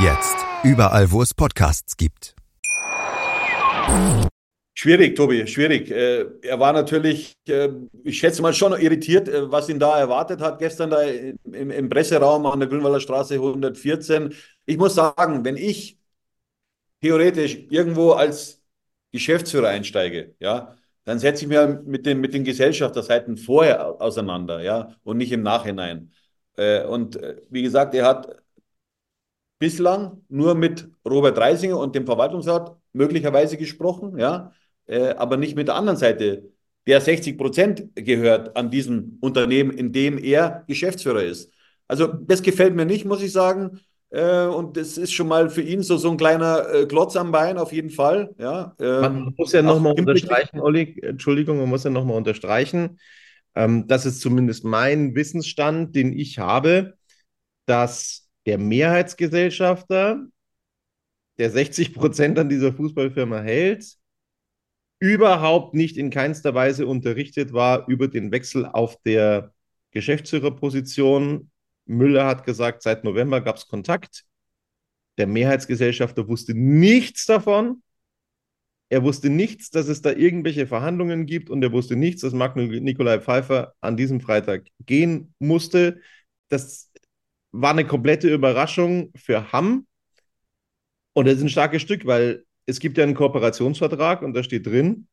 Jetzt. 0.00 0.36
Überall, 0.64 1.10
wo 1.10 1.22
es 1.22 1.34
Podcasts 1.34 1.96
gibt. 1.96 2.34
Schwierig, 4.74 5.14
Tobi, 5.14 5.46
schwierig. 5.46 5.90
Äh, 5.90 6.26
er 6.42 6.58
war 6.58 6.72
natürlich, 6.72 7.34
äh, 7.46 7.68
ich 8.02 8.18
schätze 8.18 8.42
mal, 8.42 8.54
schon 8.54 8.72
irritiert, 8.72 9.28
äh, 9.28 9.50
was 9.50 9.68
ihn 9.68 9.78
da 9.78 9.98
erwartet 9.98 10.40
hat 10.40 10.58
gestern 10.58 10.90
da 10.90 11.02
im, 11.02 11.88
Presseraum 11.88 12.46
an 12.46 12.58
der 12.58 12.68
Grünwalder 12.68 13.00
Straße 13.00 13.34
114. 13.34 14.34
Ich 14.66 14.78
muss 14.78 14.94
sagen, 14.94 15.44
wenn 15.44 15.56
ich 15.56 15.98
theoretisch 17.00 17.58
irgendwo 17.70 18.12
als 18.12 18.62
Geschäftsführer 19.12 19.68
einsteige, 19.68 20.34
ja, 20.40 20.74
dann 21.04 21.18
setze 21.18 21.44
ich 21.44 21.48
mir 21.48 21.82
mit 21.84 22.06
den, 22.06 22.20
mit 22.20 22.32
den 22.34 22.44
Gesellschafterseiten 22.44 23.36
vorher 23.36 24.00
auseinander, 24.00 24.62
ja, 24.62 24.96
und 25.04 25.18
nicht 25.18 25.32
im 25.32 25.42
Nachhinein. 25.42 26.12
Und 26.88 27.18
wie 27.50 27.62
gesagt, 27.62 27.94
er 27.94 28.06
hat 28.06 28.41
bislang 29.62 30.24
nur 30.28 30.56
mit 30.56 30.88
Robert 31.08 31.38
Reisinger 31.38 31.78
und 31.78 31.94
dem 31.94 32.04
Verwaltungsrat 32.04 32.76
möglicherweise 32.92 33.56
gesprochen, 33.56 34.18
ja, 34.18 34.50
äh, 34.86 35.10
aber 35.10 35.36
nicht 35.36 35.54
mit 35.54 35.68
der 35.68 35.76
anderen 35.76 35.96
Seite, 35.96 36.50
der 36.88 37.00
60 37.00 37.38
Prozent 37.38 37.84
gehört 37.94 38.56
an 38.56 38.72
diesem 38.72 39.18
Unternehmen, 39.20 39.70
in 39.70 39.92
dem 39.92 40.18
er 40.18 40.64
Geschäftsführer 40.66 41.22
ist. 41.22 41.52
Also 41.86 42.08
das 42.08 42.42
gefällt 42.42 42.74
mir 42.74 42.86
nicht, 42.86 43.04
muss 43.04 43.22
ich 43.22 43.30
sagen. 43.30 43.78
Äh, 44.10 44.46
und 44.46 44.76
das 44.76 44.98
ist 44.98 45.12
schon 45.12 45.28
mal 45.28 45.48
für 45.48 45.62
ihn 45.62 45.84
so, 45.84 45.96
so 45.96 46.10
ein 46.10 46.16
kleiner 46.16 46.68
äh, 46.68 46.86
Klotz 46.86 47.14
am 47.14 47.30
Bein, 47.30 47.56
auf 47.56 47.72
jeden 47.72 47.90
Fall. 47.90 48.34
Ja, 48.38 48.74
ähm, 48.80 49.00
man 49.00 49.34
muss 49.36 49.52
ja 49.52 49.62
nochmal 49.62 49.94
unterstreichen, 49.96 50.58
Olli, 50.58 50.98
Entschuldigung, 51.02 51.58
man 51.58 51.68
muss 51.68 51.84
ja 51.84 51.90
nochmal 51.90 52.16
unterstreichen, 52.16 52.98
ähm, 53.54 53.86
das 53.86 54.06
ist 54.06 54.22
zumindest 54.22 54.64
mein 54.64 55.14
Wissensstand, 55.14 55.94
den 55.94 56.18
ich 56.18 56.40
habe, 56.40 56.94
dass 57.66 58.21
der 58.46 58.58
Mehrheitsgesellschafter, 58.58 60.26
der 61.38 61.50
60 61.50 61.94
Prozent 61.94 62.38
an 62.38 62.48
dieser 62.48 62.72
Fußballfirma 62.72 63.40
hält, 63.40 63.96
überhaupt 65.02 65.74
nicht 65.74 65.96
in 65.96 66.10
keinster 66.10 66.54
Weise 66.54 66.86
unterrichtet 66.86 67.52
war 67.52 67.88
über 67.88 68.06
den 68.06 68.30
Wechsel 68.30 68.66
auf 68.66 69.00
der 69.02 69.52
Geschäftsführerposition. 69.90 71.50
Müller 71.86 72.26
hat 72.26 72.44
gesagt, 72.44 72.82
seit 72.82 73.02
November 73.02 73.40
gab 73.40 73.56
es 73.56 73.66
Kontakt. 73.66 74.24
Der 75.18 75.26
Mehrheitsgesellschafter 75.26 76.28
wusste 76.28 76.54
nichts 76.54 77.26
davon. 77.26 77.82
Er 78.90 79.02
wusste 79.02 79.28
nichts, 79.28 79.70
dass 79.70 79.88
es 79.88 80.02
da 80.02 80.12
irgendwelche 80.12 80.68
Verhandlungen 80.68 81.26
gibt 81.26 81.50
und 81.50 81.64
er 81.64 81.72
wusste 81.72 81.96
nichts, 81.96 82.20
dass 82.20 82.32
Marc 82.32 82.54
Nikolai 82.54 83.20
Pfeiffer 83.20 83.74
an 83.80 83.96
diesem 83.96 84.20
Freitag 84.20 84.66
gehen 84.86 85.34
musste. 85.40 86.00
Das 86.48 86.91
war 87.52 87.70
eine 87.70 87.86
komplette 87.86 88.32
Überraschung 88.32 89.12
für 89.14 89.52
Hamm. 89.52 89.86
Und 91.12 91.26
das 91.26 91.36
ist 91.36 91.42
ein 91.42 91.48
starkes 91.48 91.82
Stück, 91.82 92.06
weil 92.06 92.44
es 92.66 92.80
gibt 92.80 92.96
ja 92.96 93.04
einen 93.04 93.14
Kooperationsvertrag 93.14 94.22
und 94.22 94.34
da 94.34 94.42
steht 94.42 94.66
drin, 94.66 95.06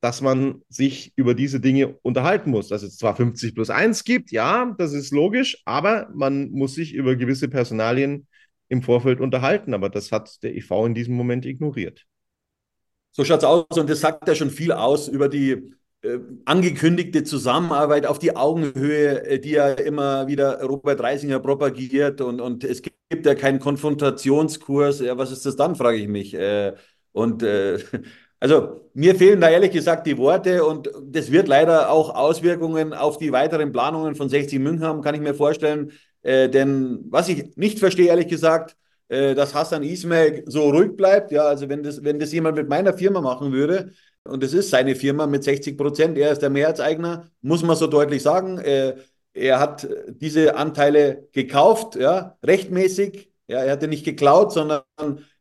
dass 0.00 0.22
man 0.22 0.62
sich 0.68 1.12
über 1.16 1.34
diese 1.34 1.60
Dinge 1.60 1.98
unterhalten 2.02 2.50
muss. 2.50 2.68
Dass 2.68 2.82
es 2.82 2.96
zwar 2.96 3.16
50 3.16 3.54
plus 3.54 3.68
1 3.68 4.04
gibt, 4.04 4.30
ja, 4.30 4.74
das 4.78 4.92
ist 4.92 5.10
logisch, 5.10 5.60
aber 5.64 6.08
man 6.14 6.50
muss 6.50 6.74
sich 6.74 6.94
über 6.94 7.16
gewisse 7.16 7.48
Personalien 7.48 8.26
im 8.68 8.82
Vorfeld 8.82 9.20
unterhalten. 9.20 9.74
Aber 9.74 9.90
das 9.90 10.12
hat 10.12 10.42
der 10.42 10.54
EV 10.54 10.86
in 10.86 10.94
diesem 10.94 11.14
Moment 11.14 11.44
ignoriert. 11.44 12.06
So 13.12 13.24
schaut 13.24 13.38
es 13.38 13.44
aus 13.44 13.66
und 13.76 13.90
das 13.90 14.00
sagt 14.00 14.28
ja 14.28 14.34
schon 14.36 14.50
viel 14.50 14.72
aus 14.72 15.08
über 15.08 15.28
die 15.28 15.72
angekündigte 16.46 17.24
Zusammenarbeit 17.24 18.06
auf 18.06 18.18
die 18.18 18.34
Augenhöhe, 18.34 19.24
äh, 19.26 19.38
die 19.38 19.50
ja 19.50 19.68
immer 19.72 20.26
wieder 20.26 20.62
Robert 20.62 21.00
Reisinger 21.00 21.40
propagiert 21.40 22.20
und, 22.20 22.40
und 22.40 22.64
es 22.64 22.80
gibt 22.82 23.26
ja 23.26 23.34
keinen 23.34 23.60
Konfrontationskurs. 23.60 25.00
Ja, 25.00 25.18
was 25.18 25.30
ist 25.30 25.44
das 25.44 25.56
dann, 25.56 25.76
frage 25.76 25.98
ich 25.98 26.08
mich. 26.08 26.34
Äh, 26.34 26.72
und 27.12 27.42
äh, 27.42 27.78
also 28.40 28.90
mir 28.94 29.14
fehlen 29.14 29.40
da 29.40 29.50
ehrlich 29.50 29.72
gesagt 29.72 30.06
die 30.06 30.16
Worte 30.16 30.64
und 30.64 30.90
das 31.04 31.30
wird 31.30 31.48
leider 31.48 31.90
auch 31.90 32.14
Auswirkungen 32.14 32.94
auf 32.94 33.18
die 33.18 33.32
weiteren 33.32 33.72
Planungen 33.72 34.14
von 34.14 34.28
60 34.30 34.58
München 34.58 34.86
haben, 34.86 35.02
kann 35.02 35.14
ich 35.14 35.20
mir 35.20 35.34
vorstellen. 35.34 35.92
Äh, 36.22 36.48
denn 36.48 37.04
was 37.10 37.28
ich 37.28 37.56
nicht 37.56 37.78
verstehe, 37.78 38.08
ehrlich 38.08 38.28
gesagt, 38.28 38.74
äh, 39.08 39.34
dass 39.34 39.54
Hassan 39.54 39.82
Ismail 39.82 40.44
so 40.46 40.70
ruhig 40.70 40.96
bleibt. 40.96 41.30
Ja, 41.32 41.42
also 41.42 41.68
wenn 41.68 41.82
das, 41.82 42.04
wenn 42.04 42.18
das 42.18 42.32
jemand 42.32 42.56
mit 42.56 42.68
meiner 42.68 42.96
Firma 42.96 43.20
machen 43.20 43.52
würde, 43.52 43.92
und 44.24 44.42
das 44.42 44.52
ist 44.52 44.70
seine 44.70 44.94
Firma 44.94 45.26
mit 45.26 45.44
60 45.44 45.76
Prozent, 45.76 46.18
er 46.18 46.32
ist 46.32 46.42
der 46.42 46.50
Mehrheitseigner, 46.50 47.30
muss 47.40 47.62
man 47.62 47.76
so 47.76 47.86
deutlich 47.86 48.22
sagen. 48.22 48.58
Äh, 48.58 48.96
er 49.32 49.60
hat 49.60 49.88
diese 50.08 50.56
Anteile 50.56 51.28
gekauft, 51.32 51.96
ja, 51.96 52.36
rechtmäßig. 52.44 53.30
Ja, 53.48 53.60
er 53.60 53.72
hatte 53.72 53.88
nicht 53.88 54.04
geklaut, 54.04 54.52
sondern 54.52 54.82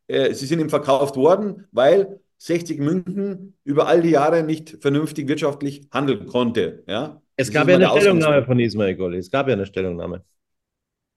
äh, 0.07 0.33
sie 0.33 0.45
sind 0.45 0.59
ihm 0.59 0.69
verkauft 0.69 1.15
worden, 1.15 1.67
weil 1.71 2.19
60 2.37 2.79
München 2.79 3.57
über 3.63 3.87
all 3.87 4.01
die 4.01 4.11
Jahre 4.11 4.43
nicht 4.43 4.77
vernünftig 4.81 5.27
wirtschaftlich 5.27 5.87
handeln 5.91 6.25
konnte. 6.25 6.83
Ja? 6.87 7.21
Es 7.35 7.51
gab 7.51 7.67
ja 7.67 7.75
eine 7.75 7.89
Stellungnahme 7.89 8.45
von 8.45 8.59
Ismail 8.59 8.95
Golli. 8.95 9.17
Es 9.17 9.29
gab 9.29 9.47
ja 9.47 9.53
eine 9.53 9.65
Stellungnahme. 9.65 10.23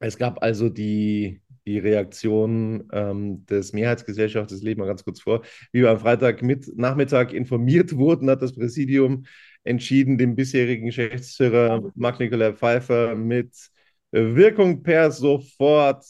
Es 0.01 0.19
gab 0.19 0.43
also 0.43 0.69
die, 0.69 1.42
die 1.67 1.79
Reaktion 1.79 2.89
ähm, 2.93 3.47
des 3.47 3.73
Mehrheitsgesellschafts, 3.73 4.53
das 4.53 4.63
lese 4.63 4.79
mal 4.79 4.87
ganz 4.87 5.05
kurz 5.05 5.21
vor. 5.21 5.43
Wie 5.73 5.83
wir 5.83 5.91
am 5.91 5.99
Freitag 5.99 6.43
mit, 6.43 6.77
Nachmittag 6.77 7.33
informiert 7.33 7.97
wurden, 7.97 8.31
hat 8.31 8.43
das 8.43 8.55
Präsidium 8.55 9.25
entschieden, 9.65 10.19
den 10.19 10.35
bisherigen 10.35 10.87
Geschäftsführer 10.87 11.93
Marc-Nikolai 11.95 12.53
Pfeiffer 12.55 13.15
mit 13.15 13.55
Wirkung 14.11 14.83
per 14.83 15.11
sofort 15.11 16.05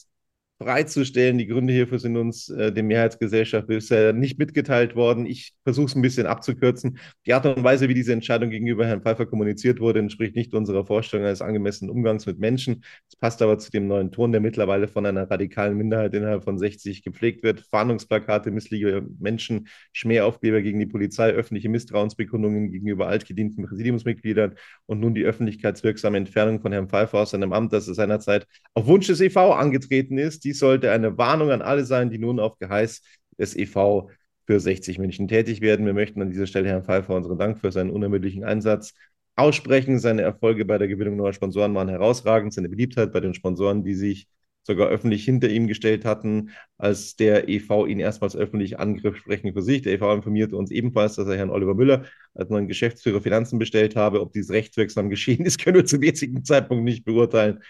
freizustellen. 0.62 1.38
Die 1.38 1.46
Gründe 1.46 1.72
hierfür 1.72 1.98
sind 1.98 2.16
uns 2.16 2.48
äh, 2.48 2.72
dem 2.72 2.86
Mehrheitsgesellschaft 2.86 3.66
bisher 3.66 4.12
nicht 4.12 4.38
mitgeteilt 4.38 4.96
worden. 4.96 5.26
Ich 5.26 5.54
versuche 5.64 5.86
es 5.86 5.94
ein 5.94 6.02
bisschen 6.02 6.26
abzukürzen. 6.26 6.98
Die 7.26 7.34
Art 7.34 7.46
und 7.46 7.62
Weise, 7.62 7.88
wie 7.88 7.94
diese 7.94 8.12
Entscheidung 8.12 8.50
gegenüber 8.50 8.86
Herrn 8.86 9.02
Pfeiffer 9.02 9.26
kommuniziert 9.26 9.80
wurde, 9.80 10.00
entspricht 10.00 10.36
nicht 10.36 10.54
unserer 10.54 10.86
Vorstellung 10.86 11.26
eines 11.26 11.42
angemessenen 11.42 11.90
Umgangs 11.90 12.26
mit 12.26 12.38
Menschen. 12.38 12.84
Es 13.08 13.16
passt 13.16 13.42
aber 13.42 13.58
zu 13.58 13.70
dem 13.70 13.86
neuen 13.88 14.12
Ton, 14.12 14.32
der 14.32 14.40
mittlerweile 14.40 14.88
von 14.88 15.06
einer 15.06 15.30
radikalen 15.30 15.76
Minderheit 15.76 16.14
innerhalb 16.14 16.44
von 16.44 16.58
60 16.58 17.02
gepflegt 17.02 17.42
wird. 17.42 17.60
Fahndungsplakate, 17.60 18.50
missliebe 18.50 19.06
Menschen, 19.18 19.68
Schmähaufkleber 19.92 20.62
gegen 20.62 20.78
die 20.78 20.86
Polizei, 20.86 21.30
öffentliche 21.30 21.68
Misstrauensbekundungen 21.68 22.70
gegenüber 22.70 23.08
altgedienten 23.08 23.64
Präsidiumsmitgliedern 23.66 24.54
und 24.86 25.00
nun 25.00 25.14
die 25.14 25.24
öffentlichkeitswirksame 25.24 26.16
Entfernung 26.16 26.60
von 26.60 26.72
Herrn 26.72 26.88
Pfeiffer 26.88 27.18
aus 27.18 27.30
seinem 27.30 27.52
Amt, 27.52 27.72
das 27.72 27.88
er 27.88 27.94
seinerzeit 27.94 28.46
auf 28.74 28.86
Wunsch 28.86 29.06
des 29.06 29.20
EV 29.20 29.52
angetreten 29.52 30.18
ist. 30.18 30.44
Die 30.44 30.51
dies 30.52 30.58
sollte 30.58 30.90
eine 30.92 31.16
Warnung 31.16 31.50
an 31.50 31.62
alle 31.62 31.84
sein, 31.86 32.10
die 32.10 32.18
nun 32.18 32.38
auf 32.38 32.58
Geheiß 32.58 33.02
des 33.38 33.56
EV 33.56 34.10
für 34.46 34.60
60 34.60 34.98
München 34.98 35.28
tätig 35.28 35.62
werden. 35.62 35.86
Wir 35.86 35.94
möchten 35.94 36.20
an 36.20 36.30
dieser 36.30 36.46
Stelle 36.46 36.68
Herrn 36.68 36.84
Pfeiffer 36.84 37.14
unseren 37.14 37.38
Dank 37.38 37.58
für 37.58 37.72
seinen 37.72 37.90
unermüdlichen 37.90 38.44
Einsatz 38.44 38.94
aussprechen. 39.34 39.98
Seine 39.98 40.22
Erfolge 40.22 40.66
bei 40.66 40.76
der 40.76 40.88
Gewinnung 40.88 41.16
neuer 41.16 41.32
Sponsoren 41.32 41.74
waren 41.74 41.88
herausragend. 41.88 42.52
Seine 42.52 42.68
Beliebtheit 42.68 43.12
bei 43.12 43.20
den 43.20 43.32
Sponsoren, 43.34 43.82
die 43.82 43.94
sich 43.94 44.28
sogar 44.64 44.88
öffentlich 44.88 45.24
hinter 45.24 45.48
ihm 45.48 45.66
gestellt 45.66 46.04
hatten, 46.04 46.50
als 46.78 47.16
der 47.16 47.48
EV 47.48 47.86
ihn 47.86 47.98
erstmals 47.98 48.36
öffentlich 48.36 48.78
angriff, 48.78 49.16
sprechen 49.16 49.52
für 49.52 49.62
sich. 49.62 49.82
Der 49.82 49.94
EV 49.94 50.14
informierte 50.14 50.56
uns 50.56 50.70
ebenfalls, 50.70 51.16
dass 51.16 51.26
er 51.28 51.36
Herrn 51.36 51.50
Oliver 51.50 51.74
Müller 51.74 52.04
als 52.34 52.50
neuen 52.50 52.68
Geschäftsführer 52.68 53.20
Finanzen 53.20 53.58
bestellt 53.58 53.96
habe. 53.96 54.20
Ob 54.20 54.32
dies 54.32 54.50
rechtswirksam 54.50 55.10
geschehen 55.10 55.44
ist, 55.46 55.58
können 55.64 55.76
wir 55.76 55.86
zum 55.86 56.02
jetzigen 56.02 56.44
Zeitpunkt 56.44 56.84
nicht 56.84 57.04
beurteilen. 57.04 57.60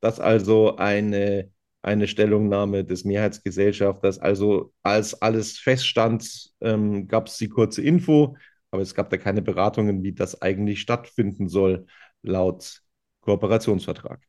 Dass 0.00 0.20
also 0.20 0.76
eine 0.76 1.50
eine 1.82 2.06
Stellungnahme 2.06 2.84
des 2.84 3.04
Mehrheitsgesellschafters. 3.04 4.18
Also 4.18 4.72
als 4.82 5.20
alles 5.20 5.58
feststand, 5.58 6.50
ähm, 6.60 7.08
gab 7.08 7.26
es 7.26 7.36
die 7.36 7.48
kurze 7.48 7.82
Info, 7.82 8.36
aber 8.70 8.82
es 8.82 8.94
gab 8.94 9.10
da 9.10 9.18
keine 9.18 9.42
Beratungen, 9.42 10.02
wie 10.02 10.12
das 10.12 10.40
eigentlich 10.40 10.80
stattfinden 10.80 11.48
soll, 11.48 11.86
laut 12.22 12.80
Kooperationsvertrag. 13.20 14.20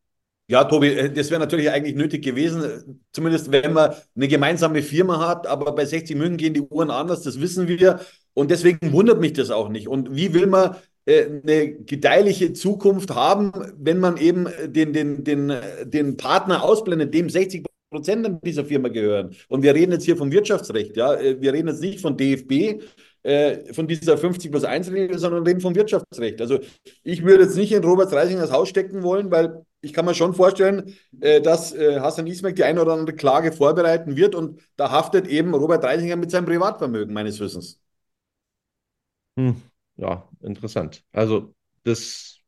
Ja, 0.47 0.65
Tobi, 0.65 0.87
äh, 0.89 1.11
das 1.11 1.29
wäre 1.29 1.39
natürlich 1.39 1.69
eigentlich 1.69 1.95
nötig 1.95 2.23
gewesen, 2.23 3.01
zumindest 3.11 3.51
wenn 3.51 3.71
man 3.71 3.93
eine 4.15 4.27
gemeinsame 4.27 4.81
Firma 4.81 5.25
hat, 5.25 5.47
aber 5.47 5.73
bei 5.73 5.85
60 5.85 6.17
München 6.17 6.37
gehen 6.37 6.53
die 6.53 6.61
Uhren 6.61 6.91
anders, 6.91 7.21
das 7.21 7.39
wissen 7.39 7.67
wir. 7.67 8.01
Und 8.33 8.51
deswegen 8.51 8.91
wundert 8.91 9.19
mich 9.19 9.33
das 9.33 9.51
auch 9.51 9.69
nicht. 9.69 9.87
Und 9.87 10.15
wie 10.15 10.33
will 10.33 10.47
man 10.47 10.71
äh, 10.71 10.77
eine 11.05 11.73
gedeihliche 11.73 12.53
Zukunft 12.53 13.13
haben, 13.13 13.51
wenn 13.77 13.99
man 13.99 14.17
eben 14.17 14.47
den, 14.67 14.93
den, 14.93 15.23
den, 15.23 15.53
den 15.83 16.17
Partner 16.17 16.63
ausblendet, 16.63 17.13
dem 17.13 17.29
60 17.29 17.65
Prozent 17.93 18.43
dieser 18.43 18.65
Firma 18.65 18.89
gehören. 18.89 19.35
Und 19.47 19.63
wir 19.63 19.75
reden 19.75 19.91
jetzt 19.91 20.05
hier 20.05 20.17
vom 20.17 20.31
Wirtschaftsrecht, 20.31 20.97
ja. 20.97 21.13
Äh, 21.13 21.41
wir 21.41 21.53
reden 21.53 21.67
jetzt 21.67 21.81
nicht 21.81 22.01
von 22.01 22.17
DFB, 22.17 22.81
äh, 23.21 23.73
von 23.73 23.87
dieser 23.87 24.17
50 24.17 24.49
plus 24.51 24.63
1 24.63 24.91
Regel, 24.91 25.19
sondern 25.19 25.45
reden 25.45 25.61
vom 25.61 25.75
Wirtschaftsrecht. 25.75 26.41
Also 26.41 26.59
ich 27.03 27.23
würde 27.23 27.43
jetzt 27.43 27.55
nicht 27.55 27.71
in 27.71 27.83
Robert 27.83 28.11
Reising 28.11 28.39
das 28.39 28.51
Haus 28.51 28.67
stecken 28.69 29.03
wollen, 29.03 29.29
weil 29.31 29.63
ich 29.81 29.93
kann 29.93 30.05
mir 30.05 30.15
schon 30.15 30.33
vorstellen, 30.33 30.95
dass 31.11 31.75
Hassan 31.77 32.25
Ismail 32.25 32.53
die 32.53 32.63
eine 32.63 32.81
oder 32.81 32.93
andere 32.93 33.17
Klage 33.17 33.51
vorbereiten 33.51 34.15
wird 34.15 34.33
und 34.33 34.61
da 34.77 34.91
haftet 34.91 35.27
eben 35.27 35.53
Robert 35.53 35.83
Reisinger 35.83 36.15
mit 36.15 36.31
seinem 36.31 36.45
Privatvermögen 36.45 37.13
meines 37.13 37.37
Wissens. 37.41 37.81
Hm 39.37 39.72
ja, 39.97 40.29
interessant. 40.41 41.03
Also, 41.11 41.55
das, 41.83 42.39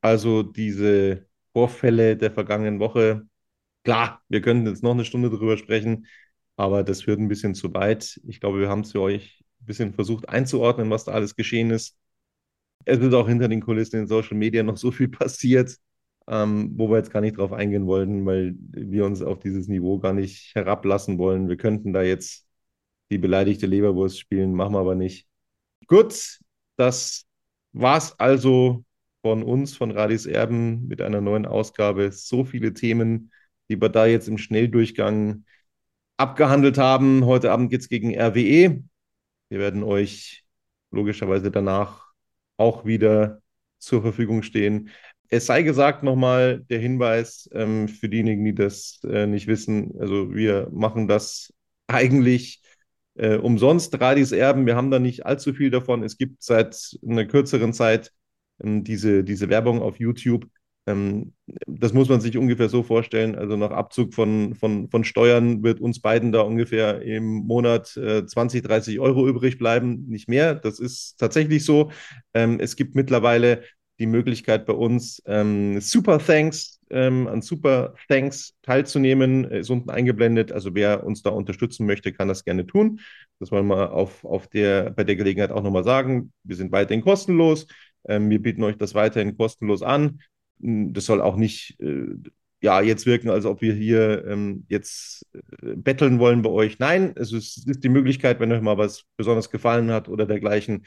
also 0.00 0.42
diese 0.42 1.26
Vorfälle 1.52 2.16
der 2.16 2.30
vergangenen 2.32 2.80
Woche, 2.80 3.26
klar, 3.84 4.22
wir 4.28 4.40
könnten 4.42 4.66
jetzt 4.68 4.82
noch 4.82 4.92
eine 4.92 5.04
Stunde 5.04 5.30
drüber 5.30 5.56
sprechen, 5.58 6.06
aber 6.56 6.84
das 6.84 7.02
führt 7.02 7.20
ein 7.20 7.28
bisschen 7.28 7.54
zu 7.54 7.74
weit. 7.74 8.20
Ich 8.26 8.40
glaube, 8.40 8.60
wir 8.60 8.68
haben 8.68 8.82
es 8.82 8.92
für 8.92 9.00
euch 9.02 9.44
ein 9.62 9.66
bisschen 9.66 9.94
versucht 9.94 10.28
einzuordnen, 10.28 10.90
was 10.90 11.04
da 11.04 11.12
alles 11.12 11.36
geschehen 11.36 11.70
ist. 11.70 11.96
Es 12.84 13.00
wird 13.00 13.14
auch 13.14 13.28
hinter 13.28 13.48
den 13.48 13.60
Kulissen 13.62 14.00
in 14.00 14.06
Social 14.06 14.36
Media 14.36 14.62
noch 14.62 14.76
so 14.76 14.90
viel 14.90 15.08
passiert, 15.10 15.76
ähm, 16.28 16.72
wo 16.76 16.88
wir 16.90 16.98
jetzt 16.98 17.10
gar 17.12 17.20
nicht 17.20 17.38
drauf 17.38 17.52
eingehen 17.52 17.86
wollten, 17.86 18.26
weil 18.26 18.54
wir 18.70 19.04
uns 19.06 19.22
auf 19.22 19.38
dieses 19.40 19.68
Niveau 19.68 19.98
gar 19.98 20.12
nicht 20.12 20.54
herablassen 20.54 21.18
wollen. 21.18 21.48
Wir 21.48 21.56
könnten 21.56 21.92
da 21.92 22.02
jetzt 22.02 22.46
die 23.10 23.18
beleidigte 23.18 23.66
Leberwurst 23.66 24.18
spielen, 24.20 24.54
machen 24.54 24.74
wir 24.74 24.80
aber 24.80 24.94
nicht. 24.94 25.28
Gut, 25.88 26.40
das 26.76 27.26
war's 27.72 28.18
also 28.18 28.84
von 29.22 29.42
uns, 29.42 29.76
von 29.76 29.90
Radis 29.90 30.26
Erben, 30.26 30.86
mit 30.86 31.00
einer 31.00 31.20
neuen 31.20 31.46
Ausgabe. 31.46 32.12
So 32.12 32.44
viele 32.44 32.74
Themen, 32.74 33.32
die 33.68 33.80
wir 33.80 33.88
da 33.88 34.06
jetzt 34.06 34.28
im 34.28 34.38
Schnelldurchgang 34.38 35.44
abgehandelt 36.16 36.78
haben. 36.78 37.24
Heute 37.24 37.50
Abend 37.50 37.70
geht 37.70 37.80
es 37.80 37.88
gegen 37.88 38.14
RWE. 38.18 38.82
Wir 39.48 39.58
werden 39.58 39.82
euch 39.82 40.44
logischerweise 40.90 41.50
danach 41.50 42.12
auch 42.56 42.84
wieder 42.84 43.40
zur 43.78 44.02
Verfügung 44.02 44.42
stehen. 44.42 44.90
Es 45.28 45.46
sei 45.46 45.62
gesagt 45.62 46.02
nochmal 46.02 46.60
der 46.70 46.78
Hinweis 46.78 47.48
ähm, 47.52 47.88
für 47.88 48.08
diejenigen, 48.08 48.44
die 48.44 48.54
das 48.54 49.00
äh, 49.04 49.26
nicht 49.26 49.46
wissen. 49.46 49.94
Also 49.98 50.34
wir 50.34 50.68
machen 50.70 51.08
das 51.08 51.52
eigentlich 51.86 52.62
äh, 53.16 53.36
umsonst, 53.36 53.98
Radis 54.00 54.32
Erben. 54.32 54.66
Wir 54.66 54.76
haben 54.76 54.90
da 54.90 54.98
nicht 54.98 55.26
allzu 55.26 55.54
viel 55.54 55.70
davon. 55.70 56.02
Es 56.02 56.18
gibt 56.18 56.42
seit 56.42 56.98
einer 57.06 57.24
kürzeren 57.26 57.72
Zeit 57.72 58.12
ähm, 58.62 58.84
diese, 58.84 59.24
diese 59.24 59.48
Werbung 59.48 59.82
auf 59.82 59.98
YouTube. 59.98 60.46
Ähm, 60.86 61.32
das 61.66 61.92
muss 61.92 62.08
man 62.08 62.20
sich 62.20 62.36
ungefähr 62.36 62.68
so 62.68 62.82
vorstellen. 62.82 63.36
Also 63.36 63.56
nach 63.56 63.70
Abzug 63.70 64.14
von, 64.14 64.54
von, 64.54 64.88
von 64.90 65.04
Steuern 65.04 65.62
wird 65.62 65.80
uns 65.80 66.00
beiden 66.00 66.32
da 66.32 66.42
ungefähr 66.42 67.00
im 67.02 67.24
Monat 67.24 67.96
äh, 67.96 68.26
20, 68.26 68.62
30 68.62 69.00
Euro 69.00 69.26
übrig 69.26 69.58
bleiben, 69.58 70.04
nicht 70.08 70.28
mehr. 70.28 70.54
Das 70.54 70.80
ist 70.80 71.16
tatsächlich 71.18 71.64
so. 71.64 71.90
Ähm, 72.34 72.58
es 72.60 72.76
gibt 72.76 72.94
mittlerweile 72.94 73.62
die 73.98 74.06
Möglichkeit 74.06 74.66
bei 74.66 74.72
uns 74.72 75.22
ähm, 75.26 75.80
Super 75.80 76.18
Thanks 76.18 76.80
ähm, 76.90 77.26
an 77.26 77.42
Super 77.42 77.94
Thanks 78.08 78.54
teilzunehmen, 78.62 79.44
ist 79.44 79.70
unten 79.70 79.90
eingeblendet. 79.90 80.52
Also 80.52 80.74
wer 80.74 81.04
uns 81.04 81.22
da 81.22 81.30
unterstützen 81.30 81.86
möchte, 81.86 82.12
kann 82.12 82.28
das 82.28 82.44
gerne 82.44 82.66
tun. 82.66 83.00
Das 83.40 83.50
wollen 83.50 83.66
wir 83.66 83.92
auf, 83.92 84.24
auf 84.24 84.46
der, 84.48 84.90
bei 84.90 85.04
der 85.04 85.16
Gelegenheit 85.16 85.50
auch 85.50 85.62
nochmal 85.62 85.84
sagen. 85.84 86.32
Wir 86.44 86.56
sind 86.56 86.72
weiterhin 86.72 87.02
kostenlos. 87.02 87.66
Ähm, 88.06 88.30
wir 88.30 88.40
bieten 88.40 88.62
euch 88.62 88.76
das 88.76 88.94
weiterhin 88.94 89.36
kostenlos 89.36 89.82
an. 89.82 90.20
Hm, 90.60 90.92
das 90.92 91.06
soll 91.06 91.20
auch 91.20 91.36
nicht 91.36 91.80
äh, 91.80 92.06
ja, 92.62 92.80
jetzt 92.80 93.04
wirken, 93.06 93.28
als 93.28 93.44
ob 93.44 93.60
wir 93.60 93.74
hier 93.74 94.24
ähm, 94.26 94.64
jetzt 94.68 95.26
äh, 95.34 95.74
betteln 95.76 96.18
wollen 96.18 96.42
bei 96.42 96.50
euch. 96.50 96.78
Nein, 96.78 97.12
es 97.16 97.32
ist, 97.32 97.58
es 97.58 97.66
ist, 97.66 97.84
die 97.84 97.88
Möglichkeit, 97.90 98.40
wenn 98.40 98.52
euch 98.52 98.62
mal 98.62 98.78
was 98.78 99.04
besonders 99.16 99.50
gefallen 99.50 99.90
hat 99.90 100.08
oder 100.08 100.26
dergleichen, 100.26 100.86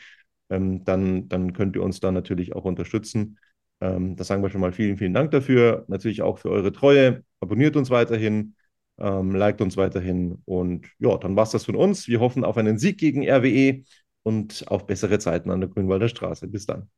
ähm, 0.49 0.83
dann, 0.83 1.27
dann 1.29 1.53
könnt 1.53 1.75
ihr 1.75 1.83
uns 1.83 1.99
da 1.99 2.11
natürlich 2.11 2.55
auch 2.55 2.65
unterstützen. 2.65 3.39
Ähm, 3.81 4.15
das 4.15 4.27
sagen 4.27 4.43
wir 4.43 4.49
schon 4.49 4.61
mal 4.61 4.71
vielen, 4.73 4.97
vielen 4.97 5.13
Dank 5.13 5.31
dafür. 5.31 5.85
Natürlich 5.87 6.21
auch 6.21 6.39
für 6.39 6.49
eure 6.49 6.71
Treue. 6.71 7.23
Abonniert 7.39 7.75
uns 7.75 7.89
weiterhin, 7.89 8.55
ähm, 8.97 9.35
liked 9.35 9.61
uns 9.61 9.77
weiterhin. 9.77 10.41
Und 10.45 10.87
ja, 10.99 11.17
dann 11.17 11.35
war 11.35 11.43
es 11.43 11.51
das 11.51 11.65
von 11.65 11.75
uns. 11.75 12.07
Wir 12.07 12.19
hoffen 12.19 12.43
auf 12.43 12.57
einen 12.57 12.77
Sieg 12.77 12.97
gegen 12.97 13.27
RWE 13.27 13.83
und 14.23 14.65
auf 14.67 14.85
bessere 14.87 15.19
Zeiten 15.19 15.51
an 15.51 15.61
der 15.61 15.69
Grünwalder 15.69 16.09
Straße. 16.09 16.47
Bis 16.47 16.65
dann. 16.65 16.89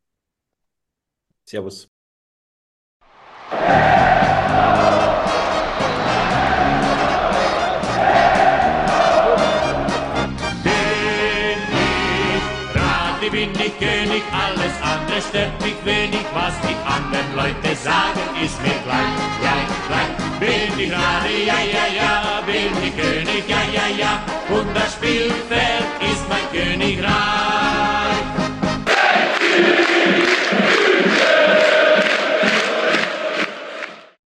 Servus. 1.45 1.89
kümmert 15.39 15.61
mich 15.61 15.85
wenig, 15.85 16.25
was 16.33 16.53
die 16.61 16.75
anderen 16.85 17.35
Leute 17.35 17.75
sagen, 17.75 18.19
ist 18.43 18.61
mir 18.61 18.77
klein, 18.83 19.13
klein, 19.39 19.67
klein. 19.87 20.39
Bin 20.39 20.79
ich 20.79 20.89
gerade, 20.89 21.29
ja, 21.45 21.59
ja, 21.59 21.85
ja, 21.95 22.41
bin 22.45 22.71
ich 22.83 22.95
König, 22.95 23.43
ja, 23.47 23.61
ja, 23.73 23.87
ja, 23.97 24.23
und 24.49 24.75
das 24.75 24.93
Spielfeld 24.93 25.85
ist 26.01 26.27
mein 26.29 26.45
Königreich. 26.51 27.09